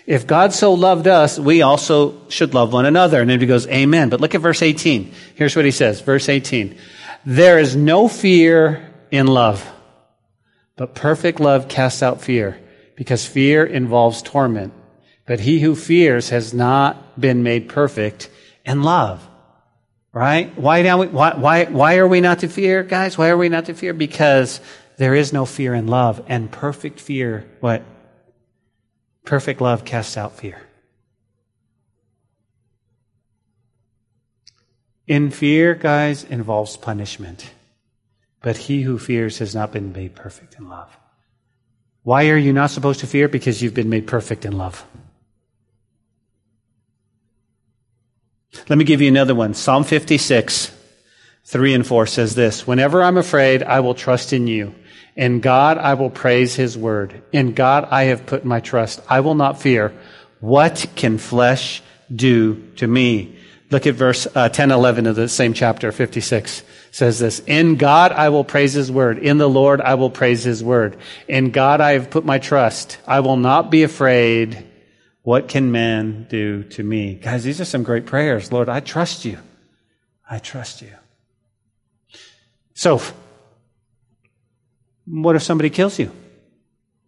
if 0.06 0.26
God 0.26 0.52
so 0.52 0.74
loved 0.74 1.06
us, 1.06 1.38
we 1.38 1.62
also 1.62 2.28
should 2.28 2.54
love 2.54 2.72
one 2.72 2.86
another. 2.86 3.20
And 3.20 3.30
then 3.30 3.40
he 3.40 3.46
goes, 3.46 3.66
Amen. 3.68 4.08
But 4.08 4.20
look 4.20 4.34
at 4.34 4.40
verse 4.40 4.62
18. 4.62 5.12
Here's 5.34 5.56
what 5.56 5.64
he 5.64 5.70
says. 5.70 6.00
Verse 6.00 6.28
18. 6.28 6.76
There 7.24 7.58
is 7.58 7.74
no 7.74 8.08
fear 8.08 8.92
in 9.10 9.26
love, 9.26 9.68
but 10.76 10.94
perfect 10.94 11.40
love 11.40 11.68
casts 11.68 12.02
out 12.02 12.20
fear, 12.20 12.58
because 12.94 13.26
fear 13.26 13.64
involves 13.64 14.22
torment. 14.22 14.72
But 15.26 15.40
he 15.40 15.58
who 15.58 15.74
fears 15.74 16.30
has 16.30 16.54
not 16.54 17.20
been 17.20 17.42
made 17.42 17.68
perfect 17.68 18.30
in 18.64 18.82
love. 18.82 19.26
Right? 20.12 20.56
Why, 20.56 20.82
now 20.82 21.00
we, 21.00 21.08
why, 21.08 21.34
why, 21.34 21.64
why 21.64 21.98
are 21.98 22.06
we 22.06 22.20
not 22.20 22.38
to 22.38 22.48
fear, 22.48 22.82
guys? 22.82 23.18
Why 23.18 23.28
are 23.28 23.36
we 23.36 23.48
not 23.48 23.66
to 23.66 23.74
fear? 23.74 23.92
Because 23.92 24.60
there 24.96 25.14
is 25.14 25.32
no 25.32 25.44
fear 25.44 25.74
in 25.74 25.88
love, 25.88 26.24
and 26.28 26.50
perfect 26.50 27.00
fear, 27.00 27.44
what? 27.60 27.82
Perfect 29.26 29.60
love 29.60 29.84
casts 29.84 30.16
out 30.16 30.36
fear. 30.36 30.62
In 35.06 35.30
fear, 35.30 35.74
guys, 35.74 36.24
involves 36.24 36.76
punishment. 36.76 37.50
But 38.40 38.56
he 38.56 38.82
who 38.82 38.98
fears 38.98 39.38
has 39.38 39.54
not 39.54 39.72
been 39.72 39.92
made 39.92 40.14
perfect 40.14 40.54
in 40.54 40.68
love. 40.68 40.96
Why 42.04 42.28
are 42.30 42.36
you 42.36 42.52
not 42.52 42.70
supposed 42.70 43.00
to 43.00 43.08
fear? 43.08 43.26
Because 43.26 43.60
you've 43.60 43.74
been 43.74 43.90
made 43.90 44.06
perfect 44.06 44.44
in 44.44 44.56
love. 44.56 44.86
Let 48.68 48.78
me 48.78 48.84
give 48.84 49.00
you 49.00 49.08
another 49.08 49.34
one. 49.34 49.54
Psalm 49.54 49.82
56, 49.82 50.70
3 51.44 51.74
and 51.74 51.86
4 51.86 52.06
says 52.06 52.36
this 52.36 52.64
Whenever 52.64 53.02
I'm 53.02 53.18
afraid, 53.18 53.64
I 53.64 53.80
will 53.80 53.94
trust 53.94 54.32
in 54.32 54.46
you. 54.46 54.72
In 55.16 55.40
God, 55.40 55.78
I 55.78 55.94
will 55.94 56.10
praise 56.10 56.54
his 56.54 56.76
word. 56.76 57.22
In 57.32 57.54
God, 57.54 57.88
I 57.90 58.04
have 58.04 58.26
put 58.26 58.44
my 58.44 58.60
trust. 58.60 59.00
I 59.08 59.20
will 59.20 59.34
not 59.34 59.60
fear. 59.60 59.92
What 60.40 60.86
can 60.94 61.18
flesh 61.18 61.82
do 62.14 62.62
to 62.76 62.86
me? 62.86 63.38
Look 63.70 63.86
at 63.86 63.94
verse 63.94 64.28
uh, 64.34 64.48
10, 64.48 64.70
11 64.70 65.06
of 65.06 65.16
the 65.16 65.28
same 65.28 65.54
chapter, 65.54 65.90
56 65.90 66.62
says 66.96 67.18
this. 67.18 67.40
In 67.40 67.76
God, 67.76 68.12
I 68.12 68.30
will 68.30 68.44
praise 68.44 68.72
his 68.72 68.90
word. 68.90 69.18
In 69.18 69.36
the 69.36 69.48
Lord, 69.48 69.82
I 69.82 69.94
will 69.96 70.08
praise 70.08 70.44
his 70.44 70.64
word. 70.64 70.96
In 71.28 71.50
God, 71.50 71.82
I 71.82 71.92
have 71.92 72.08
put 72.08 72.24
my 72.24 72.38
trust. 72.38 72.96
I 73.06 73.20
will 73.20 73.36
not 73.36 73.70
be 73.70 73.82
afraid. 73.82 74.66
What 75.22 75.48
can 75.48 75.72
man 75.72 76.26
do 76.30 76.62
to 76.62 76.82
me? 76.82 77.16
Guys, 77.16 77.44
these 77.44 77.60
are 77.60 77.66
some 77.66 77.82
great 77.82 78.06
prayers. 78.06 78.50
Lord, 78.50 78.70
I 78.70 78.80
trust 78.80 79.26
you. 79.26 79.38
I 80.28 80.38
trust 80.38 80.80
you. 80.80 80.94
So, 82.72 83.02
what 85.06 85.36
if 85.36 85.42
somebody 85.42 85.70
kills 85.70 85.98
you? 85.98 86.12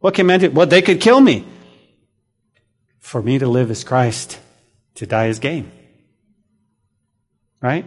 What 0.01 0.14
can 0.14 0.26
man 0.26 0.40
do? 0.40 0.51
Well, 0.51 0.66
they 0.66 0.82
could 0.82 1.01
kill 1.01 1.20
me. 1.20 1.44
For 3.01 3.22
me 3.22 3.38
to 3.38 3.49
live 3.49 3.70
is 3.70 3.84
Christ, 3.84 4.38
to 4.96 5.07
die 5.07 5.26
is 5.26 5.38
gain. 5.38 5.70
Right? 7.61 7.84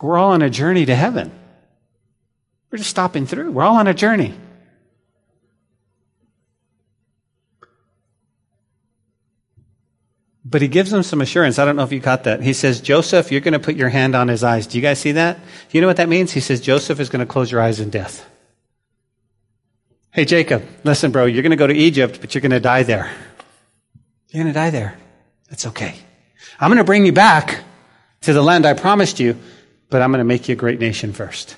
We're 0.00 0.18
all 0.18 0.32
on 0.32 0.42
a 0.42 0.50
journey 0.50 0.86
to 0.86 0.94
heaven. 0.94 1.30
We're 2.70 2.78
just 2.78 2.90
stopping 2.90 3.26
through. 3.26 3.50
We're 3.52 3.64
all 3.64 3.76
on 3.76 3.86
a 3.86 3.94
journey. 3.94 4.34
But 10.44 10.62
he 10.62 10.68
gives 10.68 10.90
them 10.90 11.02
some 11.04 11.20
assurance. 11.20 11.58
I 11.58 11.64
don't 11.64 11.76
know 11.76 11.84
if 11.84 11.92
you 11.92 12.00
caught 12.00 12.24
that. 12.24 12.42
He 12.42 12.52
says, 12.52 12.80
Joseph, 12.80 13.30
you're 13.30 13.40
going 13.40 13.52
to 13.52 13.60
put 13.60 13.76
your 13.76 13.88
hand 13.88 14.16
on 14.16 14.26
his 14.26 14.42
eyes. 14.42 14.66
Do 14.66 14.78
you 14.78 14.82
guys 14.82 14.98
see 14.98 15.12
that? 15.12 15.38
Do 15.38 15.78
you 15.78 15.80
know 15.80 15.86
what 15.86 15.98
that 15.98 16.08
means? 16.08 16.32
He 16.32 16.40
says, 16.40 16.60
Joseph 16.60 16.98
is 16.98 17.08
going 17.08 17.24
to 17.24 17.30
close 17.30 17.52
your 17.52 17.60
eyes 17.60 17.78
in 17.78 17.90
death. 17.90 18.28
Hey, 20.12 20.24
Jacob, 20.24 20.66
listen, 20.82 21.12
bro, 21.12 21.26
you're 21.26 21.42
going 21.42 21.50
to 21.50 21.56
go 21.56 21.68
to 21.68 21.74
Egypt, 21.74 22.20
but 22.20 22.34
you're 22.34 22.42
going 22.42 22.50
to 22.50 22.58
die 22.58 22.82
there. 22.82 23.08
You're 24.30 24.42
going 24.42 24.52
to 24.52 24.58
die 24.58 24.70
there. 24.70 24.98
That's 25.48 25.66
okay. 25.68 25.94
I'm 26.58 26.68
going 26.68 26.78
to 26.78 26.84
bring 26.84 27.06
you 27.06 27.12
back 27.12 27.62
to 28.22 28.32
the 28.32 28.42
land 28.42 28.66
I 28.66 28.74
promised 28.74 29.20
you, 29.20 29.38
but 29.88 30.02
I'm 30.02 30.10
going 30.10 30.18
to 30.18 30.24
make 30.24 30.48
you 30.48 30.54
a 30.54 30.56
great 30.56 30.80
nation 30.80 31.12
first. 31.12 31.56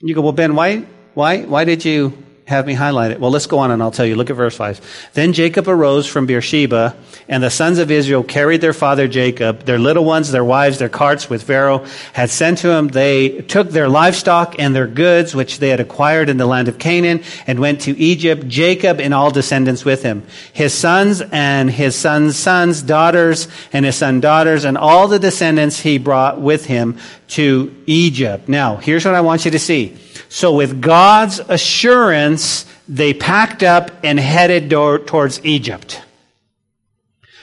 You 0.00 0.16
go, 0.16 0.20
well, 0.20 0.32
Ben, 0.32 0.56
why, 0.56 0.84
why, 1.14 1.42
why 1.42 1.64
did 1.64 1.84
you 1.84 2.20
have 2.48 2.66
me 2.66 2.72
highlight 2.72 3.10
it. 3.10 3.20
Well, 3.20 3.30
let's 3.30 3.46
go 3.46 3.58
on 3.58 3.70
and 3.70 3.82
I'll 3.82 3.90
tell 3.90 4.06
you. 4.06 4.16
Look 4.16 4.30
at 4.30 4.36
verse 4.36 4.56
5. 4.56 5.10
Then 5.12 5.34
Jacob 5.34 5.68
arose 5.68 6.06
from 6.06 6.24
Beersheba, 6.24 6.96
and 7.28 7.42
the 7.42 7.50
sons 7.50 7.78
of 7.78 7.90
Israel 7.90 8.22
carried 8.22 8.62
their 8.62 8.72
father 8.72 9.06
Jacob, 9.06 9.64
their 9.64 9.78
little 9.78 10.06
ones, 10.06 10.32
their 10.32 10.42
wives, 10.42 10.78
their 10.78 10.88
carts 10.88 11.28
with 11.28 11.42
Pharaoh 11.42 11.84
had 12.14 12.30
sent 12.30 12.56
to 12.58 12.70
him. 12.70 12.88
They 12.88 13.42
took 13.42 13.68
their 13.68 13.86
livestock 13.86 14.56
and 14.58 14.74
their 14.74 14.86
goods, 14.86 15.34
which 15.34 15.58
they 15.58 15.68
had 15.68 15.78
acquired 15.78 16.30
in 16.30 16.38
the 16.38 16.46
land 16.46 16.68
of 16.68 16.78
Canaan, 16.78 17.22
and 17.46 17.58
went 17.58 17.82
to 17.82 17.94
Egypt, 17.98 18.48
Jacob 18.48 18.98
and 18.98 19.12
all 19.12 19.30
descendants 19.30 19.84
with 19.84 20.02
him. 20.02 20.22
His 20.54 20.72
sons 20.72 21.20
and 21.20 21.70
his 21.70 21.96
sons' 21.96 22.38
sons, 22.38 22.80
daughters, 22.80 23.46
and 23.74 23.84
his 23.84 23.96
son 23.96 24.20
daughters, 24.20 24.64
and 24.64 24.78
all 24.78 25.06
the 25.06 25.18
descendants 25.18 25.80
he 25.80 25.98
brought 25.98 26.40
with 26.40 26.64
him 26.64 26.96
to 27.28 27.74
Egypt. 27.84 28.48
Now, 28.48 28.76
here's 28.76 29.04
what 29.04 29.14
I 29.14 29.20
want 29.20 29.44
you 29.44 29.50
to 29.50 29.58
see. 29.58 29.98
So 30.28 30.54
with 30.54 30.80
God's 30.80 31.40
assurance, 31.40 32.66
they 32.88 33.14
packed 33.14 33.62
up 33.62 33.90
and 34.04 34.18
headed 34.18 34.70
towards 34.70 35.44
Egypt. 35.44 36.02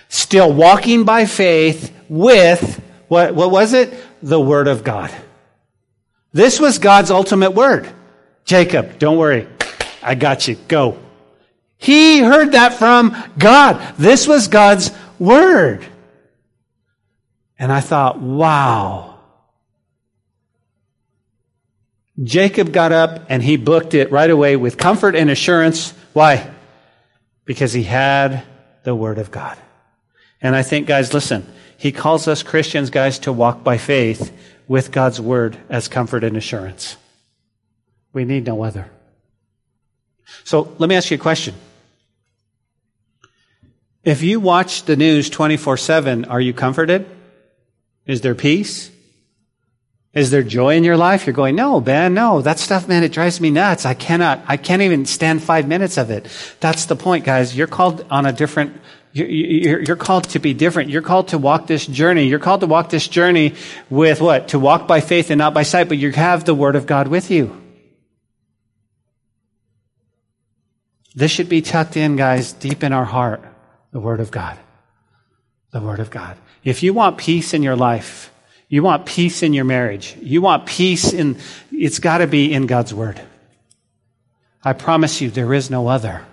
Still 0.08 0.54
walking 0.54 1.04
by 1.04 1.26
faith 1.26 1.94
with, 2.08 2.82
what, 3.08 3.34
what 3.36 3.52
was 3.52 3.74
it? 3.74 3.94
The 4.22 4.40
Word 4.40 4.68
of 4.68 4.84
God. 4.84 5.12
This 6.32 6.60
was 6.60 6.80
God's 6.80 7.12
ultimate 7.12 7.52
word. 7.52 7.90
Jacob, 8.44 9.00
don't 9.00 9.18
worry. 9.18 9.48
I 10.04 10.16
got 10.16 10.48
you. 10.48 10.56
Go. 10.68 11.00
He 11.78 12.20
heard 12.20 12.52
that 12.52 12.74
from 12.74 13.16
God. 13.38 13.96
This 13.98 14.28
was 14.28 14.48
God's 14.48 14.92
word. 15.18 15.86
And 17.58 17.72
I 17.72 17.80
thought, 17.80 18.20
wow. 18.20 19.15
Jacob 22.24 22.72
got 22.72 22.92
up 22.92 23.26
and 23.30 23.44
he 23.44 23.58
booked 23.58 23.94
it 23.94 24.12
right 24.12 24.30
away 24.30 24.56
with 24.56 24.78
comfort 24.78 25.16
and 25.16 25.30
assurance. 25.30 25.92
Why? 26.14 26.50
Because 27.44 27.74
he 27.74 27.84
had 27.84 28.44
the 28.84 28.96
Word 28.96 29.18
of 29.18 29.32
God. 29.32 29.58
And 30.42 30.56
I 30.56 30.64
think, 30.64 30.88
guys, 30.88 31.14
listen, 31.14 31.46
he 31.78 31.92
calls 31.92 32.28
us 32.28 32.44
Christians, 32.44 32.90
guys, 32.90 33.20
to 33.20 33.34
walk 33.34 33.64
by 33.64 33.78
faith 33.78 34.32
with 34.68 34.92
God's 34.92 35.20
Word 35.20 35.58
as 35.70 35.88
comfort 35.88 36.24
and 36.24 36.38
assurance. 36.38 36.96
We 38.14 38.24
need 38.24 38.46
no 38.46 38.64
other. 38.64 38.90
So 40.44 40.74
let 40.78 40.88
me 40.88 40.96
ask 40.96 41.12
you 41.12 41.16
a 41.16 41.20
question. 41.20 41.56
If 44.04 44.22
you 44.22 44.40
watch 44.40 44.84
the 44.84 44.96
news 44.96 45.30
24 45.30 45.78
7, 45.78 46.26
are 46.26 46.40
you 46.40 46.54
comforted? 46.54 47.08
Is 48.06 48.22
there 48.22 48.36
peace? 48.36 48.92
Is 50.16 50.32
there 50.32 50.44
joy 50.44 50.78
in 50.78 50.86
your 50.86 50.96
life? 50.96 51.28
You're 51.28 51.34
going, 51.34 51.58
no, 51.58 51.82
Ben, 51.82 52.14
no, 52.14 52.42
that 52.42 52.58
stuff, 52.58 52.88
man, 52.88 53.04
it 53.04 53.12
drives 53.12 53.42
me 53.42 53.52
nuts. 53.52 53.86
I 53.86 53.94
cannot, 53.94 54.42
I 54.48 54.56
can't 54.56 54.82
even 54.82 55.06
stand 55.06 55.44
five 55.44 55.68
minutes 55.68 55.98
of 55.98 56.10
it. 56.10 56.26
That's 56.62 56.86
the 56.86 56.96
point, 56.96 57.26
guys. 57.26 57.56
You're 57.56 57.68
called 57.68 58.06
on 58.10 58.26
a 58.26 58.32
different, 58.32 58.80
you're, 59.12 59.82
you're 59.82 59.98
called 59.98 60.30
to 60.30 60.40
be 60.40 60.54
different. 60.54 60.90
You're 60.90 61.02
called 61.02 61.28
to 61.30 61.38
walk 61.38 61.68
this 61.68 61.86
journey. 61.86 62.28
You're 62.28 62.40
called 62.40 62.62
to 62.62 62.66
walk 62.66 62.90
this 62.90 63.10
journey 63.10 63.56
with 63.90 64.22
what? 64.22 64.48
To 64.50 64.60
walk 64.60 64.88
by 64.88 65.02
faith 65.02 65.32
and 65.32 65.38
not 65.38 65.54
by 65.54 65.64
sight, 65.64 65.90
but 65.90 65.98
you 65.98 66.12
have 66.14 66.46
the 66.46 66.56
Word 66.56 66.78
of 66.78 66.86
God 66.86 67.10
with 67.10 67.30
you. 67.30 67.62
This 71.14 71.32
should 71.32 71.50
be 71.50 71.62
tucked 71.62 71.98
in, 71.98 72.16
guys, 72.16 72.54
deep 72.54 72.84
in 72.84 72.94
our 72.94 73.06
heart. 73.06 73.44
The 73.92 74.00
Word 74.00 74.22
of 74.22 74.32
God. 74.32 74.58
The 75.72 75.82
Word 75.82 76.00
of 76.00 76.10
God. 76.10 76.38
If 76.64 76.84
you 76.84 76.94
want 76.94 77.18
peace 77.18 77.54
in 77.54 77.64
your 77.64 77.76
life, 77.76 78.32
you 78.68 78.84
want 78.84 79.06
peace 79.06 79.44
in 79.44 79.54
your 79.54 79.66
marriage. 79.66 80.16
You 80.22 80.42
want 80.42 80.66
peace 80.66 81.14
in, 81.14 81.38
it's 81.72 82.00
got 82.00 82.20
to 82.20 82.28
be 82.28 82.54
in 82.54 82.66
God's 82.66 82.94
Word. 82.94 83.22
I 84.64 84.74
promise 84.74 85.22
you, 85.22 85.30
there 85.30 85.54
is 85.54 85.70
no 85.70 85.88
other. 85.88 86.26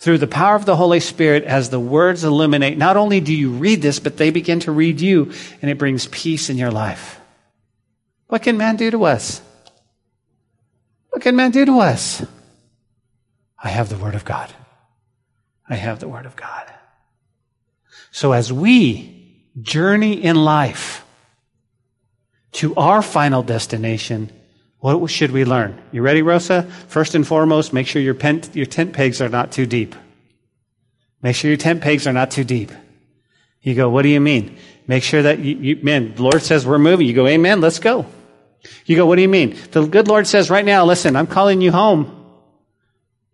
Through 0.00 0.18
the 0.18 0.26
power 0.26 0.54
of 0.54 0.66
the 0.66 0.76
Holy 0.76 1.00
Spirit, 1.00 1.44
as 1.44 1.70
the 1.70 1.80
words 1.80 2.22
illuminate, 2.22 2.76
not 2.76 2.96
only 2.96 3.20
do 3.20 3.34
you 3.34 3.50
read 3.50 3.82
this, 3.82 3.98
but 3.98 4.16
they 4.16 4.30
begin 4.30 4.60
to 4.60 4.72
read 4.72 5.00
you, 5.00 5.32
and 5.60 5.70
it 5.70 5.78
brings 5.78 6.06
peace 6.06 6.50
in 6.50 6.58
your 6.58 6.70
life. 6.70 7.18
What 8.28 8.42
can 8.42 8.58
man 8.58 8.76
do 8.76 8.90
to 8.90 9.04
us? 9.04 9.40
What 11.08 11.22
can 11.22 11.34
man 11.34 11.50
do 11.50 11.64
to 11.64 11.80
us? 11.80 12.24
I 13.60 13.70
have 13.70 13.88
the 13.88 13.96
Word 13.96 14.14
of 14.14 14.24
God. 14.24 14.52
I 15.68 15.74
have 15.74 15.98
the 15.98 16.08
Word 16.08 16.26
of 16.26 16.36
God. 16.36 16.70
So 18.10 18.32
as 18.32 18.52
we 18.52 19.17
journey 19.62 20.22
in 20.22 20.36
life 20.36 21.04
to 22.52 22.74
our 22.76 23.02
final 23.02 23.42
destination, 23.42 24.30
what 24.80 25.10
should 25.10 25.32
we 25.32 25.44
learn? 25.44 25.80
You 25.92 26.02
ready, 26.02 26.22
Rosa? 26.22 26.62
First 26.88 27.14
and 27.14 27.26
foremost, 27.26 27.72
make 27.72 27.86
sure 27.86 28.00
your, 28.00 28.14
pen, 28.14 28.42
your 28.52 28.66
tent 28.66 28.92
pegs 28.92 29.20
are 29.20 29.28
not 29.28 29.52
too 29.52 29.66
deep. 29.66 29.94
Make 31.20 31.34
sure 31.34 31.50
your 31.50 31.58
tent 31.58 31.82
pegs 31.82 32.06
are 32.06 32.12
not 32.12 32.30
too 32.30 32.44
deep. 32.44 32.70
You 33.60 33.74
go, 33.74 33.90
what 33.90 34.02
do 34.02 34.08
you 34.08 34.20
mean? 34.20 34.56
Make 34.86 35.02
sure 35.02 35.22
that 35.22 35.40
you, 35.40 35.56
you 35.56 35.78
man, 35.82 36.14
the 36.14 36.22
Lord 36.22 36.42
says 36.42 36.66
we're 36.66 36.78
moving. 36.78 37.06
You 37.06 37.12
go, 37.12 37.26
amen, 37.26 37.60
let's 37.60 37.80
go. 37.80 38.06
You 38.86 38.96
go, 38.96 39.06
what 39.06 39.16
do 39.16 39.22
you 39.22 39.28
mean? 39.28 39.56
The 39.72 39.86
good 39.86 40.08
Lord 40.08 40.26
says 40.26 40.48
right 40.48 40.64
now, 40.64 40.84
listen, 40.84 41.16
I'm 41.16 41.26
calling 41.26 41.60
you 41.60 41.72
home. 41.72 42.14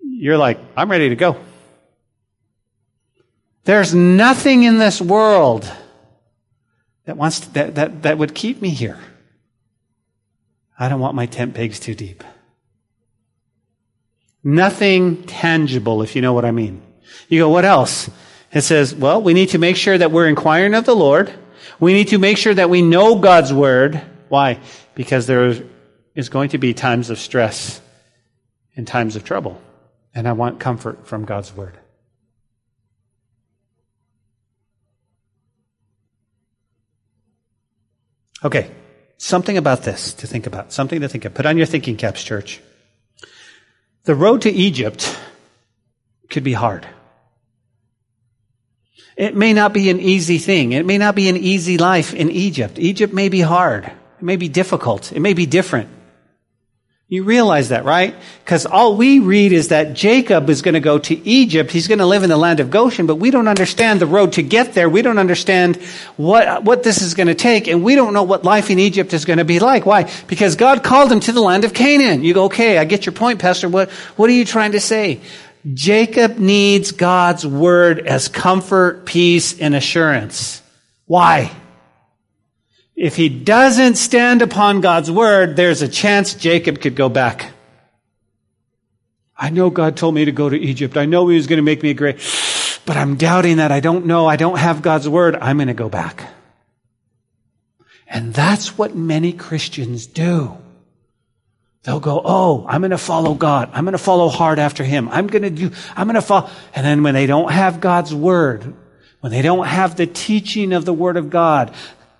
You're 0.00 0.38
like, 0.38 0.58
I'm 0.76 0.90
ready 0.90 1.10
to 1.10 1.16
go. 1.16 1.36
There's 3.64 3.94
nothing 3.94 4.64
in 4.64 4.78
this 4.78 5.00
world 5.00 5.70
that 7.04 7.16
wants 7.16 7.40
to, 7.40 7.52
that, 7.54 7.74
that, 7.74 8.02
that 8.02 8.18
would 8.18 8.34
keep 8.34 8.60
me 8.62 8.70
here. 8.70 8.98
I 10.78 10.88
don't 10.88 11.00
want 11.00 11.14
my 11.14 11.26
tent 11.26 11.54
pegs 11.54 11.78
too 11.78 11.94
deep. 11.94 12.24
Nothing 14.42 15.22
tangible, 15.24 16.02
if 16.02 16.16
you 16.16 16.22
know 16.22 16.32
what 16.32 16.44
I 16.44 16.50
mean. 16.50 16.82
You 17.28 17.40
go, 17.40 17.48
what 17.48 17.64
else? 17.64 18.10
It 18.52 18.62
says, 18.62 18.94
well, 18.94 19.22
we 19.22 19.34
need 19.34 19.50
to 19.50 19.58
make 19.58 19.76
sure 19.76 19.96
that 19.96 20.10
we're 20.10 20.28
inquiring 20.28 20.74
of 20.74 20.84
the 20.84 20.94
Lord. 20.94 21.32
We 21.80 21.92
need 21.92 22.08
to 22.08 22.18
make 22.18 22.36
sure 22.36 22.54
that 22.54 22.70
we 22.70 22.82
know 22.82 23.16
God's 23.16 23.52
word. 23.52 24.00
Why? 24.28 24.60
Because 24.94 25.26
there 25.26 25.54
is 26.14 26.28
going 26.28 26.50
to 26.50 26.58
be 26.58 26.74
times 26.74 27.10
of 27.10 27.18
stress 27.18 27.80
and 28.76 28.86
times 28.86 29.16
of 29.16 29.24
trouble. 29.24 29.60
And 30.14 30.28
I 30.28 30.32
want 30.32 30.60
comfort 30.60 31.06
from 31.06 31.24
God's 31.24 31.54
word. 31.54 31.78
Okay, 38.44 38.70
something 39.16 39.56
about 39.56 39.84
this 39.84 40.12
to 40.14 40.26
think 40.26 40.46
about, 40.46 40.72
something 40.72 41.00
to 41.00 41.08
think 41.08 41.24
of. 41.24 41.32
Put 41.32 41.46
on 41.46 41.56
your 41.56 41.66
thinking 41.66 41.96
caps, 41.96 42.22
church. 42.22 42.60
The 44.04 44.14
road 44.14 44.42
to 44.42 44.50
Egypt 44.50 45.18
could 46.28 46.44
be 46.44 46.52
hard. 46.52 46.86
It 49.16 49.34
may 49.34 49.52
not 49.52 49.72
be 49.72 49.88
an 49.90 50.00
easy 50.00 50.38
thing. 50.38 50.72
It 50.72 50.84
may 50.84 50.98
not 50.98 51.14
be 51.14 51.28
an 51.28 51.36
easy 51.36 51.78
life 51.78 52.12
in 52.12 52.30
Egypt. 52.30 52.78
Egypt 52.78 53.14
may 53.14 53.28
be 53.28 53.40
hard. 53.40 53.84
It 53.84 54.22
may 54.22 54.36
be 54.36 54.48
difficult. 54.48 55.12
It 55.12 55.20
may 55.20 55.32
be 55.32 55.46
different. 55.46 55.88
You 57.06 57.22
realize 57.22 57.68
that, 57.68 57.84
right? 57.84 58.14
Because 58.42 58.64
all 58.64 58.96
we 58.96 59.18
read 59.18 59.52
is 59.52 59.68
that 59.68 59.92
Jacob 59.92 60.48
is 60.48 60.62
going 60.62 60.72
to 60.72 60.80
go 60.80 60.98
to 60.98 61.14
Egypt. 61.28 61.70
He's 61.70 61.86
going 61.86 61.98
to 61.98 62.06
live 62.06 62.22
in 62.22 62.30
the 62.30 62.36
land 62.38 62.60
of 62.60 62.70
Goshen, 62.70 63.06
but 63.06 63.16
we 63.16 63.30
don't 63.30 63.46
understand 63.46 64.00
the 64.00 64.06
road 64.06 64.32
to 64.32 64.42
get 64.42 64.72
there. 64.72 64.88
We 64.88 65.02
don't 65.02 65.18
understand 65.18 65.76
what, 66.16 66.64
what 66.64 66.82
this 66.82 67.02
is 67.02 67.12
going 67.12 67.26
to 67.26 67.34
take, 67.34 67.68
and 67.68 67.84
we 67.84 67.94
don't 67.94 68.14
know 68.14 68.22
what 68.22 68.42
life 68.42 68.70
in 68.70 68.78
Egypt 68.78 69.12
is 69.12 69.26
going 69.26 69.38
to 69.38 69.44
be 69.44 69.58
like. 69.58 69.84
Why? 69.84 70.10
Because 70.28 70.56
God 70.56 70.82
called 70.82 71.12
him 71.12 71.20
to 71.20 71.32
the 71.32 71.42
land 71.42 71.64
of 71.64 71.74
Canaan. 71.74 72.24
You 72.24 72.32
go, 72.32 72.44
okay, 72.44 72.78
I 72.78 72.86
get 72.86 73.04
your 73.04 73.12
point, 73.12 73.38
Pastor. 73.38 73.68
What, 73.68 73.90
what 74.16 74.30
are 74.30 74.34
you 74.34 74.46
trying 74.46 74.72
to 74.72 74.80
say? 74.80 75.20
Jacob 75.74 76.38
needs 76.38 76.92
God's 76.92 77.46
word 77.46 78.06
as 78.06 78.28
comfort, 78.28 79.04
peace, 79.04 79.60
and 79.60 79.74
assurance. 79.74 80.62
Why? 81.04 81.54
If 82.96 83.16
he 83.16 83.28
doesn't 83.28 83.96
stand 83.96 84.40
upon 84.40 84.80
God's 84.80 85.10
word, 85.10 85.56
there's 85.56 85.82
a 85.82 85.88
chance 85.88 86.34
Jacob 86.34 86.80
could 86.80 86.94
go 86.94 87.08
back. 87.08 87.50
I 89.36 89.50
know 89.50 89.68
God 89.68 89.96
told 89.96 90.14
me 90.14 90.24
to 90.26 90.32
go 90.32 90.48
to 90.48 90.56
Egypt. 90.56 90.96
I 90.96 91.06
know 91.06 91.26
he 91.28 91.36
was 91.36 91.48
going 91.48 91.56
to 91.56 91.62
make 91.62 91.82
me 91.82 91.92
great, 91.92 92.16
but 92.86 92.96
I'm 92.96 93.16
doubting 93.16 93.56
that. 93.56 93.72
I 93.72 93.80
don't 93.80 94.06
know. 94.06 94.26
I 94.26 94.36
don't 94.36 94.58
have 94.58 94.80
God's 94.80 95.08
word. 95.08 95.34
I'm 95.36 95.56
going 95.56 95.68
to 95.68 95.74
go 95.74 95.88
back. 95.88 96.28
And 98.06 98.32
that's 98.32 98.78
what 98.78 98.94
many 98.94 99.32
Christians 99.32 100.06
do. 100.06 100.56
They'll 101.82 102.00
go, 102.00 102.22
Oh, 102.24 102.64
I'm 102.68 102.80
going 102.80 102.92
to 102.92 102.98
follow 102.98 103.34
God. 103.34 103.70
I'm 103.72 103.84
going 103.84 103.92
to 103.92 103.98
follow 103.98 104.28
hard 104.28 104.58
after 104.58 104.84
him. 104.84 105.08
I'm 105.08 105.26
going 105.26 105.42
to 105.42 105.50
do, 105.50 105.70
I'm 105.96 106.06
going 106.06 106.14
to 106.14 106.22
follow. 106.22 106.48
And 106.74 106.86
then 106.86 107.02
when 107.02 107.14
they 107.14 107.26
don't 107.26 107.50
have 107.50 107.80
God's 107.80 108.14
word, 108.14 108.74
when 109.20 109.32
they 109.32 109.42
don't 109.42 109.66
have 109.66 109.96
the 109.96 110.06
teaching 110.06 110.72
of 110.72 110.84
the 110.84 110.92
word 110.92 111.16
of 111.16 111.28
God, 111.28 111.74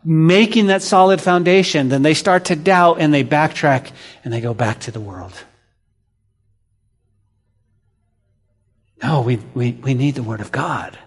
making 0.05 0.67
that 0.67 0.83
solid 0.83 1.21
foundation, 1.21 1.89
then 1.89 2.03
they 2.03 2.15
start 2.15 2.47
to 2.47 2.57
doubt 2.57 3.01
and 3.01 3.13
they 3.13 3.25
backtrack 3.25 3.91
and 4.23 4.33
they 4.33 4.41
go 4.41 4.53
back 4.53 4.81
to 4.81 4.91
the 4.91 5.01
world. 5.01 5.33
No, 9.03 9.23
we, 9.23 9.37
we, 9.55 9.73
we 9.73 9.95
need 9.95 10.15
the 10.15 10.23
Word 10.23 10.41
of 10.41 10.53
God. 10.53 10.99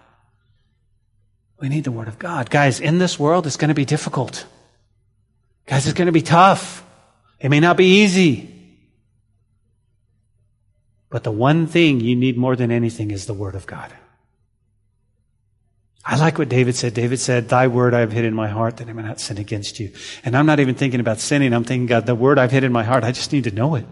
We 1.59 1.69
need 1.69 1.83
the 1.83 1.91
Word 1.91 2.07
of 2.07 2.19
God. 2.19 2.49
Guys, 2.49 2.79
in 2.79 2.97
this 2.99 3.17
world, 3.17 3.47
it's 3.47 3.57
going 3.57 3.69
to 3.69 3.75
be 3.75 3.85
difficult. 3.85 4.45
Guys, 5.65 5.87
it's 5.87 5.97
going 5.97 6.07
to 6.07 6.11
be 6.11 6.21
tough. 6.21 6.83
It 7.39 7.49
may 7.49 7.59
not 7.59 7.77
be 7.77 8.01
easy. 8.01 8.53
But 11.09 11.23
the 11.23 11.31
one 11.31 11.67
thing 11.67 11.99
you 11.99 12.15
need 12.15 12.37
more 12.37 12.55
than 12.55 12.71
anything 12.71 13.11
is 13.11 13.25
the 13.25 13.33
Word 13.33 13.55
of 13.55 13.65
God. 13.65 13.91
I 16.09 16.15
like 16.15 16.37
what 16.37 16.47
David 16.47 16.73
said. 16.73 16.93
David 16.93 17.19
said, 17.19 17.49
Thy 17.49 17.67
word 17.67 17.93
I 17.93 17.99
have 17.99 18.13
hid 18.13 18.23
in 18.23 18.33
my 18.33 18.47
heart 18.47 18.77
that 18.77 18.87
I 18.87 18.93
may 18.93 19.01
not 19.01 19.19
sin 19.19 19.37
against 19.37 19.77
you. 19.77 19.91
And 20.23 20.37
I'm 20.37 20.45
not 20.45 20.61
even 20.61 20.73
thinking 20.73 21.01
about 21.01 21.19
sinning. 21.19 21.53
I'm 21.53 21.65
thinking, 21.65 21.85
God, 21.85 22.05
the 22.05 22.15
word 22.15 22.39
I've 22.39 22.51
hid 22.51 22.63
in 22.63 22.71
my 22.71 22.85
heart, 22.85 23.03
I 23.03 23.11
just 23.11 23.33
need 23.33 23.43
to 23.43 23.51
know 23.51 23.75
it. 23.75 23.85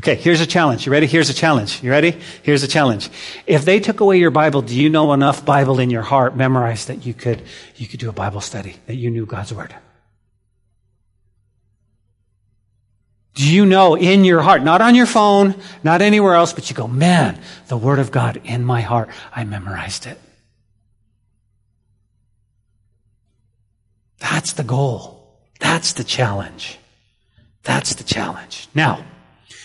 Okay, 0.00 0.16
here's 0.16 0.40
a 0.40 0.46
challenge. 0.46 0.86
You 0.86 0.92
ready? 0.92 1.06
Here's 1.06 1.30
a 1.30 1.34
challenge. 1.34 1.80
You 1.84 1.90
ready? 1.92 2.16
Here's 2.42 2.64
a 2.64 2.68
challenge. 2.68 3.10
If 3.46 3.64
they 3.64 3.78
took 3.78 4.00
away 4.00 4.18
your 4.18 4.32
Bible, 4.32 4.60
do 4.60 4.74
you 4.74 4.90
know 4.90 5.12
enough 5.12 5.44
Bible 5.44 5.78
in 5.78 5.88
your 5.88 6.02
heart 6.02 6.36
memorized 6.36 6.88
that 6.88 7.06
you 7.06 7.14
could, 7.14 7.40
you 7.76 7.86
could 7.86 8.00
do 8.00 8.08
a 8.08 8.12
Bible 8.12 8.40
study, 8.40 8.74
that 8.86 8.96
you 8.96 9.10
knew 9.10 9.26
God's 9.26 9.54
word? 9.54 9.72
Do 13.34 13.48
you 13.48 13.66
know 13.66 13.96
in 13.96 14.24
your 14.24 14.40
heart, 14.40 14.64
not 14.64 14.80
on 14.80 14.96
your 14.96 15.06
phone, 15.06 15.54
not 15.84 16.02
anywhere 16.02 16.34
else, 16.34 16.52
but 16.52 16.70
you 16.70 16.76
go, 16.76 16.88
man, 16.88 17.38
the 17.68 17.76
Word 17.76 17.98
of 17.98 18.12
God 18.12 18.40
in 18.44 18.64
my 18.64 18.80
heart, 18.80 19.08
I 19.32 19.44
memorized 19.44 20.06
it. 20.06 20.20
That's 24.24 24.54
the 24.54 24.64
goal. 24.64 25.22
That's 25.60 25.92
the 25.92 26.02
challenge. 26.02 26.78
That's 27.62 27.94
the 27.94 28.04
challenge. 28.04 28.68
Now, 28.74 29.04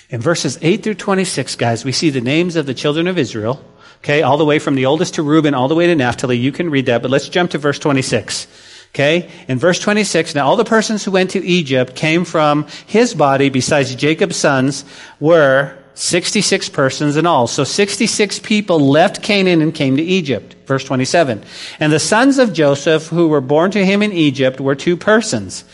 in 0.10 0.20
verses 0.20 0.60
8 0.62 0.84
through 0.84 0.95
26, 0.95 1.55
guys, 1.55 1.86
we 1.86 1.93
see 1.93 2.10
the 2.10 2.20
names 2.20 2.57
of 2.57 2.66
the 2.66 2.74
children 2.74 3.07
of 3.07 3.18
Israel. 3.18 3.64
Okay, 3.99 4.22
all 4.22 4.38
the 4.38 4.43
way 4.43 4.60
from 4.60 4.76
the 4.76 4.86
oldest 4.86 5.14
to 5.16 5.24
Reuben, 5.24 5.53
all 5.53 5.70
the 5.70 5.76
way 5.76 5.88
to 5.88 5.95
Naphtali. 5.95 6.38
You 6.38 6.51
can 6.51 6.70
read 6.70 6.88
that, 6.88 7.01
but 7.01 7.10
let's 7.10 7.30
jump 7.30 7.51
to 7.51 7.57
verse 7.57 7.80
26. 7.80 8.47
Okay? 8.93 9.30
In 9.47 9.60
verse 9.60 9.80
26, 9.80 10.36
now 10.36 10.45
all 10.45 10.57
the 10.57 10.66
persons 10.66 11.05
who 11.05 11.12
went 11.12 11.30
to 11.32 11.45
Egypt 11.45 11.95
came 11.95 12.26
from 12.26 12.68
his 12.86 13.14
body, 13.14 13.49
besides 13.49 13.95
Jacob's 13.95 14.36
sons, 14.36 14.84
were 15.22 15.78
66 16.00 16.70
persons 16.70 17.18
in 17.18 17.26
all. 17.26 17.45
So 17.45 17.66
66 17.66 18.39
people 18.39 18.80
left 18.80 19.22
Canaan 19.22 19.62
and 19.62 19.76
came 19.76 19.97
to 19.97 20.02
Egypt. 20.02 20.56
Verse 20.66 20.86
27. 20.86 21.43
And 21.78 21.91
the 21.91 22.00
sons 22.00 22.39
of 22.39 22.54
Joseph 22.54 23.08
who 23.08 23.28
were 23.28 23.41
born 23.41 23.72
to 23.72 23.86
him 23.86 24.02
in 24.02 24.14
Egypt 24.14 24.62
were 24.62 24.76
two 24.76 24.95
persons. 24.95 25.66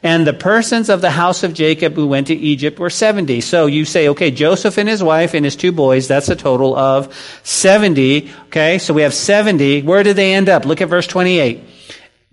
And 0.00 0.24
the 0.24 0.32
persons 0.32 0.88
of 0.88 1.00
the 1.00 1.10
house 1.10 1.42
of 1.42 1.52
Jacob 1.52 1.94
who 1.94 2.06
went 2.06 2.28
to 2.28 2.34
Egypt 2.34 2.78
were 2.78 2.90
70. 2.90 3.40
So 3.40 3.66
you 3.66 3.84
say, 3.84 4.08
okay, 4.10 4.30
Joseph 4.30 4.78
and 4.78 4.88
his 4.88 5.02
wife 5.02 5.34
and 5.34 5.44
his 5.44 5.56
two 5.56 5.72
boys, 5.72 6.06
that's 6.06 6.28
a 6.28 6.36
total 6.36 6.76
of 6.76 7.12
70. 7.42 8.30
Okay, 8.46 8.78
so 8.78 8.94
we 8.94 9.02
have 9.02 9.14
70. 9.14 9.82
Where 9.82 10.04
did 10.04 10.14
they 10.14 10.34
end 10.34 10.48
up? 10.48 10.64
Look 10.64 10.80
at 10.80 10.88
verse 10.88 11.08
28. 11.08 11.60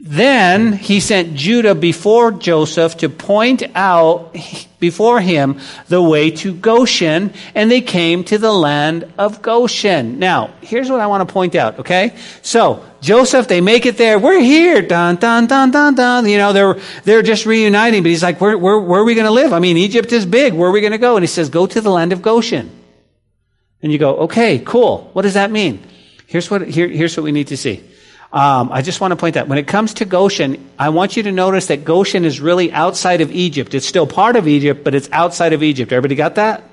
Then 0.02 0.72
he 0.72 1.02
sent 1.02 1.36
Judah 1.36 1.76
before 1.76 2.32
Joseph 2.32 2.98
to 2.98 3.10
point 3.10 3.64
out 3.76 4.34
before 4.80 5.20
him 5.20 5.60
the 5.90 6.02
way 6.02 6.32
to 6.32 6.54
Goshen, 6.54 7.34
and 7.54 7.70
they 7.70 7.82
came 7.82 8.24
to 8.24 8.38
the 8.38 8.54
land 8.54 9.12
of 9.18 9.42
Goshen. 9.42 10.18
Now, 10.18 10.52
here's 10.62 10.90
what 10.90 11.02
I 11.02 11.08
want 11.08 11.28
to 11.28 11.34
point 11.34 11.54
out, 11.56 11.80
okay? 11.80 12.16
So, 12.42 12.86
Joseph, 13.02 13.50
they 13.50 13.60
make 13.60 13.86
it 13.86 13.98
there. 13.98 14.18
We're 14.18 14.40
here. 14.40 14.82
Dun, 14.82 15.18
dun, 15.18 15.48
dun, 15.48 15.72
dun, 15.72 15.96
dun. 15.96 16.30
You 16.30 16.38
know, 16.38 16.54
they're, 16.54 16.76
they're 17.04 17.22
just 17.22 17.46
reuniting, 17.46 18.02
but 18.02 18.10
he's 18.10 18.24
like, 18.24 18.40
where, 18.40 18.58
where, 18.58 18.80
where 18.80 19.02
are 19.02 19.06
we 19.06 19.16
going 19.16 19.28
to 19.28 19.32
live? 19.32 19.52
I 19.52 19.60
mean, 19.60 19.76
Egypt 19.76 20.14
is 20.14 20.26
big. 20.26 20.54
Where 20.54 20.70
are 20.70 20.74
we 20.74 20.80
going 20.80 20.94
to 20.94 20.98
go? 20.98 21.18
And 21.18 21.24
he 21.24 21.28
says, 21.28 21.50
go 21.50 21.68
to 21.68 21.82
the 21.82 21.92
land 21.92 22.14
of 22.14 22.22
Goshen. 22.22 22.72
And 23.82 23.92
you 23.92 23.98
go, 23.98 24.16
okay, 24.20 24.60
cool. 24.60 25.10
What 25.12 25.24
does 25.24 25.34
that 25.34 25.52
mean? 25.52 25.86
Here's 26.26 26.50
what, 26.50 26.66
here, 26.70 26.88
here's 26.88 27.18
what 27.18 27.26
we 27.26 27.34
need 27.34 27.48
to 27.48 27.58
see. 27.58 27.84
Um, 28.32 28.72
I 28.72 28.84
just 28.84 29.02
want 29.02 29.12
to 29.12 29.16
point 29.16 29.38
out 29.38 29.48
when 29.48 29.58
it 29.58 29.66
comes 29.66 29.96
to 29.96 30.06
Goshen, 30.06 30.70
I 30.78 30.90
want 30.90 31.18
you 31.18 31.24
to 31.24 31.32
notice 31.32 31.68
that 31.68 31.84
Goshen 31.84 32.26
is 32.26 32.40
really 32.40 32.72
outside 32.72 33.22
of 33.22 33.32
Egypt. 33.32 33.74
It's 33.74 33.88
still 33.88 34.06
part 34.06 34.36
of 34.36 34.48
Egypt, 34.48 34.84
but 34.84 34.94
it's 34.94 35.10
outside 35.12 35.54
of 35.54 35.64
Egypt. 35.64 35.92
Everybody 35.92 36.16
got 36.16 36.36
that? 36.36 36.64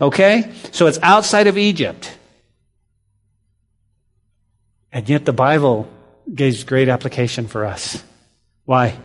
Okay? 0.00 0.52
So 0.72 0.88
it's 0.88 0.98
outside 1.02 1.46
of 1.46 1.56
Egypt. 1.56 2.12
And 4.92 5.08
yet 5.08 5.24
the 5.24 5.32
Bible 5.32 5.88
gives 6.32 6.64
great 6.64 6.88
application 6.88 7.46
for 7.46 7.64
us. 7.64 8.02
Why? 8.64 8.98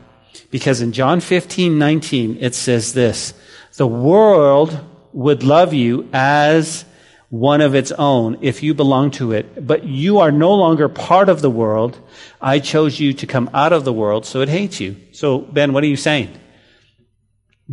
Because 0.50 0.82
in 0.82 0.94
John 0.94 1.20
15, 1.20 1.78
19, 1.78 2.38
it 2.40 2.56
says 2.56 2.94
this, 2.94 3.34
the 3.78 3.86
world 3.86 4.80
would 5.14 5.44
love 5.44 5.74
you 5.74 6.10
as 6.14 6.84
one 7.32 7.62
of 7.62 7.74
its 7.74 7.94
own 7.94 8.38
if 8.42 8.62
you 8.62 8.74
belong 8.74 9.10
to 9.10 9.32
it, 9.32 9.66
but 9.66 9.86
you 9.86 10.20
are 10.20 10.34
no 10.34 10.54
longer 10.54 10.90
part 10.90 11.30
of 11.30 11.42
the 11.42 11.50
world. 11.50 11.98
I 12.42 12.60
chose 12.60 13.00
you 13.00 13.14
to 13.14 13.26
come 13.26 13.50
out 13.54 13.72
of 13.72 13.86
the 13.86 13.94
world, 13.94 14.26
so 14.26 14.42
it 14.42 14.50
hates 14.50 14.82
you. 14.82 14.98
So, 15.14 15.40
Ben, 15.40 15.72
what 15.72 15.82
are 15.82 15.88
you 15.88 15.96
saying? 15.96 16.30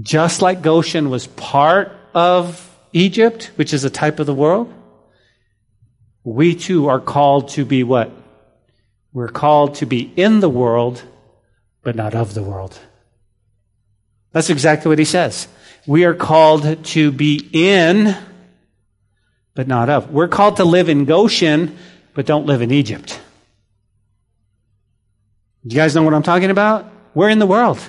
Just 0.01 0.41
like 0.43 0.63
Goshen 0.63 1.11
was 1.11 1.27
part 1.27 1.91
of 2.15 2.73
Egypt, 2.93 3.51
which 3.57 3.75
is 3.75 3.83
a 3.83 3.91
type 3.91 4.21
of 4.21 4.27
the 4.27 4.35
world, 4.35 4.73
we 6.23 6.55
too 6.55 6.87
are 6.87 7.01
called 7.01 7.49
to 7.51 7.65
be 7.65 7.83
what? 7.83 8.13
We're 9.13 9.27
called 9.27 9.75
to 9.77 9.87
be 9.87 10.13
in 10.15 10.39
the 10.39 10.49
world, 10.49 11.03
but 11.83 11.97
not 11.97 12.15
of 12.15 12.33
the 12.35 12.45
world. 12.45 12.79
That's 14.31 14.51
exactly 14.51 14.89
what 14.89 15.01
he 15.01 15.05
says. 15.05 15.49
We 15.85 16.05
are 16.05 16.15
called 16.15 16.85
to 16.85 17.11
be 17.11 17.49
in 17.53 18.15
but 19.59 19.67
not 19.67 19.91
of. 19.91 20.13
We're 20.13 20.29
called 20.29 20.59
to 20.59 20.65
live 20.65 20.89
in 20.89 21.05
Goshen, 21.05 21.77
but 22.15 22.27
don't 22.27 22.47
live 22.47 22.63
in 22.63 22.71
Egypt. 22.71 23.21
You 25.65 25.75
guys 25.75 25.97
know 25.97 26.05
what 26.05 26.15
I'm 26.15 26.23
talking 26.23 26.51
about? 26.51 26.89
We're 27.13 27.29
in 27.29 27.41
the 27.41 27.47
world. 27.47 27.81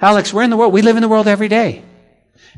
Alex, 0.00 0.32
we're 0.32 0.42
in 0.42 0.50
the 0.50 0.56
world. 0.56 0.72
We 0.72 0.82
live 0.82 0.96
in 0.96 1.02
the 1.02 1.08
world 1.08 1.28
every 1.28 1.46
day. 1.46 1.84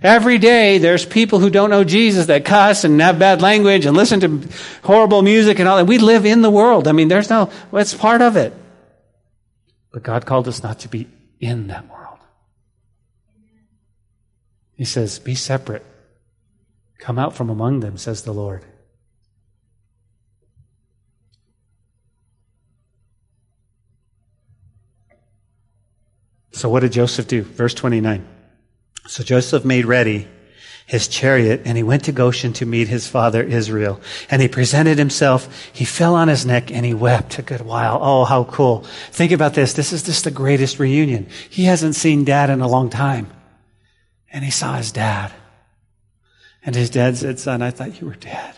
Every 0.01 0.39
day 0.39 0.79
there's 0.79 1.05
people 1.05 1.39
who 1.39 1.51
don't 1.51 1.69
know 1.69 1.85
Jesus 1.85 2.29
that 2.29 2.47
cuss 2.47 2.85
and 2.85 2.99
have 3.03 3.19
bad 3.19 3.43
language 3.43 3.85
and 3.85 3.95
listen 3.95 4.21
to 4.21 4.49
horrible 4.83 5.21
music 5.21 5.59
and 5.59 5.69
all 5.69 5.77
that. 5.77 5.87
We 5.87 5.99
live 5.99 6.25
in 6.25 6.41
the 6.41 6.51
world. 6.51 6.89
I 6.89 6.93
mean, 6.93 7.09
there's 7.09 7.29
no, 7.29 7.51
well, 7.71 7.83
it's 7.83 7.93
part 7.93 8.23
of 8.23 8.39
it. 8.39 8.55
But 9.93 10.03
God 10.03 10.25
called 10.25 10.49
us 10.49 10.63
not 10.63 10.79
to 10.79 10.89
be 10.89 11.07
in 11.41 11.67
that 11.67 11.91
world. 11.91 12.21
He 14.77 14.87
says, 14.87 15.19
be 15.19 15.35
separate. 15.35 15.85
Come 16.99 17.19
out 17.19 17.35
from 17.35 17.51
among 17.51 17.81
them, 17.81 17.97
says 17.97 18.23
the 18.23 18.33
Lord. 18.33 18.65
So, 26.53 26.71
what 26.71 26.81
did 26.81 26.93
Joseph 26.93 27.29
do? 27.29 27.43
Verse 27.43 27.75
29. 27.75 28.27
So 29.09 29.23
Joseph 29.23 29.65
made 29.65 29.85
ready 29.85 30.27
his 30.87 31.09
chariot 31.09 31.63
and 31.65 31.77
he 31.77 31.83
went 31.83 32.05
to 32.05 32.13
Goshen 32.13 32.53
to 32.55 32.67
meet 32.67 32.89
his 32.89 33.09
father 33.09 33.43
Israel. 33.43 34.01
And 34.31 34.41
he 34.41 34.49
presented 34.49 34.99
himself. 34.99 35.71
He 35.73 35.85
fell 35.85 36.15
on 36.15 36.29
his 36.29 36.47
neck 36.47 36.71
and 36.71 36.87
he 36.87 36.95
wept 36.95 37.39
a 37.39 37.43
good 37.43 37.63
while. 37.63 37.99
Oh, 38.01 38.25
how 38.25 38.45
cool. 38.45 38.85
Think 39.11 39.33
about 39.33 39.55
this. 39.55 39.73
This 39.73 39.93
is 39.93 40.03
just 40.03 40.25
the 40.25 40.31
greatest 40.31 40.79
reunion. 40.79 41.29
He 41.51 41.65
hasn't 41.65 41.97
seen 41.97 42.25
dad 42.25 42.51
in 42.51 42.61
a 42.61 42.69
long 42.69 42.89
time. 42.89 43.31
And 44.33 44.45
he 44.45 44.51
saw 44.51 44.77
his 44.77 44.93
dad. 44.93 45.33
And 46.67 46.75
his 46.75 46.91
dad 46.91 47.17
said, 47.17 47.39
Son, 47.39 47.63
I 47.63 47.71
thought 47.71 48.01
you 48.01 48.09
were 48.09 48.17
dead. 48.17 48.57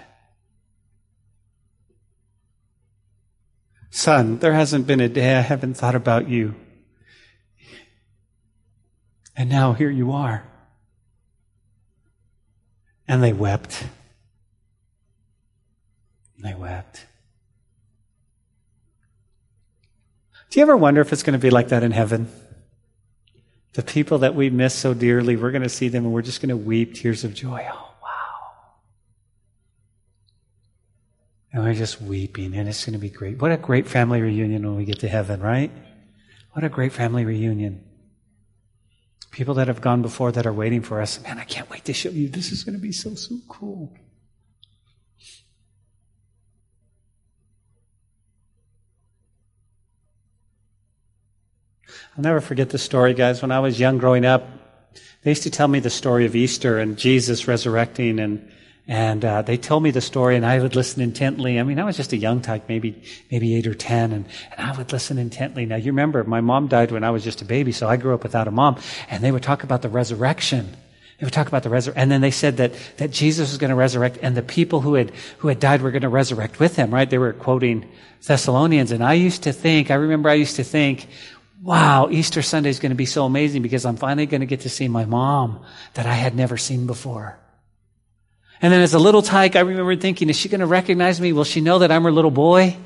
Son, 3.90 4.38
there 4.38 4.54
hasn't 4.54 4.86
been 4.86 5.00
a 5.00 5.10
day 5.10 5.36
I 5.36 5.42
haven't 5.42 5.74
thought 5.74 5.94
about 5.94 6.26
you. 6.26 6.54
And 9.36 9.50
now 9.50 9.74
here 9.74 9.90
you 9.90 10.12
are. 10.12 10.42
And 13.06 13.22
they 13.22 13.34
wept. 13.34 13.84
They 16.42 16.54
wept. 16.54 17.06
Do 20.50 20.60
you 20.60 20.62
ever 20.62 20.76
wonder 20.76 21.02
if 21.02 21.12
it's 21.12 21.22
going 21.22 21.38
to 21.38 21.42
be 21.42 21.50
like 21.50 21.68
that 21.68 21.82
in 21.82 21.90
heaven? 21.90 22.30
The 23.74 23.82
people 23.82 24.18
that 24.18 24.34
we 24.34 24.48
miss 24.48 24.74
so 24.74 24.94
dearly, 24.94 25.36
we're 25.36 25.50
going 25.50 25.62
to 25.62 25.68
see 25.68 25.88
them 25.88 26.04
and 26.04 26.14
we're 26.14 26.22
just 26.22 26.40
going 26.40 26.48
to 26.48 26.56
weep 26.56 26.94
tears 26.94 27.22
of 27.22 27.34
joy. 27.34 27.68
And 31.58 31.66
we're 31.66 31.74
just 31.74 32.00
weeping, 32.00 32.54
and 32.54 32.68
it's 32.68 32.84
going 32.86 32.92
to 32.92 33.00
be 33.00 33.10
great. 33.10 33.42
What 33.42 33.50
a 33.50 33.56
great 33.56 33.88
family 33.88 34.22
reunion 34.22 34.64
when 34.64 34.76
we 34.76 34.84
get 34.84 35.00
to 35.00 35.08
heaven, 35.08 35.40
right? 35.40 35.72
What 36.52 36.64
a 36.64 36.68
great 36.68 36.92
family 36.92 37.24
reunion. 37.24 37.84
People 39.32 39.54
that 39.54 39.66
have 39.66 39.80
gone 39.80 40.00
before 40.00 40.30
that 40.30 40.46
are 40.46 40.52
waiting 40.52 40.82
for 40.82 41.00
us. 41.00 41.20
Man, 41.20 41.36
I 41.36 41.42
can't 41.42 41.68
wait 41.68 41.84
to 41.86 41.92
show 41.92 42.10
you. 42.10 42.28
This 42.28 42.52
is 42.52 42.62
going 42.62 42.76
to 42.76 42.80
be 42.80 42.92
so, 42.92 43.16
so 43.16 43.34
cool. 43.48 43.92
I'll 52.16 52.22
never 52.22 52.40
forget 52.40 52.70
the 52.70 52.78
story, 52.78 53.14
guys. 53.14 53.42
When 53.42 53.50
I 53.50 53.58
was 53.58 53.80
young 53.80 53.98
growing 53.98 54.24
up, 54.24 54.48
they 55.24 55.32
used 55.32 55.42
to 55.42 55.50
tell 55.50 55.66
me 55.66 55.80
the 55.80 55.90
story 55.90 56.24
of 56.24 56.36
Easter 56.36 56.78
and 56.78 56.96
Jesus 56.96 57.48
resurrecting 57.48 58.20
and 58.20 58.48
and 58.88 59.22
uh, 59.22 59.42
they 59.42 59.58
told 59.58 59.82
me 59.82 59.90
the 59.90 60.00
story, 60.00 60.34
and 60.34 60.46
I 60.46 60.58
would 60.58 60.74
listen 60.74 61.02
intently. 61.02 61.60
I 61.60 61.62
mean, 61.62 61.78
I 61.78 61.84
was 61.84 61.98
just 61.98 62.14
a 62.14 62.16
young 62.16 62.40
tyke, 62.40 62.70
maybe 62.70 63.02
maybe 63.30 63.54
eight 63.54 63.66
or 63.66 63.74
ten, 63.74 64.12
and, 64.12 64.24
and 64.56 64.66
I 64.66 64.76
would 64.78 64.90
listen 64.92 65.18
intently. 65.18 65.66
Now, 65.66 65.76
you 65.76 65.92
remember, 65.92 66.24
my 66.24 66.40
mom 66.40 66.68
died 66.68 66.90
when 66.90 67.04
I 67.04 67.10
was 67.10 67.22
just 67.22 67.42
a 67.42 67.44
baby, 67.44 67.70
so 67.70 67.86
I 67.86 67.98
grew 67.98 68.14
up 68.14 68.22
without 68.22 68.48
a 68.48 68.50
mom. 68.50 68.80
And 69.10 69.22
they 69.22 69.30
would 69.30 69.42
talk 69.42 69.62
about 69.62 69.82
the 69.82 69.90
resurrection. 69.90 70.74
They 71.18 71.26
would 71.26 71.34
talk 71.34 71.48
about 71.48 71.64
the 71.64 71.68
resurrection. 71.68 72.00
And 72.00 72.10
then 72.10 72.22
they 72.22 72.30
said 72.30 72.56
that, 72.58 72.72
that 72.96 73.10
Jesus 73.10 73.50
was 73.50 73.58
going 73.58 73.70
to 73.70 73.76
resurrect 73.76 74.18
and 74.22 74.36
the 74.36 74.42
people 74.42 74.80
who 74.80 74.94
had, 74.94 75.10
who 75.38 75.48
had 75.48 75.60
died 75.60 75.82
were 75.82 75.90
going 75.90 76.02
to 76.02 76.08
resurrect 76.08 76.58
with 76.58 76.76
him, 76.76 76.94
right? 76.94 77.10
They 77.10 77.18
were 77.18 77.32
quoting 77.32 77.90
Thessalonians. 78.24 78.92
And 78.92 79.02
I 79.02 79.14
used 79.14 79.42
to 79.42 79.52
think, 79.52 79.90
I 79.90 79.96
remember 79.96 80.28
I 80.28 80.34
used 80.34 80.56
to 80.56 80.64
think, 80.64 81.08
wow, 81.60 82.08
Easter 82.08 82.40
Sunday 82.40 82.70
is 82.70 82.78
going 82.78 82.90
to 82.90 82.96
be 82.96 83.04
so 83.04 83.24
amazing 83.24 83.62
because 83.62 83.84
I'm 83.84 83.96
finally 83.96 84.26
going 84.26 84.42
to 84.42 84.46
get 84.46 84.60
to 84.60 84.70
see 84.70 84.86
my 84.86 85.04
mom 85.04 85.60
that 85.94 86.06
I 86.06 86.14
had 86.14 86.36
never 86.36 86.56
seen 86.56 86.86
before. 86.86 87.36
And 88.60 88.72
then 88.72 88.80
as 88.80 88.94
a 88.94 88.98
little 88.98 89.22
tyke, 89.22 89.56
I 89.56 89.60
remember 89.60 89.94
thinking, 89.96 90.28
is 90.30 90.36
she 90.36 90.48
going 90.48 90.60
to 90.60 90.66
recognize 90.66 91.20
me? 91.20 91.32
Will 91.32 91.44
she 91.44 91.60
know 91.60 91.78
that 91.78 91.92
I'm 91.92 92.02
her 92.02 92.12
little 92.12 92.30
boy? 92.30 92.76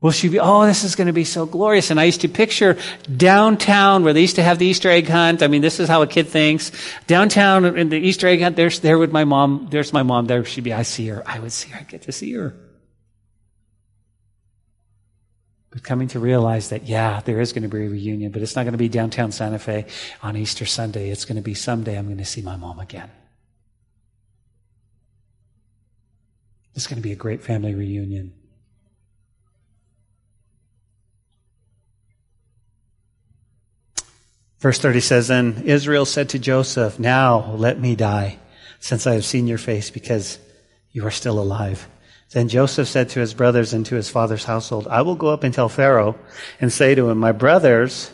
Will 0.00 0.12
she 0.12 0.28
be, 0.28 0.40
oh, 0.40 0.64
this 0.64 0.82
is 0.82 0.94
going 0.94 1.08
to 1.08 1.12
be 1.12 1.24
so 1.24 1.44
glorious. 1.44 1.90
And 1.90 2.00
I 2.00 2.04
used 2.04 2.22
to 2.22 2.28
picture 2.28 2.78
downtown 3.14 4.02
where 4.02 4.14
they 4.14 4.22
used 4.22 4.36
to 4.36 4.42
have 4.42 4.58
the 4.58 4.64
Easter 4.64 4.88
egg 4.88 5.06
hunt. 5.08 5.42
I 5.42 5.46
mean, 5.46 5.60
this 5.60 5.78
is 5.78 5.90
how 5.90 6.00
a 6.00 6.06
kid 6.06 6.28
thinks. 6.28 6.72
Downtown 7.06 7.76
in 7.76 7.90
the 7.90 7.98
Easter 7.98 8.26
egg 8.26 8.40
hunt, 8.40 8.56
there's, 8.56 8.80
there 8.80 8.98
with 8.98 9.12
my 9.12 9.24
mom, 9.24 9.68
there's 9.70 9.92
my 9.92 10.02
mom, 10.02 10.26
there 10.26 10.42
she'd 10.46 10.64
be, 10.64 10.72
I 10.72 10.82
see 10.82 11.08
her. 11.08 11.22
I 11.26 11.38
would 11.38 11.52
see 11.52 11.68
her, 11.70 11.80
I 11.80 11.82
get 11.82 12.02
to 12.02 12.12
see 12.12 12.32
her. 12.32 12.54
But 15.70 15.84
coming 15.84 16.08
to 16.08 16.18
realize 16.18 16.70
that, 16.70 16.84
yeah, 16.84 17.20
there 17.20 17.38
is 17.38 17.52
going 17.52 17.62
to 17.62 17.68
be 17.68 17.84
a 17.84 17.88
reunion, 17.90 18.32
but 18.32 18.40
it's 18.40 18.56
not 18.56 18.62
going 18.62 18.72
to 18.72 18.78
be 18.78 18.88
downtown 18.88 19.32
Santa 19.32 19.58
Fe 19.58 19.84
on 20.22 20.34
Easter 20.34 20.64
Sunday. 20.64 21.10
It's 21.10 21.26
going 21.26 21.36
to 21.36 21.42
be 21.42 21.54
someday 21.54 21.98
I'm 21.98 22.06
going 22.06 22.18
to 22.18 22.24
see 22.24 22.40
my 22.40 22.56
mom 22.56 22.80
again. 22.80 23.10
It's 26.74 26.86
going 26.86 26.96
to 26.96 27.02
be 27.02 27.12
a 27.12 27.16
great 27.16 27.42
family 27.42 27.74
reunion. 27.74 28.32
Verse 34.60 34.78
30 34.78 35.00
says, 35.00 35.28
Then 35.28 35.62
Israel 35.64 36.04
said 36.04 36.28
to 36.30 36.38
Joseph, 36.38 36.98
Now 36.98 37.52
let 37.52 37.80
me 37.80 37.96
die, 37.96 38.38
since 38.78 39.06
I 39.06 39.14
have 39.14 39.24
seen 39.24 39.46
your 39.46 39.58
face, 39.58 39.90
because 39.90 40.38
you 40.92 41.06
are 41.06 41.10
still 41.10 41.40
alive. 41.40 41.88
Then 42.32 42.48
Joseph 42.48 42.86
said 42.86 43.08
to 43.10 43.20
his 43.20 43.34
brothers 43.34 43.72
and 43.72 43.84
to 43.86 43.96
his 43.96 44.08
father's 44.08 44.44
household, 44.44 44.86
I 44.88 45.02
will 45.02 45.16
go 45.16 45.28
up 45.28 45.42
and 45.42 45.52
tell 45.52 45.68
Pharaoh 45.68 46.16
and 46.60 46.72
say 46.72 46.94
to 46.94 47.08
him, 47.08 47.18
My 47.18 47.32
brothers 47.32 48.12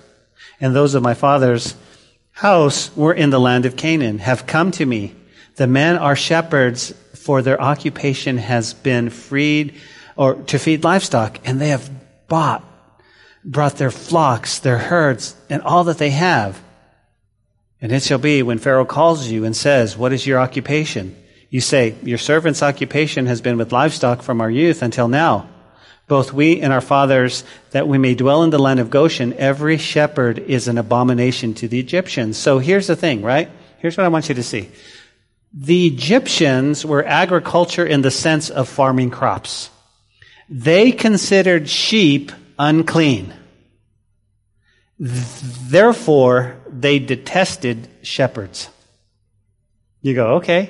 and 0.61 0.75
those 0.75 0.95
of 0.95 1.03
my 1.03 1.15
father's 1.15 1.75
house 2.31 2.95
were 2.97 3.13
in 3.13 3.31
the 3.31 3.41
land 3.41 3.67
of 3.67 3.77
Canaan, 3.77 4.19
have 4.19 4.47
come 4.47 4.71
to 4.73 4.87
me. 4.87 5.15
The 5.57 5.67
men 5.67 5.97
are 5.97 6.17
shepherds, 6.17 6.95
for 7.27 7.43
their 7.43 7.61
occupation 7.61 8.39
has 8.39 8.73
been 8.73 9.11
freed 9.11 9.75
or 10.15 10.37
to 10.45 10.61
feed 10.61 10.85
livestock, 10.85 11.41
and 11.45 11.61
they 11.61 11.71
have 11.71 11.91
bought 12.29 12.63
brought 13.45 13.77
their 13.77 13.91
flocks, 13.91 14.61
their 14.61 14.79
herds, 14.79 15.37
and 15.51 15.63
all 15.63 15.85
that 15.85 15.99
they 15.99 16.11
have. 16.11 16.61
And 17.81 17.93
it 17.93 18.03
shall 18.03 18.19
be 18.19 18.43
when 18.43 18.59
Pharaoh 18.59 18.85
calls 18.85 19.29
you 19.29 19.45
and 19.45 19.57
says, 19.57 19.97
What 19.97 20.13
is 20.13 20.27
your 20.27 20.39
occupation? 20.39 21.17
You 21.51 21.61
say, 21.61 21.97
Your 22.03 22.19
servant's 22.19 22.63
occupation 22.63 23.27
has 23.27 23.41
been 23.41 23.59
with 23.59 23.73
livestock 23.73 24.23
from 24.23 24.41
our 24.41 24.51
youth 24.51 24.83
until 24.83 25.09
now. 25.09 25.49
Both 26.07 26.33
we 26.33 26.61
and 26.61 26.73
our 26.73 26.81
fathers, 26.81 27.43
that 27.73 27.89
we 27.89 27.99
may 27.99 28.15
dwell 28.15 28.45
in 28.45 28.51
the 28.51 28.61
land 28.61 28.79
of 28.79 28.91
Goshen, 28.91 29.33
every 29.35 29.79
shepherd 29.79 30.39
is 30.39 30.69
an 30.69 30.79
abomination 30.79 31.55
to 31.55 31.67
the 31.67 31.81
Egyptians. 31.81 32.37
So 32.37 32.61
here's 32.61 32.87
the 32.87 32.95
thing, 32.95 33.23
right? 33.23 33.51
Here's 33.79 33.97
what 33.97 34.07
I 34.07 34.11
want 34.11 34.29
you 34.29 34.37
to 34.37 34.43
see. 34.45 34.71
The 35.59 35.87
Egyptians 35.87 36.85
were 36.85 37.03
agriculture 37.03 37.87
in 37.87 38.03
the 38.03 38.11
sense 38.11 38.51
of 38.51 38.69
farming 38.69 39.11
crops. 39.11 39.71
They 40.51 40.93
considered 40.93 41.67
sheep 41.67 42.31
unclean. 42.59 43.33
Therefore, 44.99 46.59
they 46.69 46.99
detested 46.99 47.89
shepherds. 48.03 48.69
You 50.03 50.13
go, 50.13 50.35
okay. 50.37 50.69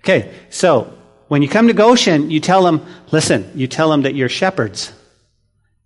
Okay, 0.00 0.34
so 0.50 0.92
when 1.28 1.40
you 1.40 1.48
come 1.48 1.68
to 1.68 1.72
Goshen, 1.72 2.30
you 2.30 2.38
tell 2.38 2.62
them, 2.62 2.84
listen, 3.10 3.50
you 3.54 3.66
tell 3.66 3.88
them 3.88 4.02
that 4.02 4.14
you're 4.14 4.28
shepherds. 4.28 4.92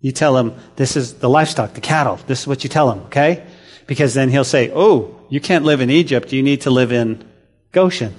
You 0.01 0.11
tell 0.11 0.33
them 0.33 0.55
this 0.75 0.97
is 0.97 1.15
the 1.15 1.29
livestock, 1.29 1.73
the 1.73 1.81
cattle. 1.81 2.19
This 2.27 2.41
is 2.41 2.47
what 2.47 2.65
you 2.65 2.69
tell 2.69 2.91
him, 2.91 2.99
okay? 3.05 3.45
Because 3.87 4.13
then 4.13 4.29
he'll 4.29 4.43
say, 4.43 4.71
oh, 4.75 5.15
you 5.29 5.39
can't 5.39 5.63
live 5.63 5.79
in 5.79 5.89
Egypt. 5.89 6.33
You 6.33 6.43
need 6.43 6.61
to 6.61 6.69
live 6.69 6.91
in 6.91 7.23
Goshen. 7.71 8.13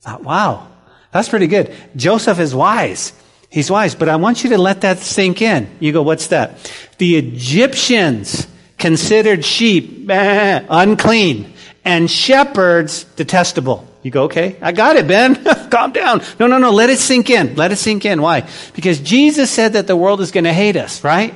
Thought, 0.00 0.22
wow, 0.22 0.68
that's 1.12 1.28
pretty 1.28 1.46
good. 1.46 1.74
Joseph 1.96 2.38
is 2.38 2.54
wise. 2.54 3.12
He's 3.50 3.70
wise, 3.70 3.94
but 3.94 4.08
I 4.08 4.16
want 4.16 4.44
you 4.44 4.50
to 4.50 4.58
let 4.58 4.82
that 4.82 4.98
sink 4.98 5.40
in. 5.40 5.68
You 5.80 5.92
go, 5.92 6.02
what's 6.02 6.28
that? 6.28 6.58
The 6.98 7.16
Egyptians 7.16 8.46
considered 8.78 9.44
sheep 9.44 10.10
eh, 10.10 10.64
unclean 10.70 11.52
and 11.84 12.10
shepherds 12.10 13.04
detestable. 13.04 13.88
You 14.02 14.10
go, 14.10 14.24
okay, 14.24 14.56
I 14.60 14.72
got 14.72 14.96
it, 14.96 15.08
Ben. 15.08 15.34
Calm 15.70 15.92
down. 15.92 16.22
No, 16.38 16.46
no, 16.46 16.58
no, 16.58 16.70
let 16.70 16.90
it 16.90 16.98
sink 16.98 17.30
in. 17.30 17.56
Let 17.56 17.72
it 17.72 17.76
sink 17.76 18.04
in. 18.04 18.22
Why? 18.22 18.48
Because 18.74 19.00
Jesus 19.00 19.50
said 19.50 19.72
that 19.72 19.86
the 19.86 19.96
world 19.96 20.20
is 20.20 20.30
going 20.30 20.44
to 20.44 20.52
hate 20.52 20.76
us, 20.76 21.02
right? 21.02 21.34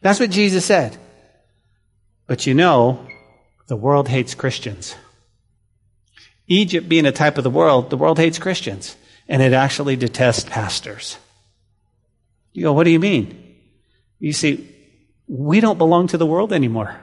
That's 0.00 0.20
what 0.20 0.30
Jesus 0.30 0.64
said. 0.64 0.96
But 2.26 2.46
you 2.46 2.54
know, 2.54 3.06
the 3.66 3.76
world 3.76 4.08
hates 4.08 4.34
Christians. 4.34 4.94
Egypt 6.46 6.88
being 6.88 7.06
a 7.06 7.12
type 7.12 7.38
of 7.38 7.44
the 7.44 7.50
world, 7.50 7.90
the 7.90 7.96
world 7.96 8.18
hates 8.18 8.38
Christians. 8.38 8.96
And 9.28 9.40
it 9.40 9.52
actually 9.52 9.96
detests 9.96 10.44
pastors. 10.44 11.16
You 12.52 12.64
go, 12.64 12.72
what 12.72 12.84
do 12.84 12.90
you 12.90 13.00
mean? 13.00 13.56
You 14.18 14.32
see, 14.32 14.70
we 15.26 15.60
don't 15.60 15.78
belong 15.78 16.08
to 16.08 16.18
the 16.18 16.26
world 16.26 16.52
anymore. 16.52 17.00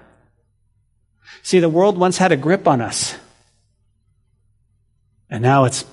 See, 1.41 1.59
the 1.59 1.69
world 1.69 1.97
once 1.97 2.17
had 2.17 2.31
a 2.31 2.37
grip 2.37 2.67
on 2.67 2.81
us. 2.81 3.15
And 5.29 5.41
now 5.41 5.65
it's, 5.65 5.85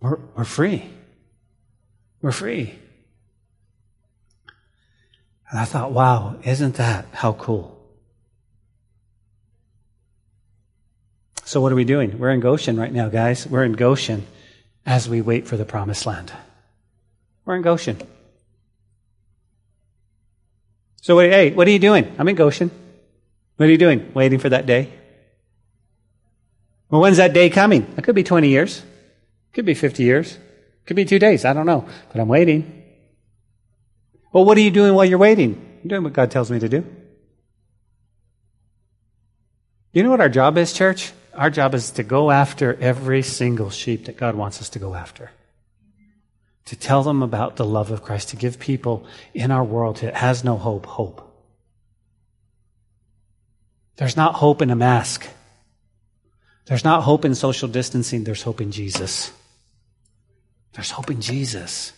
we're, 0.00 0.18
we're 0.34 0.44
free. 0.44 0.88
We're 2.22 2.32
free. 2.32 2.78
And 5.50 5.60
I 5.60 5.64
thought, 5.64 5.92
wow, 5.92 6.36
isn't 6.42 6.76
that 6.76 7.06
how 7.12 7.34
cool? 7.34 7.75
So, 11.46 11.60
what 11.60 11.70
are 11.70 11.76
we 11.76 11.84
doing? 11.84 12.18
We're 12.18 12.32
in 12.32 12.40
Goshen 12.40 12.76
right 12.76 12.92
now, 12.92 13.08
guys. 13.08 13.46
We're 13.46 13.62
in 13.62 13.74
Goshen 13.74 14.26
as 14.84 15.08
we 15.08 15.20
wait 15.20 15.46
for 15.46 15.56
the 15.56 15.64
promised 15.64 16.04
land. 16.04 16.32
We're 17.44 17.54
in 17.54 17.62
Goshen. 17.62 18.02
So, 21.02 21.20
hey, 21.20 21.52
what 21.52 21.68
are 21.68 21.70
you 21.70 21.78
doing? 21.78 22.12
I'm 22.18 22.26
in 22.26 22.34
Goshen. 22.34 22.72
What 23.54 23.68
are 23.68 23.70
you 23.70 23.78
doing? 23.78 24.10
Waiting 24.12 24.40
for 24.40 24.48
that 24.48 24.66
day? 24.66 24.92
Well, 26.90 27.00
when's 27.00 27.18
that 27.18 27.32
day 27.32 27.48
coming? 27.48 27.94
It 27.96 28.02
could 28.02 28.16
be 28.16 28.24
20 28.24 28.48
years. 28.48 28.78
it 28.78 29.54
Could 29.54 29.66
be 29.66 29.74
50 29.74 30.02
years. 30.02 30.32
it 30.32 30.86
Could 30.86 30.96
be 30.96 31.04
two 31.04 31.20
days. 31.20 31.44
I 31.44 31.52
don't 31.52 31.66
know. 31.66 31.86
But 32.12 32.20
I'm 32.20 32.26
waiting. 32.26 32.82
Well, 34.32 34.44
what 34.44 34.58
are 34.58 34.62
you 34.62 34.72
doing 34.72 34.94
while 34.94 35.04
you're 35.04 35.16
waiting? 35.16 35.78
I'm 35.84 35.88
doing 35.88 36.02
what 36.02 36.12
God 36.12 36.32
tells 36.32 36.50
me 36.50 36.58
to 36.58 36.68
do. 36.68 36.84
You 39.92 40.02
know 40.02 40.10
what 40.10 40.20
our 40.20 40.28
job 40.28 40.58
is, 40.58 40.72
church? 40.72 41.12
Our 41.36 41.50
job 41.50 41.74
is 41.74 41.90
to 41.92 42.02
go 42.02 42.30
after 42.30 42.74
every 42.80 43.22
single 43.22 43.70
sheep 43.70 44.06
that 44.06 44.16
God 44.16 44.34
wants 44.34 44.60
us 44.60 44.70
to 44.70 44.78
go 44.78 44.94
after 44.94 45.30
to 46.66 46.76
tell 46.76 47.02
them 47.02 47.22
about 47.22 47.56
the 47.56 47.64
love 47.64 47.90
of 47.90 48.02
Christ, 48.02 48.30
to 48.30 48.36
give 48.36 48.58
people 48.58 49.06
in 49.32 49.50
our 49.50 49.64
world 49.64 49.98
that 49.98 50.14
has 50.14 50.44
no 50.44 50.56
hope, 50.56 50.84
hope. 50.84 51.22
There's 53.96 54.16
not 54.16 54.34
hope 54.34 54.60
in 54.60 54.70
a 54.70 54.76
mask. 54.76 55.26
There's 56.66 56.84
not 56.84 57.04
hope 57.04 57.24
in 57.24 57.34
social 57.34 57.68
distancing. 57.68 58.24
There's 58.24 58.42
hope 58.42 58.60
in 58.60 58.72
Jesus. 58.72 59.32
There's 60.74 60.90
hope 60.90 61.10
in 61.10 61.20
Jesus. 61.20 61.92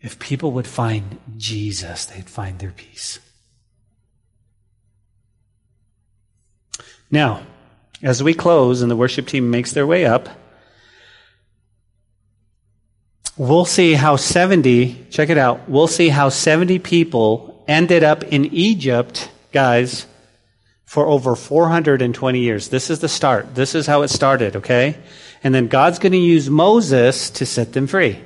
If 0.00 0.18
people 0.18 0.52
would 0.52 0.66
find 0.66 1.20
Jesus, 1.36 2.06
they'd 2.06 2.28
find 2.28 2.58
their 2.58 2.72
peace. 2.72 3.20
Now, 7.10 7.42
as 8.02 8.22
we 8.22 8.34
close 8.34 8.82
and 8.82 8.90
the 8.90 8.96
worship 8.96 9.26
team 9.26 9.50
makes 9.50 9.72
their 9.72 9.86
way 9.86 10.06
up, 10.06 10.28
we'll 13.36 13.64
see 13.64 13.94
how 13.94 14.16
70, 14.16 15.06
check 15.10 15.28
it 15.30 15.38
out, 15.38 15.68
we'll 15.68 15.86
see 15.86 16.08
how 16.08 16.28
70 16.28 16.78
people 16.78 17.64
ended 17.66 18.04
up 18.04 18.22
in 18.24 18.46
Egypt, 18.46 19.30
guys, 19.52 20.06
for 20.84 21.06
over 21.06 21.36
420 21.36 22.40
years. 22.40 22.68
This 22.68 22.90
is 22.90 22.98
the 22.98 23.08
start. 23.08 23.54
This 23.54 23.74
is 23.74 23.86
how 23.86 24.02
it 24.02 24.08
started, 24.08 24.56
okay? 24.56 24.96
And 25.42 25.54
then 25.54 25.68
God's 25.68 25.98
going 25.98 26.12
to 26.12 26.18
use 26.18 26.50
Moses 26.50 27.30
to 27.30 27.46
set 27.46 27.72
them 27.72 27.86
free. 27.86 28.18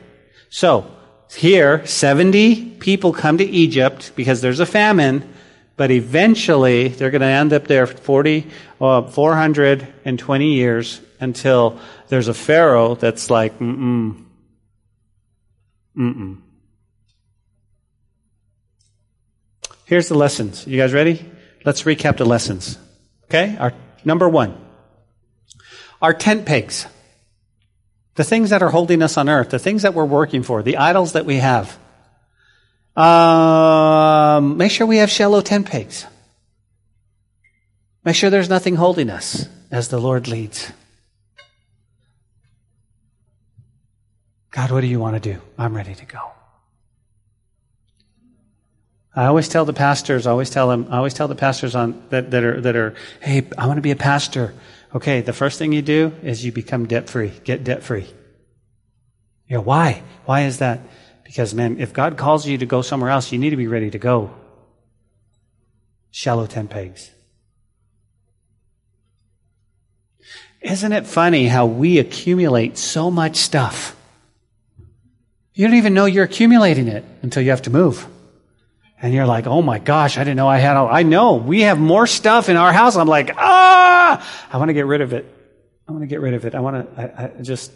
So, 0.49 0.91
here, 1.31 1.85
70 1.87 2.77
people 2.79 3.13
come 3.13 3.39
to 3.39 3.45
Egypt 3.45 4.13
because 4.17 4.41
there's 4.41 4.61
a 4.61 4.67
famine, 4.67 5.29
but 5.77 5.91
eventually 5.91 6.89
they're 6.89 7.11
going 7.11 7.21
to 7.21 7.27
end 7.27 7.53
up 7.53 7.67
there 7.67 7.87
40, 7.87 8.47
uh, 8.81 9.03
420 9.03 10.55
years 10.55 11.01
until 11.21 11.79
there's 12.09 12.29
a 12.29 12.35
Pharaoh 12.35 12.95
that's 12.95 13.31
like, 13.31 13.59
mm 13.59 14.21
Mm-mm. 15.97 16.41
Here's 19.85 20.09
the 20.09 20.17
lessons. 20.17 20.67
You 20.67 20.77
guys 20.77 20.93
ready? 20.93 21.25
Let's 21.65 21.85
recap 21.85 22.17
the 22.17 22.25
lessons. 22.25 22.77
Okay? 23.27 23.57
Our 23.57 23.73
Number 24.05 24.29
one, 24.29 24.57
our 26.03 26.13
tent 26.13 26.45
pegs. 26.45 26.87
The 28.17 28.25
things 28.25 28.51
that 28.51 28.63
are 28.63 28.71
holding 28.71 29.03
us 29.03 29.17
on 29.17 29.29
earth, 29.29 29.51
the 29.51 29.59
things 29.59 29.83
that 29.83 29.95
we're 29.95 30.05
working 30.05 30.45
for, 30.45 30.63
the 30.63 30.77
idols 30.77 31.15
that 31.15 31.25
we 31.25 31.37
have. 31.37 31.77
Um, 32.97 34.57
make 34.57 34.71
sure 34.71 34.87
we 34.87 34.99
have 34.99 35.11
shallow 35.11 35.41
tent 35.41 35.67
pegs. 35.67 36.07
Make 38.05 38.15
sure 38.15 38.31
there's 38.31 38.49
nothing 38.49 38.77
holding 38.77 39.11
us 39.11 39.49
as 39.71 39.89
the 39.89 39.99
Lord 39.99 40.29
leads. 40.29 40.71
God, 44.51 44.71
what 44.71 44.83
do 44.83 44.87
you 44.87 45.01
want 45.01 45.21
to 45.21 45.33
do? 45.33 45.41
I'm 45.59 45.75
ready 45.75 45.95
to 45.95 46.07
go. 46.07 46.21
I 49.17 49.27
always 49.27 49.49
tell 49.49 49.65
the 49.65 49.73
pastors, 49.73 50.27
I 50.27 50.31
always 50.31 50.51
tell 50.51 50.69
them, 50.69 50.87
I 50.91 50.97
always 50.97 51.15
tell 51.15 51.29
the 51.29 51.35
pastors 51.35 51.75
on 51.75 52.03
that, 52.11 52.31
that 52.33 52.43
are 52.43 52.61
that 52.61 52.77
are, 52.77 52.95
hey, 53.21 53.49
I 53.57 53.67
want 53.67 53.79
to 53.79 53.83
be 53.83 53.93
a 53.93 53.97
pastor. 53.97 54.55
Okay, 54.95 55.21
the 55.21 55.33
first 55.33 55.59
thing 55.59 55.73
you 55.73 55.83
do 55.83 56.13
is 56.23 56.45
you 56.45 56.53
become 56.53 56.87
debt 56.87 57.09
free. 57.09 57.33
Get 57.45 57.65
debt 57.65 57.83
free. 57.83 58.07
Yeah, 59.49 59.59
why? 59.59 60.03
Why 60.25 60.43
is 60.43 60.59
that? 60.59 60.81
Because 61.25 61.55
man, 61.55 61.81
if 61.81 61.93
God 61.93 62.17
calls 62.17 62.47
you 62.47 62.59
to 62.59 62.67
go 62.67 62.83
somewhere 62.83 63.11
else, 63.11 63.33
you 63.33 63.39
need 63.39 63.51
to 63.51 63.57
be 63.57 63.67
ready 63.67 63.91
to 63.91 63.99
go. 63.99 64.31
Shallow 66.11 66.47
tent 66.47 66.71
pegs. 66.71 67.11
Isn't 70.61 70.93
it 70.93 71.07
funny 71.07 71.47
how 71.47 71.67
we 71.67 71.99
accumulate 71.99 72.79
so 72.79 73.11
much 73.11 73.37
stuff? 73.37 73.97
You 75.53 75.67
don't 75.67 75.77
even 75.77 75.93
know 75.93 76.07
you're 76.07 76.25
accumulating 76.25 76.89
it 76.89 77.05
until 77.23 77.43
you 77.43 77.51
have 77.51 77.63
to 77.63 77.71
move. 77.71 78.07
And 79.01 79.13
you're 79.13 79.27
like, 79.27 79.47
oh 79.47 79.61
my 79.61 79.79
gosh, 79.79 80.17
I 80.17 80.25
didn't 80.25 80.37
know 80.37 80.49
I 80.49 80.59
had 80.59 80.77
all, 80.77 80.89
I 80.89 81.03
know 81.03 81.35
we 81.35 81.63
have 81.63 81.79
more 81.79 82.07
stuff 82.07 82.49
in 82.49 82.57
our 82.57 82.73
house. 82.73 82.97
I'm 82.97 83.09
like, 83.09 83.35
ah, 83.37 84.47
I 84.51 84.57
want 84.57 84.71
to 84.71 84.73
get 84.73 84.87
rid 84.87 85.03
of 85.03 85.13
it. 85.13 85.27
I 85.87 85.93
want 85.93 86.03
to 86.03 86.07
get 86.07 86.21
rid 86.21 86.33
of 86.33 86.47
it. 86.47 86.55
I 86.55 86.61
want 86.61 86.97
to, 86.97 87.01
I, 87.01 87.25
I 87.25 87.43
just, 87.43 87.71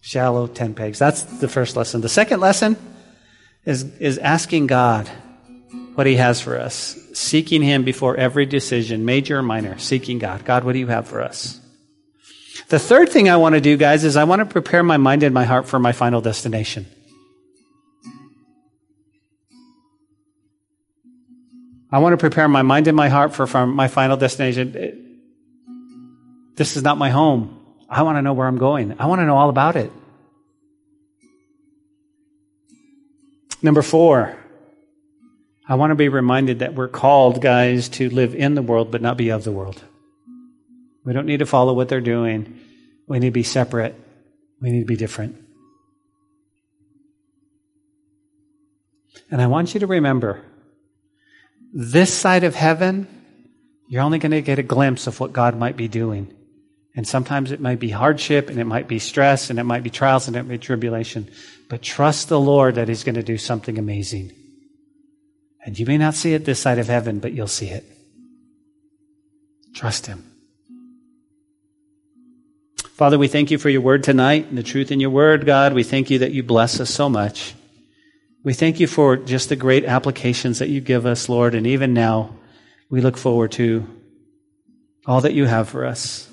shallow 0.00 0.46
tent 0.46 0.76
pegs. 0.76 0.98
That's 0.98 1.22
the 1.22 1.48
first 1.48 1.76
lesson. 1.76 2.00
The 2.00 2.08
second 2.08 2.40
lesson 2.40 2.76
is, 3.64 3.84
is 3.98 4.18
asking 4.18 4.66
God 4.68 5.08
what 5.94 6.06
He 6.06 6.16
has 6.16 6.40
for 6.40 6.58
us, 6.58 6.96
seeking 7.12 7.62
Him 7.62 7.84
before 7.84 8.16
every 8.16 8.46
decision, 8.46 9.04
major 9.04 9.38
or 9.38 9.42
minor, 9.42 9.78
seeking 9.78 10.18
God. 10.18 10.44
God, 10.44 10.64
what 10.64 10.72
do 10.72 10.78
you 10.78 10.86
have 10.86 11.08
for 11.08 11.22
us? 11.22 11.60
The 12.68 12.78
third 12.78 13.08
thing 13.08 13.28
I 13.28 13.36
want 13.36 13.54
to 13.54 13.60
do, 13.60 13.76
guys, 13.76 14.04
is 14.04 14.16
I 14.16 14.24
want 14.24 14.40
to 14.40 14.46
prepare 14.46 14.82
my 14.82 14.96
mind 14.96 15.22
and 15.22 15.34
my 15.34 15.44
heart 15.44 15.66
for 15.66 15.78
my 15.78 15.92
final 15.92 16.20
destination. 16.20 16.86
I 21.90 21.98
want 22.00 22.12
to 22.12 22.18
prepare 22.18 22.48
my 22.48 22.62
mind 22.62 22.86
and 22.86 22.96
my 22.96 23.08
heart 23.08 23.34
for 23.34 23.66
my 23.66 23.88
final 23.88 24.18
destination. 24.18 25.20
This 26.54 26.76
is 26.76 26.82
not 26.82 26.98
my 26.98 27.08
home. 27.08 27.57
I 27.88 28.02
want 28.02 28.18
to 28.18 28.22
know 28.22 28.34
where 28.34 28.46
I'm 28.46 28.58
going. 28.58 28.94
I 28.98 29.06
want 29.06 29.20
to 29.20 29.26
know 29.26 29.36
all 29.36 29.48
about 29.48 29.76
it. 29.76 29.90
Number 33.62 33.82
four, 33.82 34.36
I 35.66 35.74
want 35.74 35.90
to 35.90 35.94
be 35.94 36.08
reminded 36.08 36.60
that 36.60 36.74
we're 36.74 36.88
called, 36.88 37.42
guys, 37.42 37.88
to 37.90 38.08
live 38.08 38.34
in 38.34 38.54
the 38.54 38.62
world 38.62 38.90
but 38.90 39.02
not 39.02 39.16
be 39.16 39.30
of 39.30 39.44
the 39.44 39.52
world. 39.52 39.82
We 41.04 41.12
don't 41.12 41.26
need 41.26 41.38
to 41.38 41.46
follow 41.46 41.72
what 41.72 41.88
they're 41.88 42.00
doing. 42.00 42.60
We 43.06 43.18
need 43.18 43.28
to 43.28 43.32
be 43.32 43.42
separate. 43.42 43.94
We 44.60 44.70
need 44.70 44.80
to 44.80 44.86
be 44.86 44.96
different. 44.96 45.36
And 49.30 49.42
I 49.42 49.46
want 49.46 49.74
you 49.74 49.80
to 49.80 49.86
remember 49.86 50.42
this 51.72 52.12
side 52.12 52.44
of 52.44 52.54
heaven, 52.54 53.06
you're 53.88 54.02
only 54.02 54.18
going 54.18 54.32
to 54.32 54.42
get 54.42 54.58
a 54.58 54.62
glimpse 54.62 55.06
of 55.06 55.20
what 55.20 55.32
God 55.32 55.56
might 55.56 55.76
be 55.76 55.88
doing. 55.88 56.34
And 56.94 57.06
sometimes 57.06 57.52
it 57.52 57.60
might 57.60 57.78
be 57.78 57.90
hardship 57.90 58.50
and 58.50 58.58
it 58.58 58.64
might 58.64 58.88
be 58.88 58.98
stress 58.98 59.50
and 59.50 59.58
it 59.58 59.64
might 59.64 59.82
be 59.82 59.90
trials 59.90 60.26
and 60.26 60.36
it 60.36 60.42
might 60.42 60.48
be 60.48 60.58
tribulation. 60.58 61.30
But 61.68 61.82
trust 61.82 62.28
the 62.28 62.40
Lord 62.40 62.74
that 62.76 62.88
He's 62.88 63.04
going 63.04 63.14
to 63.14 63.22
do 63.22 63.38
something 63.38 63.78
amazing. 63.78 64.32
And 65.64 65.78
you 65.78 65.86
may 65.86 65.98
not 65.98 66.14
see 66.14 66.34
it 66.34 66.44
this 66.44 66.60
side 66.60 66.78
of 66.78 66.88
heaven, 66.88 67.18
but 67.20 67.32
you'll 67.32 67.46
see 67.46 67.68
it. 67.68 67.84
Trust 69.74 70.06
Him. 70.06 70.24
Father, 72.98 73.16
we 73.16 73.28
thank 73.28 73.52
you 73.52 73.58
for 73.58 73.68
your 73.68 73.80
word 73.80 74.02
tonight 74.02 74.46
and 74.48 74.58
the 74.58 74.62
truth 74.64 74.90
in 74.90 74.98
your 74.98 75.10
word, 75.10 75.46
God. 75.46 75.72
We 75.72 75.84
thank 75.84 76.10
you 76.10 76.18
that 76.18 76.32
you 76.32 76.42
bless 76.42 76.80
us 76.80 76.90
so 76.90 77.08
much. 77.08 77.54
We 78.42 78.54
thank 78.54 78.80
you 78.80 78.88
for 78.88 79.16
just 79.16 79.50
the 79.50 79.56
great 79.56 79.84
applications 79.84 80.58
that 80.58 80.68
you 80.68 80.80
give 80.80 81.06
us, 81.06 81.28
Lord. 81.28 81.54
And 81.54 81.64
even 81.64 81.94
now, 81.94 82.34
we 82.90 83.00
look 83.00 83.16
forward 83.16 83.52
to 83.52 83.86
all 85.06 85.20
that 85.20 85.34
you 85.34 85.44
have 85.44 85.68
for 85.68 85.84
us. 85.84 86.28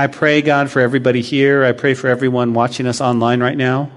I 0.00 0.06
pray, 0.06 0.40
God, 0.40 0.70
for 0.70 0.80
everybody 0.80 1.20
here. 1.20 1.62
I 1.62 1.72
pray 1.72 1.92
for 1.92 2.08
everyone 2.08 2.54
watching 2.54 2.86
us 2.86 3.02
online 3.02 3.42
right 3.42 3.56
now. 3.56 3.90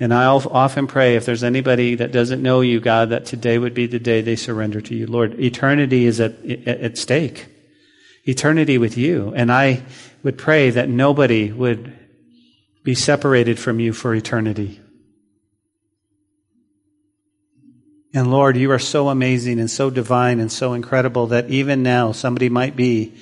And 0.00 0.14
I 0.14 0.24
often 0.24 0.86
pray 0.86 1.16
if 1.16 1.26
there's 1.26 1.44
anybody 1.44 1.96
that 1.96 2.12
doesn't 2.12 2.42
know 2.42 2.62
you, 2.62 2.80
God, 2.80 3.10
that 3.10 3.26
today 3.26 3.58
would 3.58 3.74
be 3.74 3.86
the 3.86 3.98
day 3.98 4.22
they 4.22 4.36
surrender 4.36 4.80
to 4.80 4.94
you. 4.94 5.06
Lord, 5.06 5.38
eternity 5.38 6.06
is 6.06 6.18
at, 6.18 6.42
at 6.66 6.96
stake. 6.96 7.46
Eternity 8.24 8.78
with 8.78 8.96
you. 8.96 9.34
And 9.36 9.52
I 9.52 9.82
would 10.22 10.38
pray 10.38 10.70
that 10.70 10.88
nobody 10.88 11.52
would 11.52 11.92
be 12.82 12.94
separated 12.94 13.58
from 13.58 13.80
you 13.80 13.92
for 13.92 14.14
eternity. 14.14 14.80
And 18.14 18.30
Lord, 18.30 18.56
you 18.56 18.70
are 18.70 18.78
so 18.78 19.10
amazing 19.10 19.60
and 19.60 19.70
so 19.70 19.90
divine 19.90 20.40
and 20.40 20.50
so 20.50 20.72
incredible 20.72 21.26
that 21.26 21.50
even 21.50 21.82
now 21.82 22.12
somebody 22.12 22.48
might 22.48 22.76
be 22.76 23.12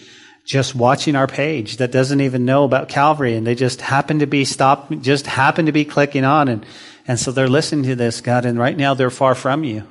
just 0.47 0.77
watching 0.77 1.17
our 1.17 1.27
page 1.27 1.79
that 1.79 1.91
doesn't 1.91 2.21
even 2.21 2.45
know 2.45 2.63
about 2.63 2.89
Calvary 2.89 3.35
and 3.35 3.45
they 3.45 3.57
just 3.57 3.81
happen 3.81 4.21
to 4.21 4.27
be 4.27 4.45
stopped, 4.45 5.03
just 5.03 5.27
happen 5.27 5.67
to 5.67 5.73
be 5.73 5.85
clicking 5.85 6.25
on 6.25 6.47
and, 6.47 6.65
and 7.09 7.19
so 7.19 7.33
they're 7.33 7.49
listening 7.49 7.85
to 7.85 7.97
this, 7.97 8.21
God, 8.21 8.45
and 8.45 8.59
right 8.59 8.77
now 8.77 8.95
they're 8.95 9.11
far 9.11 9.35
from 9.35 9.65
you. 9.65 9.87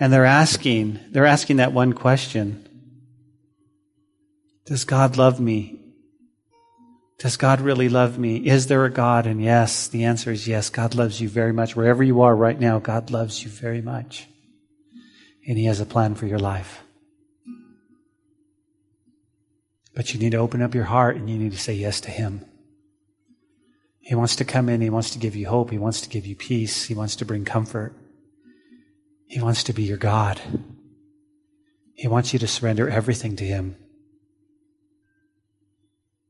And 0.00 0.12
they're 0.12 0.24
asking, 0.24 0.98
they're 1.10 1.26
asking 1.26 1.56
that 1.56 1.72
one 1.72 1.92
question. 1.92 2.68
Does 4.66 4.84
God 4.84 5.16
love 5.16 5.38
me? 5.38 5.78
Does 7.18 7.36
God 7.36 7.60
really 7.60 7.88
love 7.88 8.18
me? 8.18 8.36
Is 8.36 8.66
there 8.66 8.84
a 8.84 8.90
God? 8.90 9.26
And 9.26 9.40
yes, 9.40 9.86
the 9.86 10.04
answer 10.04 10.32
is 10.32 10.48
yes. 10.48 10.70
God 10.70 10.96
loves 10.96 11.20
you 11.20 11.28
very 11.28 11.52
much. 11.52 11.76
Wherever 11.76 12.02
you 12.02 12.22
are 12.22 12.34
right 12.34 12.58
now, 12.58 12.80
God 12.80 13.10
loves 13.12 13.44
you 13.44 13.50
very 13.50 13.80
much. 13.80 14.26
And 15.46 15.56
He 15.56 15.66
has 15.66 15.80
a 15.80 15.86
plan 15.86 16.16
for 16.16 16.26
your 16.26 16.40
life. 16.40 16.83
But 19.94 20.12
you 20.12 20.20
need 20.20 20.32
to 20.32 20.38
open 20.38 20.62
up 20.62 20.74
your 20.74 20.84
heart 20.84 21.16
and 21.16 21.30
you 21.30 21.38
need 21.38 21.52
to 21.52 21.58
say 21.58 21.74
yes 21.74 22.00
to 22.02 22.10
Him. 22.10 22.44
He 24.00 24.14
wants 24.14 24.36
to 24.36 24.44
come 24.44 24.68
in. 24.68 24.80
He 24.80 24.90
wants 24.90 25.10
to 25.10 25.18
give 25.18 25.34
you 25.34 25.48
hope. 25.48 25.70
He 25.70 25.78
wants 25.78 26.02
to 26.02 26.08
give 26.08 26.26
you 26.26 26.36
peace. 26.36 26.84
He 26.84 26.94
wants 26.94 27.16
to 27.16 27.24
bring 27.24 27.44
comfort. 27.44 27.94
He 29.26 29.40
wants 29.40 29.64
to 29.64 29.72
be 29.72 29.84
your 29.84 29.96
God. 29.96 30.40
He 31.94 32.08
wants 32.08 32.32
you 32.32 32.38
to 32.40 32.46
surrender 32.46 32.88
everything 32.88 33.36
to 33.36 33.44
Him 33.44 33.76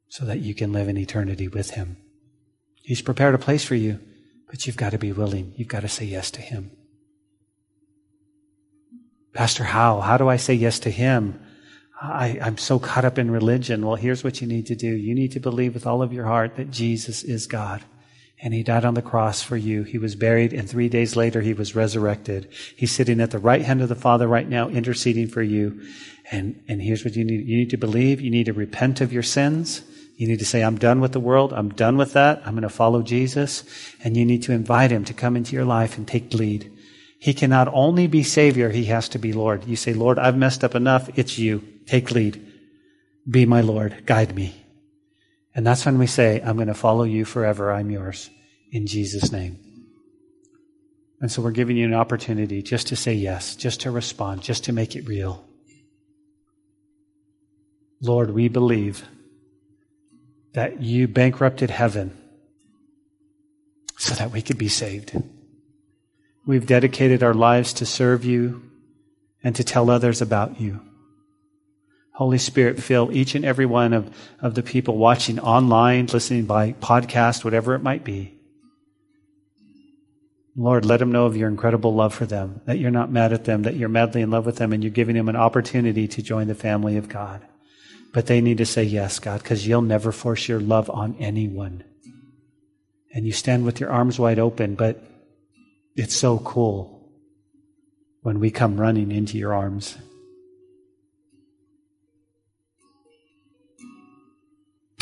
so 0.09 0.25
that 0.25 0.41
you 0.41 0.55
can 0.55 0.73
live 0.73 0.89
in 0.89 0.97
eternity 0.97 1.49
with 1.49 1.71
Him. 1.71 1.97
He's 2.83 3.03
prepared 3.03 3.35
a 3.35 3.39
place 3.39 3.65
for 3.65 3.75
you, 3.75 3.99
but 4.47 4.67
you've 4.67 4.77
got 4.77 4.91
to 4.91 4.99
be 4.99 5.11
willing. 5.11 5.55
You've 5.57 5.69
got 5.69 5.81
to 5.81 5.89
say 5.89 6.05
yes 6.05 6.31
to 6.33 6.41
Him. 6.41 6.71
Pastor, 9.33 9.65
how? 9.65 10.01
How 10.01 10.17
do 10.17 10.29
I 10.29 10.37
say 10.37 10.55
yes 10.55 10.79
to 10.81 10.91
Him? 10.91 11.44
I, 12.13 12.39
I'm 12.43 12.59
so 12.59 12.79
caught 12.79 13.05
up 13.05 13.19
in 13.19 13.31
religion. 13.31 13.87
Well, 13.87 13.97
here's 13.97 14.23
what 14.23 14.41
you 14.41 14.47
need 14.47 14.67
to 14.67 14.77
do. 14.77 14.89
You 14.89 15.15
need 15.15 15.33
to 15.33 15.41
believe 15.41 15.75
with 15.75 15.87
all 15.87 16.03
of 16.03 16.13
your 16.13 16.27
heart 16.27 16.57
that 16.57 16.71
Jesus 16.71 17.23
is 17.23 17.47
God. 17.47 17.83
And 18.43 18.53
he 18.53 18.63
died 18.63 18.85
on 18.85 18.95
the 18.95 19.03
cross 19.03 19.43
for 19.43 19.57
you. 19.57 19.85
He 19.85 19.97
was 19.97 20.17
buried, 20.17 20.53
and 20.53 20.69
three 20.69 20.89
days 20.89 21.17
later, 21.17 21.41
he 21.41 21.55
was 21.55 21.75
resurrected. 21.75 22.49
He's 22.77 22.93
sitting 22.93 23.21
at 23.21 23.31
the 23.31 23.39
right 23.39 23.63
hand 23.63 23.81
of 23.81 23.89
the 23.89 23.95
Father 23.95 24.29
right 24.29 24.49
now, 24.49 24.69
interceding 24.69 25.29
for 25.29 25.43
you. 25.43 25.81
And, 26.31 26.63
and 26.69 26.83
here's 26.83 27.05
what 27.05 27.17
you 27.17 27.25
need. 27.25 27.47
You 27.47 27.57
need 27.57 27.71
to 27.71 27.79
believe. 27.79 28.21
You 28.21 28.31
need 28.31 28.47
to 28.47 28.53
repent 28.53 29.01
of 29.01 29.13
your 29.13 29.23
sins. 29.23 29.83
You 30.17 30.29
need 30.29 30.41
to 30.41 30.45
say, 30.45 30.63
I'm 30.63 30.79
done 30.79 31.01
with 31.01 31.13
the 31.13 31.21
world. 31.21 31.53
I'm 31.53 31.71
done 31.71 31.97
with 31.97 32.13
that. 32.13 32.43
I'm 32.45 32.55
going 32.55 32.63
to 32.63 32.69
follow 32.69 33.03
Jesus. 33.03 33.65
And 34.03 34.17
you 34.17 34.25
need 34.25 34.43
to 34.45 34.53
invite 34.53 34.91
him 34.91 35.05
to 35.07 35.15
come 35.15 35.37
into 35.37 35.55
your 35.55 35.65
life 35.65 35.97
and 35.97 36.07
take 36.07 36.35
lead. 36.35 36.71
He 37.19 37.33
can 37.33 37.51
not 37.51 37.69
only 37.73 38.07
be 38.07 38.23
Savior, 38.23 38.69
He 38.69 38.85
has 38.87 39.09
to 39.11 39.19
be 39.19 39.33
Lord. 39.33 39.65
You 39.67 39.77
say, 39.77 39.95
Lord, 39.95 40.19
I've 40.19 40.37
messed 40.37 40.63
up 40.63 40.75
enough. 40.75 41.09
It's 41.19 41.39
you. 41.39 41.65
Take 41.87 42.11
lead. 42.11 42.45
Be 43.29 43.47
my 43.47 43.61
Lord. 43.61 44.07
Guide 44.07 44.35
me. 44.35 44.55
And 45.55 45.67
that's 45.67 45.87
when 45.87 45.99
we 45.99 46.07
say, 46.07 46.41
I'm 46.41 46.57
going 46.57 46.69
to 46.69 46.75
follow 46.75 47.05
you 47.05 47.25
forever. 47.25 47.73
I'm 47.73 47.91
yours. 47.91 48.29
In 48.73 48.87
Jesus' 48.87 49.31
name. 49.31 49.59
And 51.21 51.31
so 51.31 51.41
we're 51.41 51.53
giving 51.53 51.77
you 51.77 51.87
an 51.87 51.95
opportunity 51.95 52.61
just 52.61 52.89
to 52.89 52.97
say 52.97 53.15
yes, 53.15 53.57
just 53.57 53.83
to 53.83 53.91
respond, 53.91 54.43
just 54.43 54.65
to 54.65 54.73
make 54.73 54.97
it 54.97 55.07
real. 55.07 55.45
Lord, 58.01 58.31
we 58.31 58.49
believe 58.49 59.07
that 60.53 60.83
you 60.83 61.09
bankrupted 61.09 61.71
heaven 61.71 62.17
so 63.97 64.15
that 64.15 64.33
we 64.33 64.43
could 64.43 64.59
be 64.59 64.69
saved. 64.69 65.21
We've 66.47 66.67
dedicated 66.67 67.23
our 67.23 67.33
lives 67.33 67.73
to 67.75 67.87
serve 67.87 68.25
you 68.25 68.71
and 69.43 69.57
to 69.57 69.65
tell 69.65 69.89
others 69.89 70.21
about 70.21 70.61
you. 70.61 70.81
Holy 72.15 72.39
Spirit, 72.39 72.81
fill 72.81 73.11
each 73.11 73.35
and 73.35 73.45
every 73.45 73.67
one 73.67 73.93
of, 73.93 74.15
of 74.41 74.55
the 74.55 74.63
people 74.63 74.97
watching 74.97 75.41
online, 75.41 76.07
listening 76.07 76.45
by 76.45 76.73
podcast, 76.75 77.45
whatever 77.45 77.75
it 77.75 77.83
might 77.83 78.05
be. 78.05 78.35
Lord, 80.57 80.85
let 80.85 81.01
them 81.01 81.11
know 81.11 81.27
of 81.27 81.37
your 81.37 81.49
incredible 81.49 81.93
love 81.93 82.15
for 82.15 82.25
them, 82.25 82.61
that 82.67 82.79
you're 82.79 82.93
not 82.93 83.11
mad 83.11 83.33
at 83.33 83.45
them, 83.45 83.63
that 83.63 83.75
you're 83.75 83.89
madly 83.89 84.21
in 84.21 84.31
love 84.31 84.47
with 84.47 84.57
them, 84.57 84.73
and 84.73 84.85
you're 84.85 84.93
giving 84.93 85.17
them 85.17 85.29
an 85.29 85.35
opportunity 85.35 86.07
to 86.07 86.23
join 86.23 86.47
the 86.47 86.55
family 86.55 86.97
of 86.97 87.09
God. 87.09 87.43
But 88.13 88.27
they 88.27 88.41
need 88.41 88.59
to 88.59 88.67
say 88.67 88.85
yes, 88.85 89.19
God, 89.19 89.43
because 89.43 89.67
you'll 89.67 89.83
never 89.83 90.13
force 90.13 90.47
your 90.47 90.61
love 90.61 90.89
on 90.89 91.17
anyone. 91.19 91.83
And 93.13 93.27
you 93.27 93.33
stand 93.33 93.65
with 93.65 93.81
your 93.81 93.91
arms 93.91 94.21
wide 94.21 94.39
open, 94.39 94.77
but 94.77 95.03
it's 95.97 96.15
so 96.15 96.39
cool 96.39 97.11
when 98.23 98.39
we 98.39 98.53
come 98.53 98.81
running 98.81 99.11
into 99.11 99.37
your 99.37 99.53
arms. 99.53 99.99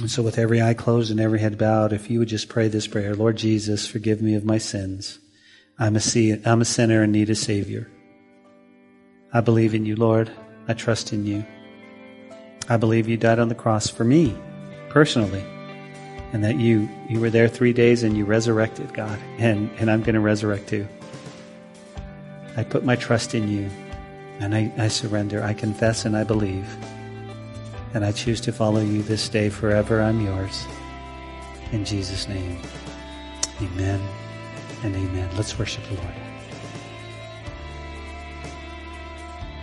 And 0.02 0.10
so, 0.10 0.20
with 0.20 0.36
every 0.36 0.60
eye 0.60 0.74
closed 0.74 1.12
and 1.12 1.20
every 1.20 1.38
head 1.38 1.56
bowed, 1.56 1.92
if 1.92 2.10
you 2.10 2.18
would 2.18 2.26
just 2.26 2.48
pray 2.48 2.66
this 2.66 2.88
prayer 2.88 3.14
Lord 3.14 3.36
Jesus, 3.36 3.86
forgive 3.86 4.20
me 4.20 4.34
of 4.34 4.44
my 4.44 4.58
sins. 4.58 5.20
I'm 5.78 5.94
a, 5.94 6.40
I'm 6.44 6.60
a 6.60 6.64
sinner 6.64 7.04
and 7.04 7.12
need 7.12 7.30
a 7.30 7.36
Savior. 7.36 7.88
I 9.32 9.42
believe 9.42 9.76
in 9.76 9.86
you, 9.86 9.94
Lord. 9.94 10.28
I 10.66 10.74
trust 10.74 11.12
in 11.12 11.24
you. 11.24 11.46
I 12.68 12.78
believe 12.78 13.08
you 13.08 13.16
died 13.16 13.38
on 13.38 13.46
the 13.48 13.54
cross 13.54 13.88
for 13.88 14.02
me, 14.02 14.36
personally, 14.88 15.44
and 16.32 16.42
that 16.42 16.56
you, 16.56 16.88
you 17.08 17.20
were 17.20 17.30
there 17.30 17.46
three 17.46 17.72
days 17.72 18.02
and 18.02 18.16
you 18.16 18.24
resurrected, 18.24 18.92
God, 18.92 19.20
and, 19.38 19.70
and 19.78 19.88
I'm 19.88 20.02
going 20.02 20.16
to 20.16 20.20
resurrect 20.20 20.68
too. 20.68 20.88
I 22.56 22.64
put 22.64 22.84
my 22.84 22.96
trust 22.96 23.36
in 23.36 23.48
you, 23.48 23.70
and 24.40 24.52
I, 24.52 24.72
I 24.78 24.88
surrender. 24.88 25.44
I 25.44 25.54
confess 25.54 26.04
and 26.04 26.16
I 26.16 26.24
believe. 26.24 26.66
And 27.94 28.04
I 28.04 28.12
choose 28.12 28.40
to 28.42 28.52
follow 28.52 28.80
you 28.80 29.02
this 29.02 29.28
day 29.28 29.50
forever. 29.50 30.00
I'm 30.00 30.24
yours. 30.24 30.66
In 31.72 31.84
Jesus' 31.84 32.28
name, 32.28 32.58
amen 33.60 34.00
and 34.82 34.94
amen. 34.96 35.28
Let's 35.36 35.58
worship 35.58 35.84
the 35.84 35.94
Lord. 35.94 36.14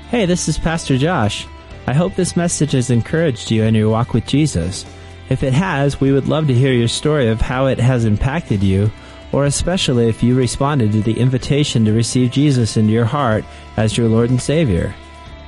Hey, 0.10 0.26
this 0.26 0.48
is 0.48 0.58
Pastor 0.58 0.98
Josh. 0.98 1.48
I 1.88 1.94
hope 1.94 2.16
this 2.16 2.36
message 2.36 2.72
has 2.74 2.90
encouraged 2.90 3.52
you 3.52 3.64
in 3.64 3.76
your 3.76 3.90
walk 3.90 4.14
with 4.14 4.26
Jesus. 4.26 4.86
If 5.30 5.44
it 5.44 5.54
has, 5.54 6.02
we 6.02 6.12
would 6.12 6.28
love 6.28 6.48
to 6.48 6.54
hear 6.54 6.74
your 6.74 6.88
story 6.88 7.28
of 7.30 7.42
how 7.42 7.68
it 7.68 7.80
has 7.80 8.06
impacted 8.06 8.64
you, 8.64 8.92
or 9.32 9.46
especially 9.46 10.10
if 10.10 10.24
you 10.24 10.36
responded 10.36 10.92
to 10.92 11.02
the 11.02 11.20
invitation 11.20 11.86
to 11.86 11.94
receive 11.94 12.32
Jesus 12.32 12.78
into 12.78 12.92
your 12.92 13.06
heart 13.06 13.44
as 13.78 13.98
your 13.98 14.08
Lord 14.08 14.32
and 14.32 14.42
Savior. 14.42 14.94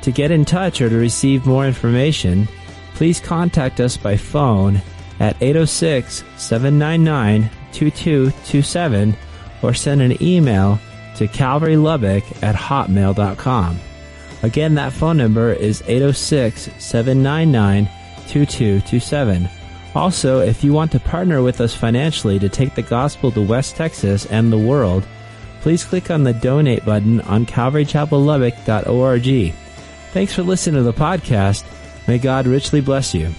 To 0.03 0.11
get 0.11 0.32
in 0.32 0.45
touch 0.45 0.82
or 0.82 0.89
to 0.89 0.95
receive 0.95 1.45
more 1.45 1.65
information, 1.65 2.47
please 2.95 3.19
contact 3.19 3.79
us 3.79 3.97
by 3.97 4.17
phone 4.17 4.81
at 5.19 5.35
806 5.41 6.23
799 6.37 7.49
2227 7.71 9.15
or 9.61 9.73
send 9.73 10.01
an 10.01 10.21
email 10.21 10.79
to 11.15 11.27
calvarylubbock 11.27 12.43
at 12.43 12.55
hotmail.com. 12.55 13.79
Again, 14.43 14.75
that 14.75 14.93
phone 14.93 15.17
number 15.17 15.51
is 15.53 15.83
806 15.85 16.69
799 16.79 17.85
2227. 18.27 19.49
Also, 19.93 20.39
if 20.39 20.63
you 20.63 20.71
want 20.73 20.91
to 20.93 20.99
partner 20.99 21.43
with 21.43 21.61
us 21.61 21.75
financially 21.75 22.39
to 22.39 22.49
take 22.49 22.73
the 22.75 22.81
gospel 22.81 23.31
to 23.31 23.41
West 23.41 23.75
Texas 23.75 24.25
and 24.27 24.49
the 24.51 24.57
world, 24.57 25.05
please 25.61 25.83
click 25.83 26.09
on 26.09 26.23
the 26.23 26.33
donate 26.33 26.85
button 26.85 27.19
on 27.21 27.45
calvarychapellubbock.org. 27.45 29.53
Thanks 30.11 30.33
for 30.33 30.43
listening 30.43 30.79
to 30.79 30.83
the 30.83 30.93
podcast. 30.93 31.65
May 32.07 32.17
God 32.17 32.47
richly 32.47 32.81
bless 32.81 33.13
you. 33.13 33.33